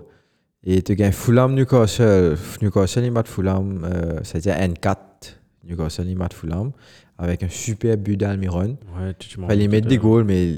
[0.65, 2.37] Et tu gagnes Fulham, Newcastle.
[2.61, 3.82] Newcastle, ils battent Fulham.
[3.85, 4.97] Euh, C'est-à-dire N4.
[5.65, 6.73] Newcastle, ils battent Fulham.
[7.19, 8.77] Avec un super but d'Almiron.
[8.99, 10.57] Ouais, tu, tu Fallait mettre tout des goals, mais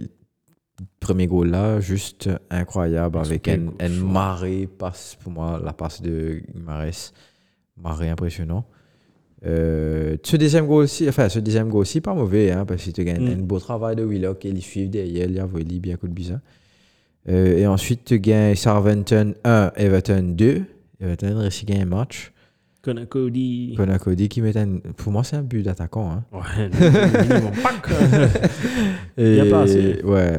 [1.00, 3.18] premier goal là, juste incroyable.
[3.18, 7.12] Avec une, marée passe, pour moi, la passe de Guimarães.
[7.76, 8.64] Marée impressionnant.
[9.44, 12.90] Euh, ce deuxième goal aussi, enfin, ce deuxième goal aussi, pas mauvais, hein, parce que
[12.90, 13.32] tu gagnes Mm.
[13.40, 16.06] un beau travail de Willock et ils suivent derrière, il y a volé bien coup
[16.06, 16.40] de bizarre.
[17.28, 20.64] Euh, et ensuite, tu gagnes Southampton 1, Everton 2.
[21.00, 22.31] Everton réussit à gagner un match.
[22.82, 23.74] Connor Cody.
[23.76, 24.78] Connor Cody qui met un.
[24.96, 26.10] Pour moi, c'est un but d'attaquant.
[26.10, 26.24] Hein.
[26.32, 27.52] Ouais, minimum.
[29.16, 30.02] Et, Y a pas assez.
[30.02, 30.36] Ouais.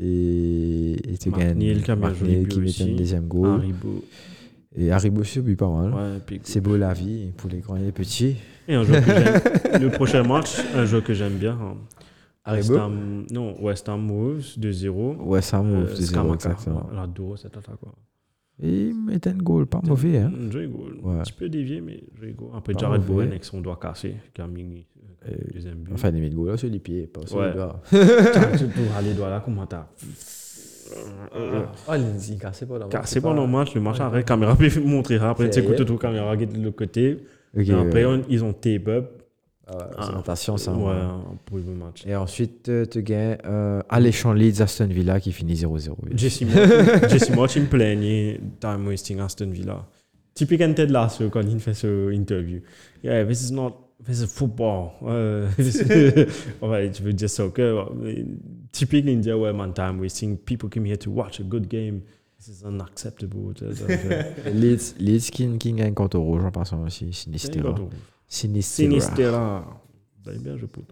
[0.00, 1.58] Et, et tu gagnes.
[1.58, 3.60] Qui bien but qui met un deuxième goal.
[3.60, 4.04] Haribo.
[4.76, 5.94] Et Haribo but pas mal.
[5.94, 8.36] Ouais, C'est beau la vie pour les grands et les petits.
[8.66, 9.40] Et un joueur que j'aime.
[9.82, 11.52] Le prochain match, un joueur que j'aime bien.
[11.52, 11.76] hein.
[12.52, 15.16] West Haribo Ham, non, West Ham Wolves 2-0.
[15.20, 15.86] Ouais, ça move.
[15.90, 16.34] Euh, c'est Scamacca.
[16.50, 16.90] exactement.
[16.94, 17.76] J'adore cette attaque.
[17.80, 17.94] quoi.
[18.62, 20.18] Il met un goal, pas mauvais.
[20.18, 20.32] Hein.
[20.46, 20.98] Un joli goal.
[21.02, 21.18] Ouais.
[21.18, 22.50] Un petit peu dévié, mais joli goal.
[22.56, 23.02] Après, Pas Jared.
[23.02, 24.86] Bowen avec son doigt cassé, qui a mis
[25.52, 25.92] deuxième but.
[25.94, 27.48] Enfin, il met le goal là, sur les pieds, pas sur Ouais.
[27.50, 27.80] les doigts.
[27.90, 29.86] Tu peux aller doigt là, comment t'as.
[31.88, 35.16] Oh, il cassé pas dans C'est pendant le match, le match après, caméra peut montrer
[35.16, 37.18] après, tu sais, tout tout caméra qui est de l'autre côté.
[37.56, 38.20] Ok, Et après, ouais.
[38.20, 39.22] on- ils ont tape up.
[39.66, 40.72] Ah ouais, Ah, c'est natation, ça.
[40.74, 40.92] Ouais,
[41.46, 42.04] pour le match.
[42.06, 45.94] Et ensuite, euh, tu gagnes euh, Alléchant Leeds Aston Villa qui finit 0-0.
[46.14, 46.44] Jesse
[47.08, 49.86] Jesse Martin me plaignait time wasting Aston Villa.
[50.34, 52.60] Typique un Ted Lasso quand il fait ce interview.
[53.02, 53.72] Yeah, this is not,
[54.04, 54.90] this is football.
[55.04, 55.48] Euh,
[56.62, 57.90] ouais, tu veux dire soccer.
[58.72, 60.36] Typique India, ouais, man, time wasting.
[60.36, 62.00] People come here to watch a good game.
[62.38, 63.54] This is unacceptable.
[64.52, 67.12] Leeds, Leeds qui gagne contre Rouge en passant aussi.
[67.12, 67.74] Sinistera.
[68.26, 69.00] Sinistera.
[69.00, 69.80] Sinistera.
[70.22, 70.84] Vous avez bien joué pour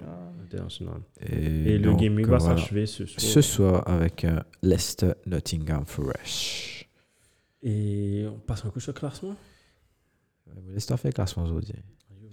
[0.44, 1.00] international.
[1.20, 2.56] Et le donc, game va voilà.
[2.56, 3.20] s'achever ce soir.
[3.20, 6.86] Ce soir avec euh, Leicester Nottingham Forest.
[7.62, 9.34] Et on passe un coup sur le classement.
[10.68, 11.74] Leicester fait classement aujourd'hui.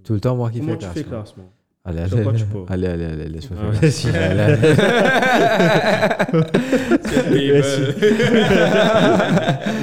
[0.03, 1.51] Tout le temps, moi qui fais tu fais classement.
[1.85, 3.89] Allez, Sur allez, tu allez, peux allez, allez, allez, laisse-moi Ah, faire.
[3.89, 4.15] vas-y.
[4.15, 5.45] Allez, allez.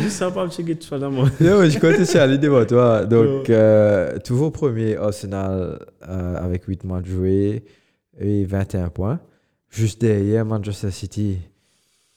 [0.03, 1.29] Juste ça, pas checker tout ça là, moi.
[1.41, 3.05] Non, mais je compte aussi aller devant toi.
[3.05, 5.79] Donc, euh, toujours premier Arsenal
[6.09, 7.65] euh, avec 8 matchs joués
[8.19, 9.19] et 21 points.
[9.71, 11.39] Juste derrière Manchester City,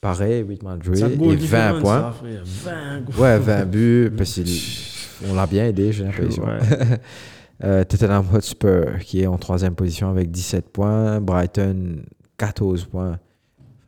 [0.02, 2.14] pareil, 8 matchs joués et 20 points.
[2.44, 4.40] 20 Ouais, 20 buts, parce
[5.26, 6.44] qu'on l'a bien aidé, j'ai l'impression.
[6.44, 6.60] Ouais.
[7.64, 11.20] Euh, Tottenham Hotspur qui est en troisième position avec 17 points.
[11.20, 12.04] Brighton,
[12.38, 13.20] 14 points.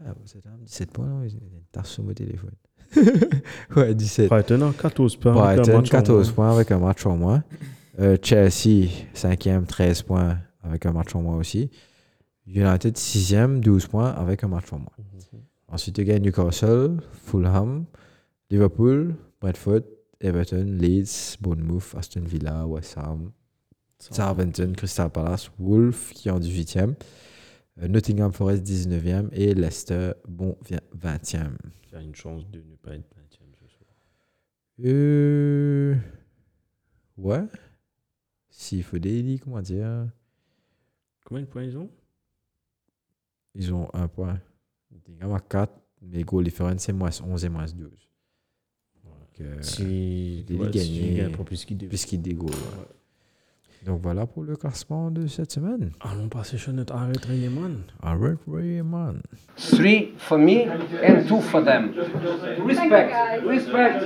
[0.06, 1.24] Ah, Tottenham, 17 points, non?
[1.24, 2.52] Il y a une tasse sur mon téléphone.
[3.78, 4.28] ouais, 17.
[4.30, 5.32] Brighton a 14 points.
[5.44, 6.36] avec un Brighton, match en 14 moins.
[6.36, 7.44] points avec un match en moins.
[8.00, 11.70] Euh, Chelsea, 5e, 13 points avec un match en moins aussi.
[12.48, 14.92] United, 6e, 12 points avec un match en moins.
[15.70, 17.86] Ensuite, il y a Newcastle, Fulham,
[18.50, 19.82] Liverpool, Brentford,
[20.20, 23.32] Everton, Leeds, Bournemouth, Aston Villa, West Ham,
[24.02, 26.96] Southampton, Crystal Palace, Wolves qui est en 18e,
[27.82, 30.58] euh, Nottingham Forest 19e et Leicester, bon,
[30.98, 31.52] 20e.
[31.88, 33.22] Il y a une chance de ne pas être 20
[33.60, 33.90] ce soir.
[34.86, 35.96] Euh...
[37.18, 37.44] Ouais.
[38.50, 40.08] S'il faut des comment dire?
[41.26, 41.90] Combien de points ils ont?
[43.54, 44.40] Ils ont un point.
[44.92, 47.76] Nottingham a 4, mais goal difference c'est moins 11 et moins 12.
[49.04, 50.84] Donc, euh, Si ouais, gagne.
[50.84, 51.90] si plus qu'il devait.
[51.90, 52.50] Puisqu'il des goals.
[52.52, 52.86] ouais.
[53.86, 55.92] Donc voilà pour le classement de cette semaine.
[56.02, 57.84] Allons passer sur notre arrêt Rayman.
[58.04, 59.22] Alright, Rayman.
[59.58, 61.92] Three for me and two for them.
[62.64, 63.12] Respect,
[63.44, 64.04] respect,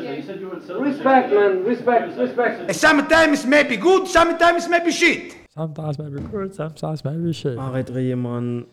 [0.79, 2.73] respect, man, respect, respect.
[2.73, 5.35] Sometimes maybe good, sometimes maybe shit.
[5.53, 7.57] Sometimes maybe good, sometimes maybe shit.
[7.57, 8.65] Arrêt Rayman,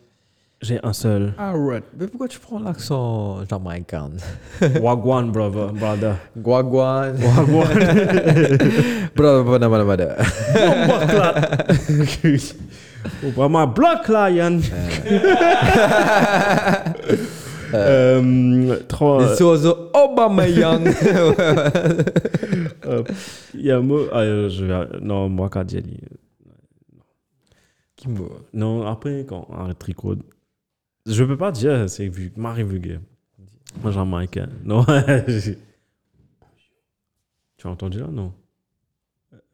[0.63, 1.33] j'ai un seul.
[1.37, 1.83] Alright.
[1.99, 3.45] Mais pourquoi tu prends l'accent?
[3.49, 4.11] Jamaïcain
[4.81, 5.71] Wagwan, brother.
[5.73, 6.15] brother.
[6.37, 7.13] Guaguan.
[7.17, 7.77] Wagwan.
[9.15, 10.15] Brother, brother, brother, brother.
[13.25, 14.59] Obama Black Lion.
[17.75, 19.31] Euh, trois.
[19.33, 20.87] Les oiseaux Obama Young.
[23.55, 24.01] Il y a un mot.
[24.11, 25.99] ah, je vais- non, moi, Kadieli.
[27.95, 28.19] Qui m'a-
[28.53, 30.17] Non, après, quand arrête tricot.
[31.05, 32.99] Je peux pas dire, c'est Marie vulgaire.
[33.81, 34.49] Moi, jamaïcain.
[34.63, 34.85] Non.
[35.27, 35.57] j'ai-
[37.57, 38.07] tu as entendu là?
[38.11, 38.31] Non.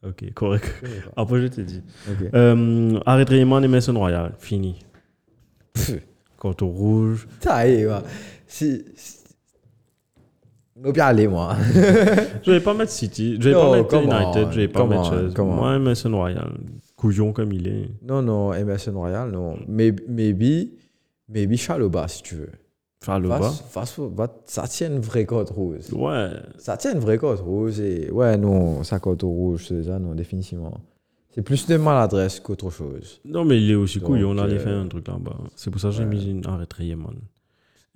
[0.03, 0.65] Ok, correct.
[1.17, 1.81] Après, je te dis.
[2.09, 2.27] Ok.
[2.33, 4.79] Euh, arrête Rayman et Mason Royal, fini.
[5.73, 5.95] Pff.
[6.37, 7.27] Quant au rouge.
[7.41, 7.93] Ça y est, ouais.
[8.47, 8.85] Si.
[10.81, 11.57] Faut bien aller, moi.
[12.43, 14.85] Je vais pas mettre City, je vais Non, pas mettre United, on, je vais pas
[14.85, 15.43] mettre on, Chelsea.
[15.43, 16.53] Moi, Mason Royal,
[16.95, 17.89] couillon comme il est.
[18.01, 19.59] Non, non, Emerson Royal, non.
[19.67, 20.69] Maybe,
[21.29, 22.51] maybe, maybe Chaloba, si tu veux.
[23.07, 25.91] Va- ça tient une vraie cote rouge.
[25.93, 26.31] Ouais.
[26.57, 27.79] Ça tient une vraie cote rouge.
[27.79, 28.11] Et...
[28.11, 30.77] Ouais, non, sa cote rouge, c'est ça, non, définitivement.
[31.31, 33.21] C'est plus de maladresse qu'autre chose.
[33.23, 35.37] Non, mais il est aussi couillon, on allait euh, faire un truc là-bas.
[35.55, 37.15] C'est pour ça que j'ai mis une arrêt Rayman.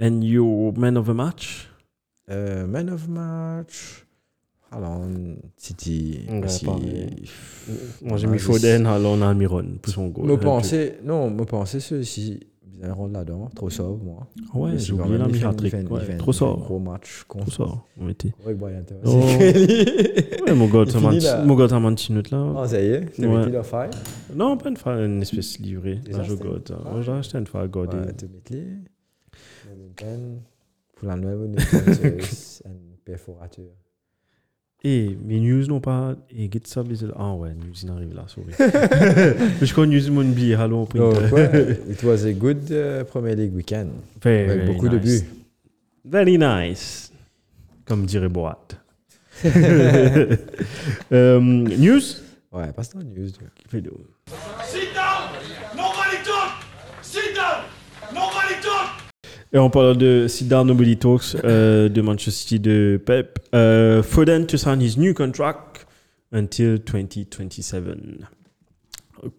[0.02, 1.70] And your man of the match?
[2.30, 4.06] Euh, man of match.
[4.72, 6.22] Haaland, City.
[6.66, 7.26] Pareil.
[8.02, 10.26] Moi, j'ai Ouais, mis Foden, Haaland, Almiron pour son goal.
[10.28, 12.40] Me penser, non, me penser ceux-ci.
[12.84, 13.50] Bien rendre là-dedans.
[13.56, 14.28] Trop sobre, moi.
[14.54, 15.28] Ouais, j'ai oublié la un
[16.34, 16.60] sort.
[16.60, 17.88] Gros match Trop sort.
[18.00, 18.34] On était.
[18.46, 18.54] Ouais,
[18.84, 18.98] toi.
[19.06, 19.20] Oh.
[19.20, 21.26] Ouais, mon gars, Il t'as menti-
[21.68, 21.80] t'as
[22.10, 22.54] une autre là.
[22.58, 23.38] Ah, ça y est, c'est Ouais.
[23.38, 23.90] mettre le faire.
[24.36, 26.00] Non, pas une fois, une espèce livrée.
[26.10, 26.72] Là, je goûte.
[26.92, 27.98] Moi, j'ai acheté une fois à goûter.
[27.98, 28.68] Ouais, te mettre les.
[30.96, 32.72] Pour la nouvelle, on est un
[33.04, 33.66] perforateur.
[34.86, 36.16] Et mes news n'ont pas.
[36.30, 38.48] Et get ça, mais Ah ouais, news, il arrive là, sorry.
[38.60, 43.90] Mais je connais news, mon billet, ouais, it was a good uh, Premier League weekend.
[44.22, 45.24] Very, Avec very beaucoup de nice.
[45.24, 45.30] buts.
[46.04, 47.12] Very nice.
[47.86, 48.76] Comme dirait Boat.
[51.12, 52.02] Euh, news?
[52.52, 53.30] Ouais, passe dans la news.
[53.30, 55.30] Sit down!
[55.76, 56.52] Nobody talk!
[57.02, 57.64] Sit down!
[58.14, 59.04] Nobody talk!
[59.56, 63.38] Et on parle de Sidar Nobody Talks euh, de Manchester City de Pep.
[63.54, 65.86] Euh, Foden to sign his new contract
[66.32, 67.84] until 2027.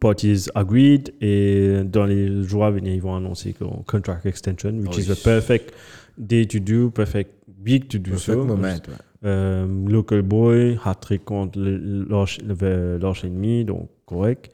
[0.01, 4.97] Parties agreed et dans les jours à venir, ils vont annoncer qu'on contract extension, which
[4.97, 5.03] Oui.
[5.03, 5.75] is the perfect
[6.17, 7.33] day to do, perfect
[7.67, 8.45] week to do Perfect so.
[8.45, 8.95] moment, ouais.
[9.27, 14.51] Euh, local boy, hat-trick contre l'arche ennemi, donc correct.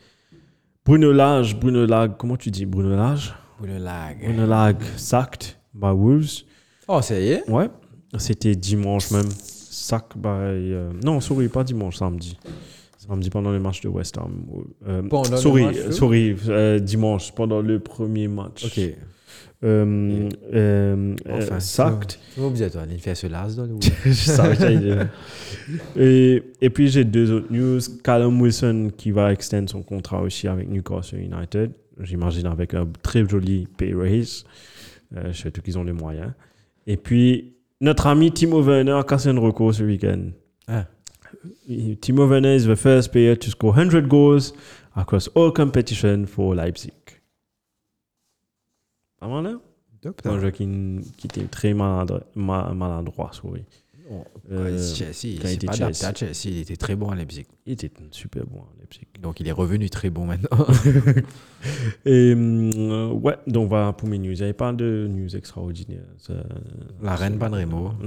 [0.85, 3.35] Bruno Lage, Bruno Lag, comment tu dis Bruno Lage?
[3.61, 4.17] Pour le lag.
[4.25, 6.45] Bruno Lag sacked by Wolves.
[6.89, 7.51] Oh, ça y est.
[7.51, 7.69] Ouais,
[8.17, 9.29] c'était dimanche même.
[9.31, 10.29] Sack by.
[10.29, 12.39] euh, non, sorry, pas dimanche, samedi.
[12.97, 14.33] Samedi pendant le match de West Ham.
[14.89, 18.65] Euh, Pendant le sorry, match, tout sorry, euh, dimanche pendant le premier match.
[18.65, 18.81] Ok.
[19.63, 22.19] Euh, euh, Enfin, euh, sacked.
[22.39, 23.77] Il fait ce las dans le
[24.07, 25.09] Je savais que j'allais dire.
[25.99, 27.79] et, et puis j'ai deux autres news.
[28.03, 31.73] Callum Wilson qui va extendre son contrat aussi avec Newcastle United.
[32.01, 34.45] J'imagine avec un très joli pay raise.
[35.17, 36.33] Euh, surtout qu'ils ont les moyens.
[36.87, 40.31] Et puis notre ami Timo Werner a cassé un record ce week-end.
[40.69, 40.87] Ah.
[42.01, 44.53] Timo Werner is the first player to score 100 goals
[44.95, 46.93] across all competition for Leipzig.
[49.19, 49.61] Pas mal, hein?
[50.01, 50.67] Top, Un jeu qui,
[51.19, 53.65] qui était très maladroit, ma- maladroit sorry.
[54.11, 55.87] Non, Euh, Chelsea, quand il c'est était pas Chelsea.
[55.89, 57.47] adapté à Chelsea, il était très bon à Leipzig.
[57.65, 59.07] Il était super bon à Leipzig.
[59.23, 60.67] Donc il est revenu très bon maintenant.
[62.05, 64.33] Et euh, ouais, donc voilà pour mes news.
[64.33, 66.01] Il n'y avait pas de news extraordinaires.
[66.19, 66.33] Ça-
[67.03, 67.93] La reine Panremo.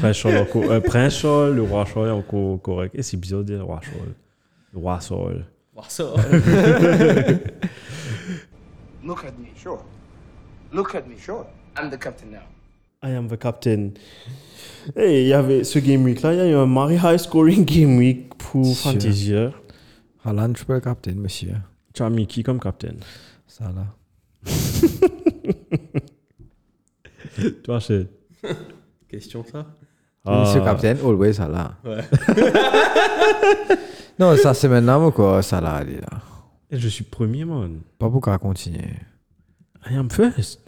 [0.00, 2.94] Prince Charles, euh, Prince Charles, le roi Charles est encore correct.
[2.94, 4.14] Et c'est bizarre de dire le roi Charles.
[4.74, 5.44] Le roi Charles.
[5.74, 6.04] Voir ça.
[9.04, 9.82] Look at me, sure.
[10.72, 11.46] Look at me, sure.
[11.76, 12.42] I'm the captain now.
[13.02, 13.90] I am the captain.
[14.96, 17.18] Et il y avait ce game week là, il y a eu un very high
[17.18, 18.92] scoring game week pour Sûr.
[18.92, 19.32] Fantasy.
[20.24, 21.54] Haaland, je peux le captain, monsieur.
[21.94, 22.94] Tu as mis qui comme captain?
[23.46, 23.86] Ça là.
[27.62, 28.08] Toi, c'est.
[29.08, 29.66] Question ça?
[30.24, 31.76] Monsieur captain, always Salah.
[34.18, 36.20] non, ça c'est maintenant ou quoi Salah, il est là.
[36.70, 37.80] Et je suis premier, man.
[37.98, 38.94] Pas pourquoi continuer.
[39.88, 40.67] I am first.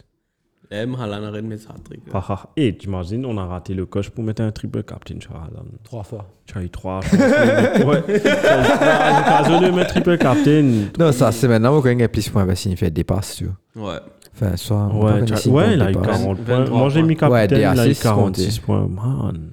[0.71, 2.01] M, de mettre ça truc.
[2.15, 2.47] Ah, ah.
[2.57, 5.67] Et tu imagines, on a raté le coche pour mettre un triple captain sur Haaland.
[5.83, 6.27] Trois fois.
[6.47, 7.13] Tu as eu trois chances.
[7.15, 8.05] ouais.
[8.21, 10.85] Tu as eu l'occasion de mettre triple captain.
[10.99, 12.91] Non, ça c'est maintenant ou quand il y a plus de points parce qu'il fait
[12.91, 13.95] des passes, tu vois.
[13.95, 14.01] Ouais.
[14.33, 14.87] Enfin, soit.
[14.87, 16.21] Ouais, ouais, il a eu compte des passes.
[16.23, 16.59] 40 points.
[16.59, 17.09] 23 Moi, j'ai mis.
[17.09, 18.89] Ouais, captain, des il a eu assists 46 points.
[18.89, 19.51] Man.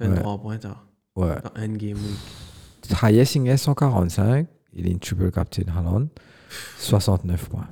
[0.00, 0.76] 23 points, t'as.
[1.16, 1.34] Ouais.
[1.42, 3.02] Dans un game week.
[3.02, 4.46] Hayes Singh 145.
[4.72, 6.06] Il est une triple captain Haaland.
[6.78, 7.66] 69 points.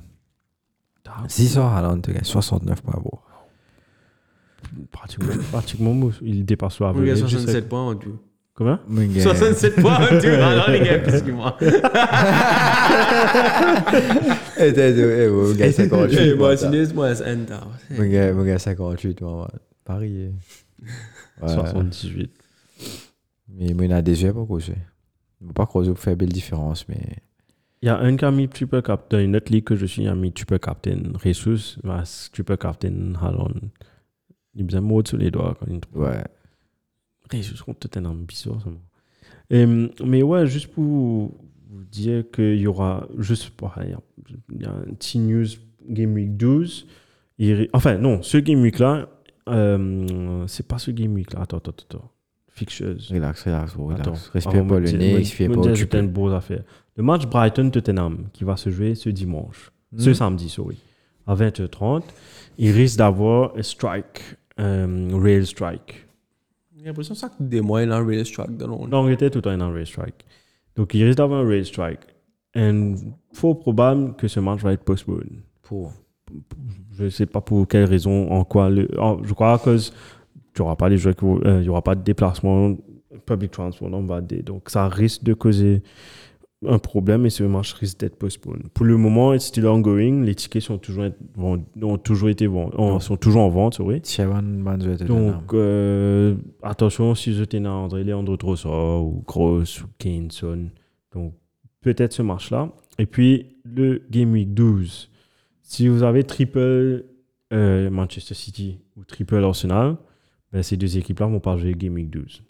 [1.27, 3.01] 6 heures Haaland, tu gagnes 69 points.
[3.03, 3.19] Bon.
[4.91, 6.87] Pratiquement, pratiquement, il dépasse le
[7.25, 7.37] je sais.
[7.37, 8.17] 67 points en tout.
[9.07, 10.27] Gars, 67 points en tout.
[10.27, 11.57] Alors, les gars, plus que moi.
[14.57, 16.17] Eh, t'es- eh, oh, gars, 58.
[16.17, 16.55] Eh, moi,
[16.93, 17.67] Moi, c'est tard.
[17.91, 19.49] Mon gars, mon gars, 58, moi.
[19.83, 20.29] Paris.
[20.29, 20.85] eh.
[21.45, 21.53] Ouais.
[21.53, 22.31] 78.
[23.49, 24.75] Mais moi, il a des yeux pour causer.
[25.41, 27.17] Il ne pas creuser pour faire belle différence, mais.
[27.85, 29.19] Il y a un qui a mis triple captain.
[29.19, 31.03] Une autre ligue que je suis, il a mis triple captain.
[31.23, 32.01] Jesus, mais
[32.33, 33.51] triple captain Haaland.
[34.55, 36.01] Il de mots sur les doigts quand il trouve.
[36.01, 36.23] Ouais.
[37.31, 38.71] Jesus contre Tottenham, bizarre ça.
[39.51, 39.67] Et,
[40.03, 41.37] mais ouais, juste pour vous
[41.91, 43.95] dire qu'il y aura, juste pareil,
[44.51, 45.45] il y a un petit news
[45.87, 46.87] Game Week 12.
[47.37, 49.07] Il- enfin, non, ce Game Week là,
[49.47, 51.41] euh, c'est pas ce Game Week là.
[51.41, 52.11] Attends, attends, attends.
[52.55, 52.95] Fixtures.
[53.11, 54.01] Relax, relax, gros, relax.
[54.01, 55.17] Attends, Respire avant pas de le nez, au
[55.61, 56.63] que c'était une grosse affaire.
[56.95, 60.13] Le match Brighton-Tottenham qui va se jouer ce dimanche, ce Hmm.
[60.13, 60.77] samedi, sorry,
[61.27, 62.03] à 20h30,
[62.57, 64.21] il risque d'avoir un strike,
[64.57, 66.05] un rail strike.
[66.77, 68.87] J'ai l'impression que ça des mois, il a un race track de long.
[68.87, 70.25] L'Angleterre tout le temps est en rail strike.
[70.77, 71.99] Donc il risque d'avoir un rail strike.
[72.55, 72.93] Et
[73.33, 75.41] fort probable que ce match va être postponed.
[75.61, 75.91] Pour.
[76.97, 78.69] Je ne sais pas pour quelle raison, en quoi.
[78.69, 79.59] Le, en- je crois
[80.55, 82.75] que tu auras pas les joueurs, qui euh, il y aura pas de déplacement
[83.25, 83.89] public transport.
[83.89, 85.83] Donc ça risque de causer
[86.67, 88.63] un problème et ce match risque d'être postponé.
[88.73, 90.23] Pour le moment, it's still ongoing.
[90.23, 91.05] Les tickets sont toujours,
[91.37, 92.49] ont toujours été
[92.99, 94.01] sont toujours en vente, oui.
[95.05, 100.69] Donc, euh, attention si je tenais André Leandro Trossard ou Gross ou Kane, Son.
[101.13, 101.33] Donc,
[101.81, 102.69] peut-être ce match-là.
[102.97, 105.11] Et puis, le Game Week 12.
[105.61, 107.05] Si vous avez triple
[107.53, 109.97] euh, Manchester City ou triple Arsenal,
[110.55, 112.41] ben, ces deux équipes-là vont pas jouer Week 12.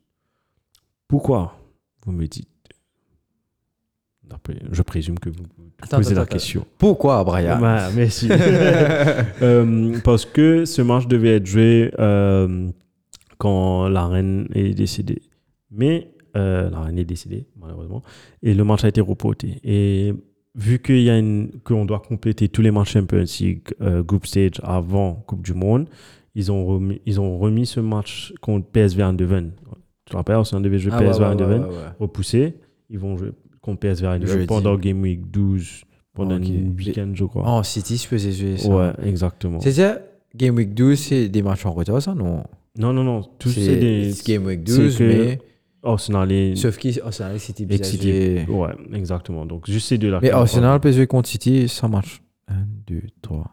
[1.08, 1.58] Pourquoi?
[2.06, 2.48] Vous me dites.
[4.72, 6.34] Je présume que vous vous Attends, posez attends, la attends.
[6.34, 6.68] question.
[6.78, 7.60] Pourquoi, Brian?
[7.60, 8.30] Ouais, merci.
[9.42, 12.70] Euh, parce que ce match devait être joué euh,
[13.40, 15.24] quand la reine est décédée.
[15.72, 18.04] Mais euh, la reine est décédée, malheureusement.
[18.44, 19.60] Et le match a été reporté.
[19.64, 20.14] Et
[20.54, 20.80] vu
[21.64, 25.90] qu'on doit compléter tous les matchs Champions League, euh, Group Stage avant Coupe du Monde,
[26.36, 29.52] ils ont remis, ils ont remis ce match contre PSV Eindhoven.
[30.06, 32.56] Tu te rappelles, on devait jouer Ah, PSV ouais, Eindhoven ouais, ouais, repoussé.
[32.90, 33.32] Ils vont jouer
[33.62, 35.84] contre PSV Eindhoven pendant Game Week 12,
[36.14, 36.48] pendant Ok.
[36.48, 37.44] une week-end, je crois.
[37.48, 38.70] En City, je faisais jouer ça.
[38.70, 39.60] Ouais, exactement.
[39.60, 40.00] C'est-à-dire,
[40.36, 42.44] Game Week 12, c'est des matchs en retard, ça, non?
[42.78, 43.22] Non, non, non.
[43.40, 44.12] Tout c'est des.
[44.26, 45.40] Game Week c'est 12, que- mais.
[45.82, 46.56] Arsenal et.
[46.56, 48.40] Sauf qu'Arsenal et City, et City.
[48.50, 49.46] Ouais, exactement.
[49.46, 50.20] Donc, juste ces deux-là.
[50.22, 52.22] Mais Arsenal jouer contre City, ça marche.
[52.48, 52.54] 1,
[52.88, 53.50] 2, 3,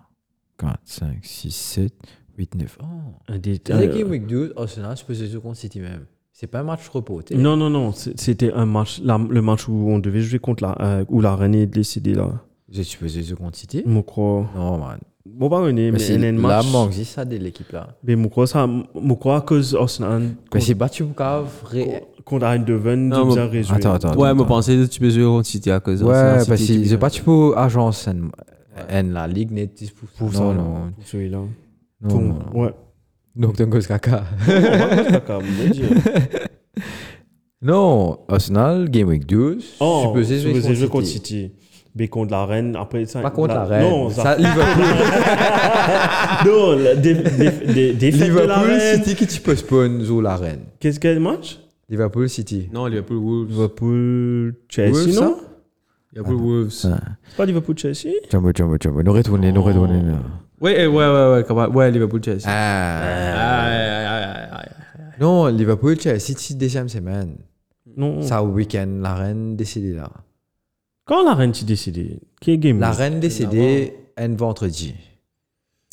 [0.59, 1.93] 4, 5, 6, 7,
[2.39, 2.79] 8, 9.
[2.81, 2.85] Oh.
[3.27, 6.07] pas- un des- C'est un- Game Week 12, Arsenal, peux jouer contre City même.
[6.33, 7.37] C'est pas un match reporté.
[7.37, 7.93] Non, non, non.
[7.93, 9.01] c'est- C'était un match.
[9.05, 10.77] la- le match où on devait jouer contre la.
[10.81, 12.31] euh, où la reine est décédée, là.
[12.73, 13.83] Tu peux jouer contre City?
[13.87, 14.47] Je crois.
[14.57, 14.99] Non, man.
[15.25, 16.73] Bon, pas René, Mais mais c'est un là, match.
[16.73, 17.87] manque ça de l'équipe là.
[18.03, 18.67] Mais je crois ça.
[18.67, 20.31] Je crois cause Arsenal.
[20.53, 21.49] Mais c'est battu pour cave.
[22.25, 23.79] Contre Eindhoven, Non, de mais- résumé.
[23.79, 24.17] Attends, attends.
[24.17, 26.61] Ouais, mais pensez que tu peux jouer contre City à cause de Ouais, Arsenal parce
[26.61, 28.17] City, que tu c'est peux- battu pour agence en,
[28.91, 30.63] en la ligue n'est pour, Pour ça, non, non.
[30.63, 30.93] non.
[30.93, 31.39] Pour celui-là.
[32.03, 32.39] Non.
[32.55, 32.75] Ouais.
[33.35, 33.71] Donc, je veux
[35.71, 35.89] dire.
[37.65, 39.77] Non, Arsenal, Game Week 12.
[39.79, 41.43] Oh, tu peux jouer supposé contre jouer contre City.
[41.43, 41.53] City.
[41.95, 43.21] Mais contre la reine, après ça.
[43.21, 43.89] Pas contre la Reine.
[43.89, 44.37] Non, ça, ça.
[44.37, 44.85] Liverpool,
[46.47, 49.05] non, la dé, dé, dé, défaite de la Liverpool reine.
[49.05, 50.63] City qui tu postpone sur la reine.
[50.81, 51.61] Qu'est-ce qu'il y a de match?
[51.89, 52.69] Liverpool City.
[52.73, 53.51] Non, Liverpool Wolves.
[53.51, 55.37] Liverpool, Chelsea, Wolves, non?
[56.15, 56.71] Liverpool Wolves.
[56.71, 56.99] Ça.
[57.29, 58.11] C'est pas Liverpool, Chelsea?
[58.29, 59.03] Jumbo, jumbo, jumbo.
[59.05, 60.19] Nous retournons, nous retournons.
[60.63, 62.45] Ouais, ouais, ouais, ouais, comment- ouais, Liverpool Chelsea.
[62.47, 63.03] Ah.
[64.55, 64.63] Ah.
[65.21, 67.37] Non, Liverpool, Chelsea, c'est deuxième semaine.
[67.97, 68.23] Non.
[68.23, 70.11] Ça, au week-end, la reine décédée là.
[71.05, 74.95] Quand la reine t'y décidé Qui est game La reine décédée un vendredi.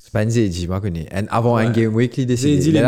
[0.02, 1.08] C'est pas un jeudi, moi je connais.
[1.14, 2.58] Un- Avant un game week, il décédé.
[2.58, 2.82] a dit les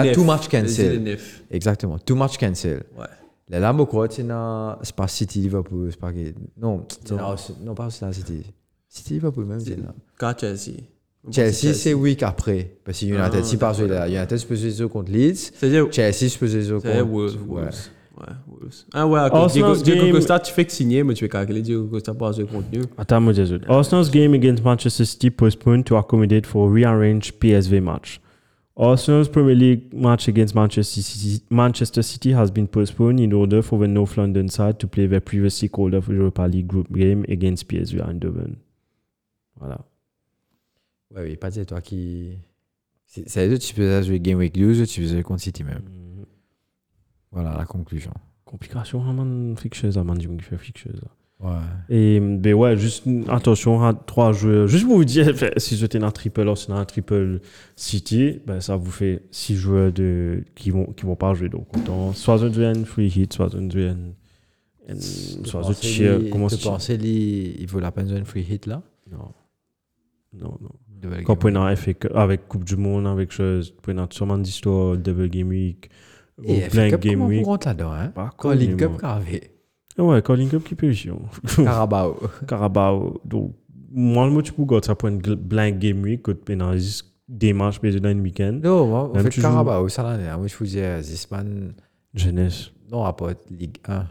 [0.47, 1.17] cancel.
[1.51, 2.83] Exactement, tout match cancel.
[2.97, 3.05] Ouais.
[3.49, 6.11] Là, là, que c'est pas City Liverpool, c'est pas
[6.57, 7.75] non, c'est Non.
[7.75, 8.43] pas City.
[8.87, 9.93] City Liverpool même c'est là.
[10.17, 10.77] Quand Chelsea.
[11.31, 13.89] Chelsea c'est week après parce que United Ah, joué d'accord.
[13.89, 14.07] là.
[14.09, 17.35] United se peut jouer contre Leeds, C'est-à-dire, Chelsea se jouer c'est contre Wolves.
[17.47, 17.61] ouais.
[17.61, 17.89] Wolves.
[18.17, 18.85] Ouais, Wolves.
[18.93, 19.19] Ah ouais.
[19.19, 22.13] Arsenal's Diego, Diego game- Costa, tu fais que signer, mais tu fais calculer Diego Costa
[22.13, 22.83] pas jouer contre nous.
[22.97, 23.63] Attends, moi, désolé.
[23.67, 28.19] Arsenal's game against Manchester City postponed to accommodate for a rearranged PSV match.
[28.75, 33.79] Arsenal's Premier League match against Manchester City, Manchester City has been postponed in order for
[33.79, 37.67] the North London side to play their previously called off Europa League group game against
[37.67, 38.55] PSV Eindhoven.
[39.59, 39.77] Voilà.
[41.15, 42.37] Ouais, oui, pas dire toi qui
[43.05, 45.83] c'est c'est eux tu peux jouer game week 12, tu peux jouer contre City même.
[47.31, 48.11] Voilà la conclusion.
[48.45, 51.01] Complication, hein, man, fixeuse, hein, man, du qui fait fixeuse.
[51.39, 51.49] Ouais.
[51.89, 54.67] Et ben ouais, juste attention à trois joueurs.
[54.67, 57.39] Juste pour vous dire, fait, si j'étais dans un triple Arsenal, un triple
[57.75, 61.49] City, ben ça vous fait six joueurs de, qui vont qui vont pas jouer.
[61.49, 63.97] Donc autant soit vous un free hit, soit vous un,
[64.87, 66.29] un- soit vous cheer.
[66.29, 68.83] Comment tu c'est penses il vaut la peine de jouer un free hit là?
[69.11, 69.31] Non,
[70.33, 70.69] non, non.
[71.01, 71.35] Double Quand
[71.95, 73.73] que- avec Coupe du Monde, avec chose,
[74.13, 75.89] sûrement d'histoire, double game week,
[76.37, 77.39] ou Et FA plein Cup, game week.
[77.43, 78.11] vous rentre là-dedans hein?
[78.77, 79.51] Cup carré.
[79.97, 80.91] Ouais, Link Cup qui peut.
[81.57, 82.17] Carabao.
[82.47, 83.19] Carabao.
[83.25, 83.53] Donc,
[83.91, 86.23] moi, le mot, tu peux garder ça pour une blank game week,
[87.27, 88.59] des matchs, mais dans un week-end.
[88.63, 91.73] Non, moi, en Même fait, Carabao, ça là, moi je vous dis, Zisman,
[92.13, 92.71] Jeunesse.
[92.91, 94.05] non, rapport Ligue 1,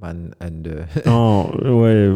[0.00, 0.76] Man and 2.
[1.06, 2.12] oh, ouais.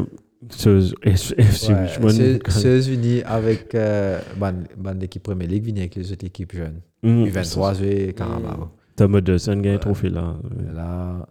[2.90, 4.66] Venu avec euh, man
[5.00, 6.80] l'équipe Premier League, venu avec les autres équipes jeunes.
[7.02, 8.68] Mm, U23, joué Carabao.
[8.96, 10.36] C'est un gagné trophée là.
[10.74, 11.26] Là,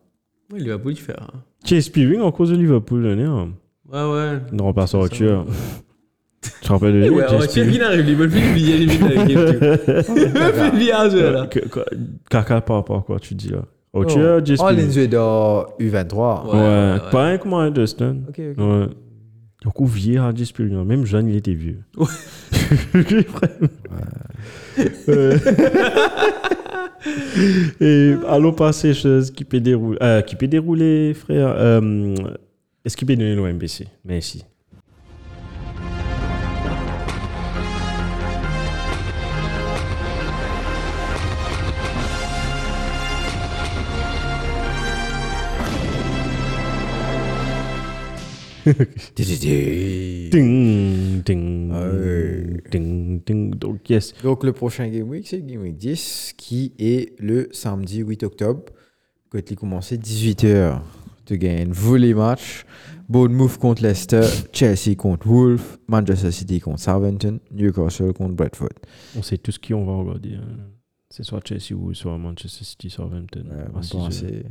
[0.52, 1.14] Ouais, Liverpool, tu fais.
[1.14, 1.41] Hein.
[1.65, 3.23] Chase Spearing en cause de Liverpool, l'année.
[3.23, 3.49] Hein.
[3.91, 4.40] Ouais, ouais.
[4.52, 5.45] Il ne remplace pas Ça, tueur.
[6.41, 9.02] Tu te rappelles de lui, Ouais, Spearing qu'il arrive, il veut plus oublier les minutes
[9.18, 9.31] avec lui.
[9.31, 11.49] Il veut
[12.30, 13.64] Caca par rapport à quoi tu dis là?
[13.94, 14.06] Au Oh.
[14.06, 14.85] tueur, Chase oh, Spearing.
[14.88, 16.48] les joué dans U23.
[16.52, 18.18] Ouais, pas un comme un Dustin.
[18.27, 18.57] Ok, ok.
[18.57, 18.88] Ouais.
[19.64, 20.84] Donc, ou vieux à Chase Spearing.
[20.84, 21.80] Même jeune, il était vieux.
[21.98, 22.07] Ouais.
[27.81, 31.53] Et allons passer chose qui peut dérouler, euh, qui peut dérouler, frère.
[31.57, 32.15] Euh,
[32.85, 33.88] Est-ce qu'il peut donner l'OMBC?
[34.06, 34.44] Merci.
[50.31, 52.61] Ding, ding, Ouais.
[52.72, 53.56] ding, ding.
[53.56, 54.14] Donc, yes.
[54.23, 58.64] Donc, le prochain Game Week, c'est Game Week 10, qui est le samedi 8 octobre.
[59.30, 60.81] Quand il commence 18h,
[61.26, 62.65] tu gagnes vous les matchs.
[63.10, 64.22] Bournemouth contre Leicester,
[64.53, 68.69] Chelsea contre Wolves, Manchester City contre Southampton, Newcastle contre Bradford.
[69.18, 70.35] On sait tout ce qui on va regarder.
[70.35, 70.69] hein.
[71.10, 73.44] C'est soit Chelsea ou soit Manchester City, Southampton.
[73.49, 74.14] Ouais, six heures.
[74.14, 74.45] c'est.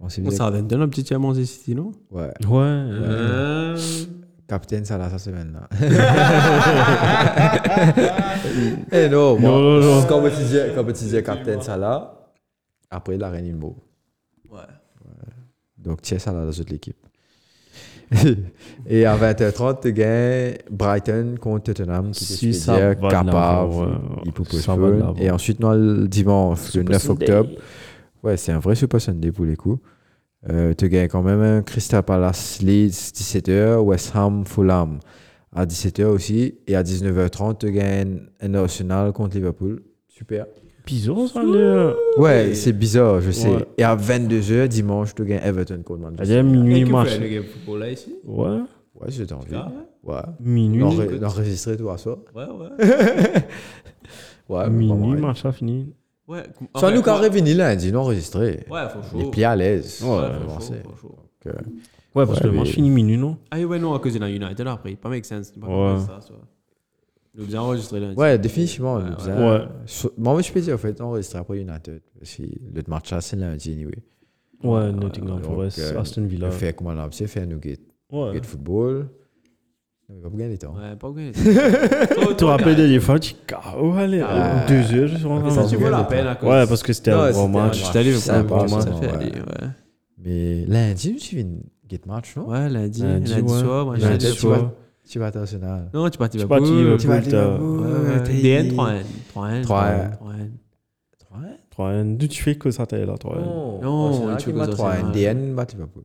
[0.00, 2.32] Bon, c'est On s'en donne un petit diamant City, non Ouais.
[2.46, 2.60] Ouais.
[2.60, 3.78] euh, Euh,
[4.46, 5.68] Capitaine Salah cette semaine-là.
[8.92, 10.04] Eh non, moi, Non, non, non.
[10.08, 12.30] Quand tu disais, quand tu disais Capitaine Salah,
[12.90, 13.76] après il a rien de beau.
[14.50, 14.58] Ouais.
[15.76, 16.96] Donc, tiens Salah dans toute l'équipe.
[18.88, 24.44] Et à 20h30, tu gagnes Brighton contre Tottenham, qui Si dire de capable, il peut.
[25.18, 27.24] Et ensuite, non, le dimanche, le Super 9 Sunday.
[27.30, 27.50] octobre,
[28.22, 29.80] ouais, c'est un vrai Super Sunday pour les coups.
[30.48, 35.00] Euh, tu gagnes quand même un Crystal Palace Leeds 17h, West Ham Fulham
[35.54, 36.54] à 17h aussi.
[36.66, 39.82] Et à 19h30, tu gagnes un Arsenal contre Liverpool.
[40.06, 40.46] Super.
[40.86, 41.94] Bizarre, ça, le.
[42.16, 43.48] Ouais, c'est bizarre, je sais.
[43.48, 43.66] Ouais.
[43.76, 46.24] Et à 22h, dimanche, tu gagnes Everton contre Manchester.
[46.24, 47.08] C'est-à-dire minuit match.
[47.10, 48.14] fait le game football là ici?
[48.24, 48.46] Ouais.
[48.94, 49.54] Ouais, j'ai envie.
[49.54, 49.70] Ah,
[50.04, 50.14] Ouais.
[50.40, 50.80] Minuit.
[50.80, 52.10] D'enre- D'enregistrer tout à ça.
[52.34, 52.86] Ouais, ouais.
[54.48, 55.92] Ouais, Minuit match, ça fini.
[56.28, 56.42] Ouais.
[56.74, 58.66] fait, nous, quand moi- revenir lundi, non enregistré.
[58.70, 60.02] Ouais, faut Les pieds à l'aise.
[60.02, 60.74] Ouais, faut faut commencer.
[60.84, 61.16] chaud, faut chaud.
[61.44, 61.58] Donc, euh,
[62.14, 63.36] Ouais, parce Ouais, que le match finit minuit, non?
[63.50, 64.94] Ah ouais, non, à cause de la United après.
[64.96, 65.52] Pas make sense.
[65.52, 66.00] Pas Ouais.
[66.00, 66.34] ça, ça.
[67.34, 68.16] Nous bien enregistré lundi.
[68.16, 68.96] Ouais, définitivement.
[68.96, 69.16] Ouais, nous ouais.
[69.18, 69.60] faisons- Ouais.
[69.86, 72.00] So- Moi, je peux dire, en fait, enregistrer après United.
[72.18, 73.92] Parce que le match, là, c'est lundi, anyway.
[74.64, 76.50] Ouais, Nottingham Donc, Forest, euh, Aston Villa.
[76.50, 77.78] Fait comment on a fait, nous, get,
[78.10, 78.32] Ouais.
[78.34, 79.08] get football.
[80.10, 80.74] On va pas gagner le temps.
[80.74, 81.32] Ouais, pas gagné.
[82.28, 83.40] Tu te rappelles des fois, tu dis,
[83.78, 84.64] oh, allez, Ah.
[84.66, 86.48] deux heures, je suis rentré Ça, dans tu vaut la peine à cause.
[86.48, 87.82] Ouais, parce que c'était un bon un match.
[87.82, 87.92] match.
[87.92, 89.08] Je allé ça ça, ouais.
[89.08, 89.68] aller, ouais.
[90.24, 91.58] Mais lundi, tu viens de
[91.90, 92.48] get match, non?
[92.48, 94.60] Ouais, lundi, Lundi, soir, moi, j'ai Lundi tu soir.
[94.62, 94.74] vas-
[95.08, 95.90] Tu vas à Arsenal.
[95.92, 96.98] Non, tu Tu à Liverpool.
[96.98, 97.80] Tu vas à Liverpool,
[98.42, 99.02] DN 3N.
[99.34, 99.62] 3N.
[99.62, 100.10] 3N.
[100.18, 101.56] 3N.
[101.70, 102.16] 3N.
[102.16, 105.12] D'où tu fais que ça t'aille là, 3N Non, tu veux bat que 3 Arsenal.
[105.12, 106.04] DN bat Liverpool.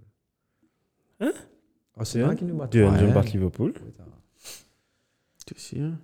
[1.21, 1.31] Hein?
[1.97, 2.35] Arsenal?
[2.35, 3.73] Qui nous bat 2N, 3 je battre Liverpool?
[5.45, 5.97] Tu sais, hein?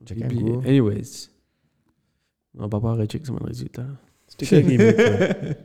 [0.00, 0.52] Oublié.
[0.52, 0.62] coup.
[0.66, 1.28] Anyways.
[2.56, 3.84] On va pas recheck sur mon résultat.
[4.28, 5.56] C'était quel game week, ouais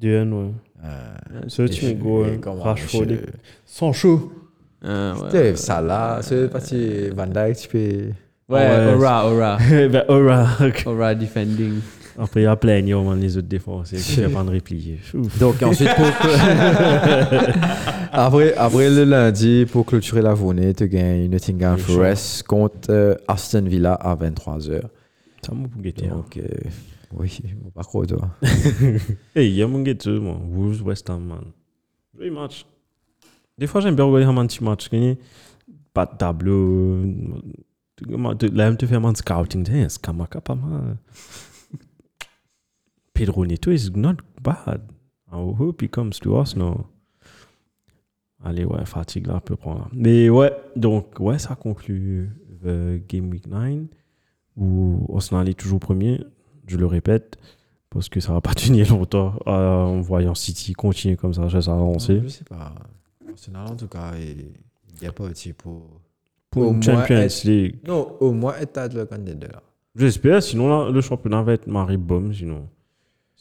[0.00, 0.50] 2N, ouais.
[0.84, 1.14] Euh,
[1.48, 3.06] je- go, Rashford,
[3.92, 4.32] chaud.
[4.82, 5.20] Ah, ouais.
[5.30, 7.78] C'était Salah, c'est parti Van Dijk, tu peux.
[7.78, 8.94] Ouais, Ouais.
[8.94, 9.58] aura, aura.
[9.70, 10.48] ben, aura.
[10.86, 11.80] Aura defending.
[12.18, 13.92] Après, il y a plein, il y a les autres défenses.
[13.92, 14.98] Il n'y a pas de replier.
[15.40, 16.06] Donc ensuite, pour
[18.12, 23.62] après, après le lundi, pour clôturer la journée, tu gagnes Nottingham Forest contre euh, Aston
[23.62, 24.82] Villa à 23h.
[25.44, 26.06] Ça m'a pour guetter.
[26.08, 26.16] hein.
[26.16, 26.42] Donc, euh,
[27.14, 27.40] oui,
[27.74, 28.28] contre, toi.
[29.34, 30.36] Hey, il y a mon guetter, moi.
[30.50, 31.44] Wolves, West Ham, man.
[32.16, 32.64] Joli match.
[33.58, 34.88] Des fois, j'aime bien regarder un petit match.
[35.92, 37.02] Pas de tableau.
[38.52, 39.64] Là, je te fais un scouting.
[39.66, 40.96] C'est Skamaka, pas mal.
[43.14, 44.80] Pedro Neto is not bad.
[45.30, 46.86] I hope he comes to us now.
[48.44, 49.88] Allez, ouais, fatigue là, peut prendre.
[49.92, 52.30] Mais ouais, donc, ouais, ça conclut
[52.66, 53.84] euh, Game Week 9
[54.56, 56.20] où Arsenal est toujours premier.
[56.66, 57.38] Je le répète,
[57.88, 59.50] parce que ça va pas tenir longtemps euh,
[59.84, 62.20] en voyant City continuer comme ça, ça va avancer.
[62.24, 62.74] Je sais pas.
[63.30, 64.52] Arsenal, en tout cas, il
[65.00, 66.00] n'y a pas aussi pour.
[66.50, 67.76] Pour au Champions être- League.
[67.86, 69.62] Non, au moins, être le candidat.
[69.94, 72.68] J'espère, sinon là, le championnat va être Marie Bom, sinon.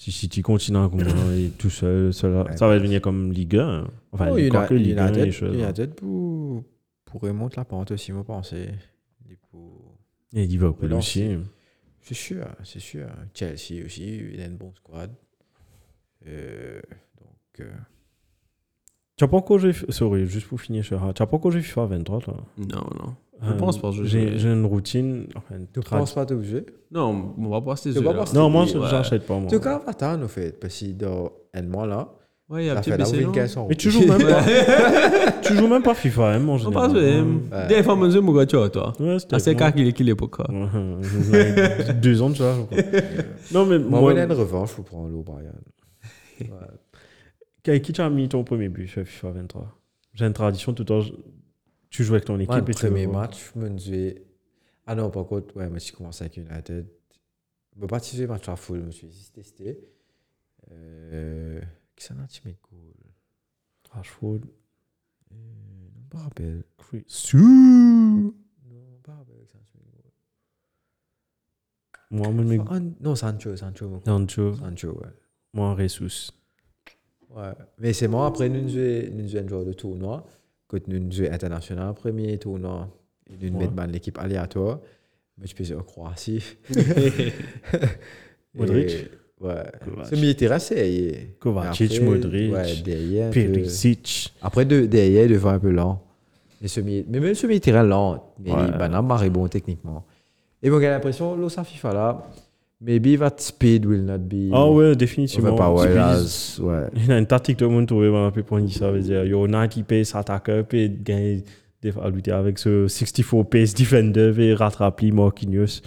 [0.01, 2.57] Si City continue comme ça, et tout seul, seul là, Ouais.
[2.57, 3.87] ça va devenir comme Ligue 1.
[4.11, 5.55] Enfin, Oh, quoi que Ligue 1 et choses.
[5.55, 6.63] United pour,
[7.05, 8.23] pour remonter la pente aussi, moi,
[9.37, 9.79] coup,
[10.33, 11.37] Et Liverpool Mais non, aussi.
[12.01, 13.05] c'est sûr, c'est sûr.
[13.35, 15.11] Chelsea aussi, il a une bonne squad.
[16.25, 16.81] Euh,
[17.19, 17.71] donc, euh,
[19.17, 20.83] Tu as pas encore joué, sorry, juste pour finir,
[21.13, 22.43] tu as pas encore joué FIFA 23, toi?
[22.57, 22.65] Non,
[22.99, 23.15] non.
[23.43, 25.27] Je pense pas je J'ai une routine.
[25.73, 28.63] Tu trad- penses pas t'obligé Non, on va pas Tu vas pas passer- Non, moi,
[28.65, 28.87] Ouais.
[28.89, 32.13] j'achète pas, tout cas, pas tant, en fait, parce que dans un mois là,
[32.49, 33.67] Ouais, il y a ça un petit fait la PC, non 15 euros.
[33.69, 34.43] Mais tu joues même pas.
[35.41, 36.91] tu joues même pas FIFA, hein, en général.
[36.91, 37.21] Ouais.
[37.21, 37.67] Ouais.
[37.67, 38.91] des fois, monsieur, mon gars, tu vois, toi.
[38.99, 40.47] Ouais, c'était Ah, c'est quand qu'il est qu'il est pour quoi.
[42.01, 42.53] Deux ans de ça.
[42.55, 42.77] je crois.
[43.53, 45.53] Non, mais Moi, moi, moi, une revanche pour prendre l'eau, Brian.
[47.81, 49.67] qui t'a mis ton premier but sur FIFA 23
[50.13, 51.13] J'ai une tradition, tout le temps, je-
[51.91, 54.23] tu joues avec ton équipe Moi, le et premier match, je me disais.
[54.87, 56.87] Ah non, par contre, ouais, moi, j'ai commencé avec United.
[57.75, 59.79] Je pas si match à full, je me suis dit, testé.
[60.71, 61.61] Euh,
[61.95, 62.17] qui s'en
[62.51, 62.79] de cool
[63.91, 64.39] Rashford.
[67.07, 67.37] Sou.
[67.37, 68.33] Non,
[69.03, 69.23] pas
[72.31, 74.01] moi, mais- Ah, non, Sancho, Sancho.
[74.05, 74.55] Sancho.
[74.55, 75.07] Sancho, ouais.
[75.53, 76.31] Moi, Jesus.
[77.29, 77.53] Ouais.
[77.77, 78.49] Mais c'est moi, après,
[79.89, 80.27] nous.
[80.71, 82.87] Quand nous jouons international, premier tournoi,
[83.29, 84.79] et nous mettons l'équipe aléatoire.
[85.37, 86.41] Mais je peux en Croatie.
[88.55, 88.89] Modric.
[88.91, 89.11] Et-
[89.41, 89.63] Ouais.
[90.07, 91.35] Ce terrain, c'est.
[91.39, 94.31] Kovacic, Modric, Ouais, Perisic.
[94.39, 95.99] Après, de, derrière, devant un peu lent.
[96.61, 98.67] Mais, ce mais même ce terrain lent, mais Ouais.
[98.67, 100.05] il marre bon techniquement.
[100.61, 102.29] Et moi, j'ai l'impression, l'Osa FIFA là,
[102.81, 104.49] maybe that speed will not be.
[104.51, 105.55] Ah ouais, définitivement.
[105.55, 106.87] powered C'est as- ouais.
[106.95, 109.23] Il y a une tactique le monde trouve un peu pour dire ça veut dire
[109.23, 111.43] yo 90 pace attaqueur puis gagner
[111.93, 115.81] fois lutter avec ce 64 pace defender et rattraper Marquinhos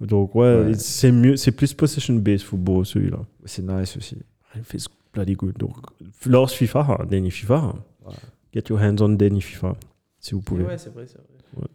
[0.00, 0.74] donc ouais, Ouais.
[0.74, 4.16] c'est mieux c'est plus possession based football celui-là C'est nice aussi.
[4.56, 4.78] il fait
[5.12, 5.76] bloody good donc
[6.26, 7.74] lors FIFA hein, dernier FIFA hein.
[8.06, 8.12] Ouais.
[8.54, 9.74] get your hands on dernier FIFA
[10.18, 11.66] si vous pouvez Ouais, c'est vrai, c'est vrai.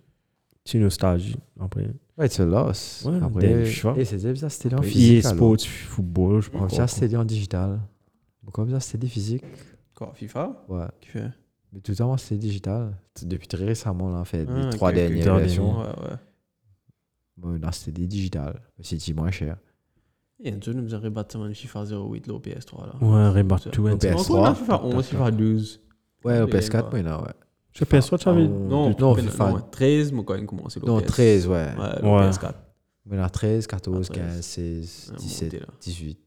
[0.68, 3.04] C'est une nostalgie après Ouais, it's a loss.
[3.06, 3.94] Ouais, Après, dernier FIFA.
[3.98, 5.24] et c'était ça, c'était en physique.
[5.24, 7.80] Sports football je quoi, ça, c'était en digital.
[8.52, 9.44] Comme ça, c'était physique.
[9.96, 10.66] Quoi, FIFA?
[10.68, 10.86] Ouais.
[11.02, 11.30] Qui fait
[11.74, 12.98] Mais tout le temps, c'était digital.
[13.14, 15.80] C'est Depuis très récemment, là, en fait, Ah, les ok, trois dernières versions.
[15.80, 16.16] Ouais, ouais.
[17.38, 18.60] Bon, là, c'était des digital.
[18.82, 19.58] C'est moins cher.
[20.44, 22.96] Et un jour, nous avons rebattu un FIFA 08, là, au PS3, là.
[23.08, 23.70] ouais rebat Ça.
[23.70, 24.22] tout Au and PS3.
[24.22, 25.82] Encore là, FIFA 11, FIFA 12.
[26.24, 26.90] Ouais, au Oui, PS4, ouais.
[26.94, 27.34] mais là, ouais.
[27.74, 27.84] Je
[28.18, 29.50] tu avais Non, non, mais FIFA.
[29.52, 31.06] non, 13, moi, quand même commencé le Non, PS.
[31.08, 31.54] 13, ouais.
[31.54, 31.66] Ouais,
[32.02, 32.30] le Ouais.
[32.30, 32.54] PS4.
[33.06, 34.26] Mais là, 13, 14, Ah, 13.
[34.36, 35.74] 15, 16, Ouais, 17, monté, là.
[35.82, 36.20] 18,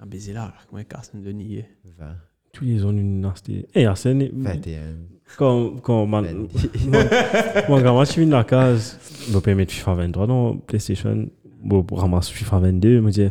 [0.00, 1.64] Un baiser là, comment Carson de nier.
[1.98, 2.06] 20,
[2.52, 4.80] tous les ont une nasty et Arsène 21,
[5.38, 6.88] quand quand man 20.
[6.88, 7.02] moi
[7.68, 8.98] moi, quand moi je suis venu la case
[9.32, 11.28] je peux mettre FIFA 23 dans PlayStation
[11.62, 13.28] bon ramasse FIFA 22 me dit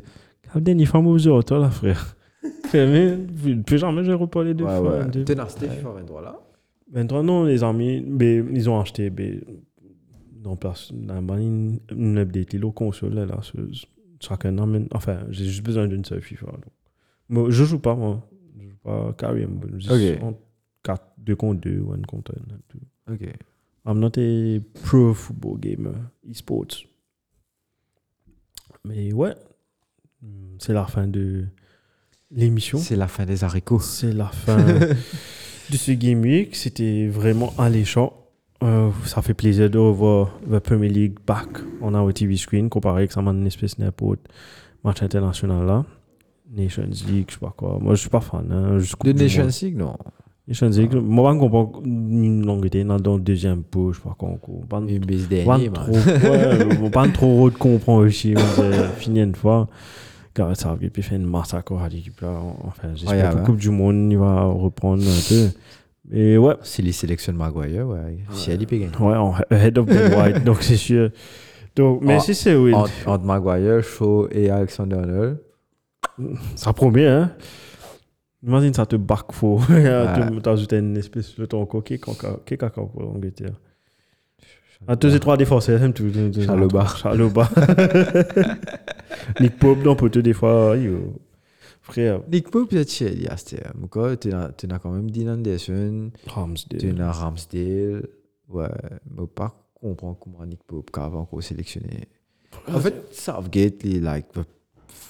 [0.52, 2.16] quand dernier fois moi vous toi là frère
[3.66, 4.04] plus jamais
[4.56, 5.00] de FIFA ouais.
[5.00, 6.40] 22 T'es dans c'était FIFA 23 là?
[6.94, 9.42] 23 non les amis ben, ils ont acheté ben,
[10.44, 11.80] non place dans une,
[12.18, 13.42] update les consoles là, là
[14.20, 16.66] chacun amène enfin j'ai juste besoin d'une seule FIFA donc.
[17.30, 19.60] moi je joue pas moi je joue pas carrément
[19.90, 20.36] Ok.
[20.84, 22.80] 4 2 contre 2 ou 1 contre 1 tout.
[23.10, 23.34] Ok.
[23.86, 25.94] I'm not a pro football gamer,
[26.30, 26.86] e-sports.
[28.86, 29.36] Mais ouais,
[30.60, 31.46] c'est la fin de
[32.32, 32.78] l'émission.
[32.78, 33.80] C'est la fin des haricots.
[33.80, 34.58] C'est la fin
[35.72, 36.56] de ce Game Week.
[36.56, 38.14] C'était vraiment alléchant.
[38.64, 41.48] Euh, ça fait plaisir de revoir la Premier League back
[41.82, 44.22] on our TV screen comparé avec ça m'a une espèce n'importe
[44.86, 45.86] match international là.
[46.56, 47.78] Nations League, je sais pas quoi.
[47.82, 48.46] Moi, je suis pas fan.
[48.52, 49.48] Hein, De Nations.
[49.64, 49.96] League, non.
[50.48, 54.36] Nations League, moi, je comprends une Angleterre dans le deuxième pot, je sais pas quoi.
[54.70, 58.36] Pas- Une bise pas dernier, trop, ouais, pas trop de comprendre aussi,
[58.98, 59.68] fini une fois.
[60.34, 62.40] Car ça avait fait une massacre à l'équipe là.
[62.64, 63.42] Enfin, Ouais, j'espère que ouais.
[63.42, 65.50] la Coupe du Monde, il va reprendre un peu.
[66.10, 68.18] Mais ouais, S'il sélectionne Maguire, ouais.
[68.32, 68.88] Si elle y gagner.
[69.00, 71.12] ouais, on head of the white, donc c'est sûr.
[71.76, 75.38] Donc, mais Ah, si c'est oui, Entre, entre Maguire, Shaw et Alexander Arnold.
[76.56, 77.32] ça promet, hein.
[78.46, 79.62] Imagine ça te back faux.
[79.68, 81.98] Tu t'ajoutes une espèce de ton coquet,
[82.46, 83.54] qui caca pour l'Angleterre.
[84.88, 86.12] Un, deux et trois défenseurs, c'est tout.
[86.46, 86.86] Chaloba.
[86.88, 87.50] Chaloba.
[89.40, 91.16] Nick Pope, non, peut-être des fois, yo.
[91.82, 93.54] Frère, Nick Pope, chez Elias.
[93.80, 97.02] Mais quoi, tu as tu as quand même Dean Anderson, tu Ramsdale.
[97.02, 98.08] as Ramsdale.
[98.50, 98.68] Ouais,
[99.18, 102.08] mais pas comprendre comment Nick Pope qui avait encore sélectionné.
[102.74, 104.46] En fait, Southgate, il est like the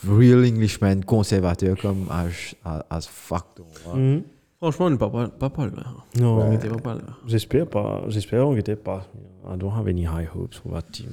[0.07, 2.55] real Englishman conservateur comme as,
[2.89, 3.45] as, fuck.
[3.93, 4.23] Mhm.
[4.57, 5.83] Franchement, on n'est pas, pas, pas, pas là.
[6.19, 7.01] Non, On n'était pas, pas là.
[7.27, 8.03] j'espère pas.
[8.07, 9.05] J'espère qu'on était pas.
[9.45, 11.09] I don't have any high hopes for that team.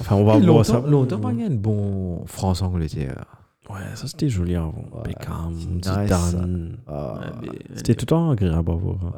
[0.00, 0.80] Enfin, on va voir ça.
[0.80, 3.24] longtemps, pas gagné un bon France-Angleterre.
[3.68, 4.84] Ouais, ça c'était joli avant.
[4.92, 5.84] Ouais, Beckham, c'est nice.
[6.30, 6.78] Zidane.
[6.86, 8.96] Ah, Ouais, C'était tout le temps agréable à voir.
[9.04, 9.12] hein.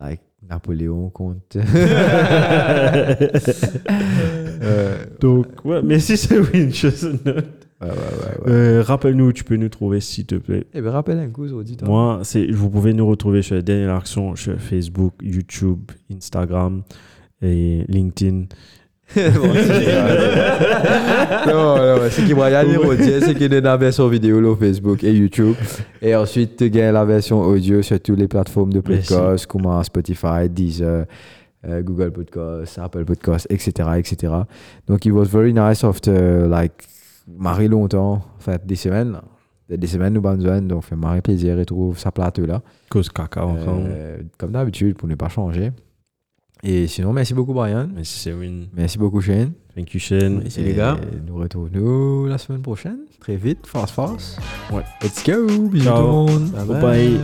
[0.00, 1.58] ouais, like Napoléon contre.
[5.20, 6.38] Donc, ouais, mais si c'est
[6.72, 7.12] chose.
[7.80, 8.44] Ouais, ouais, ouais.
[8.44, 8.52] ouais.
[8.52, 10.66] Euh, Rappelle-nous, tu peux nous trouver s'il te plaît.
[10.74, 11.88] Eh bien, rappelle un coup aux auditeurs.
[11.88, 16.82] Moi, c'est, vous pouvez nous retrouver sur Dernière Action, sur Facebook, YouTube, Instagram
[17.42, 18.46] et LinkedIn.
[19.16, 19.86] Bon, c'est
[21.46, 24.42] non, non, c'est qu'il va y aller redire, c'est qu'il y a la version vidéo
[24.42, 25.54] sur Facebook et YouTube.
[26.02, 30.50] Et ensuite, tu gagnes la version audio sur toutes les plateformes de podcast, comme Spotify,
[30.50, 31.06] Deezer,
[31.66, 34.32] euh, Google Podcast, Apple Podcast, etc., etc.
[34.86, 36.84] Donc, it was very nice after, like,
[37.36, 39.20] marrer longtemps, enfin, des semaines.
[39.68, 42.62] Des semaines, nous besoin, donc, fait marrer plaisir et trouve sa plateau là.
[42.88, 43.46] Cause caca.
[43.46, 45.72] Euh, comme d'habitude, pour ne pas changer.
[46.62, 47.86] Et sinon, merci beaucoup, Brian.
[47.94, 48.68] Merci, Sewin.
[48.72, 49.52] Merci beaucoup, Shane.
[49.76, 50.38] Thank you, Shane.
[50.38, 50.96] Merci les gars.
[51.02, 53.00] Et nous retrouvons la semaine prochaine.
[53.20, 54.40] Très vite, fast, fast.
[54.72, 54.82] Ouais.
[55.02, 55.68] Let's go.
[55.68, 56.50] Bisous tout le monde.
[56.50, 56.80] Bye bye.
[56.80, 57.20] bye.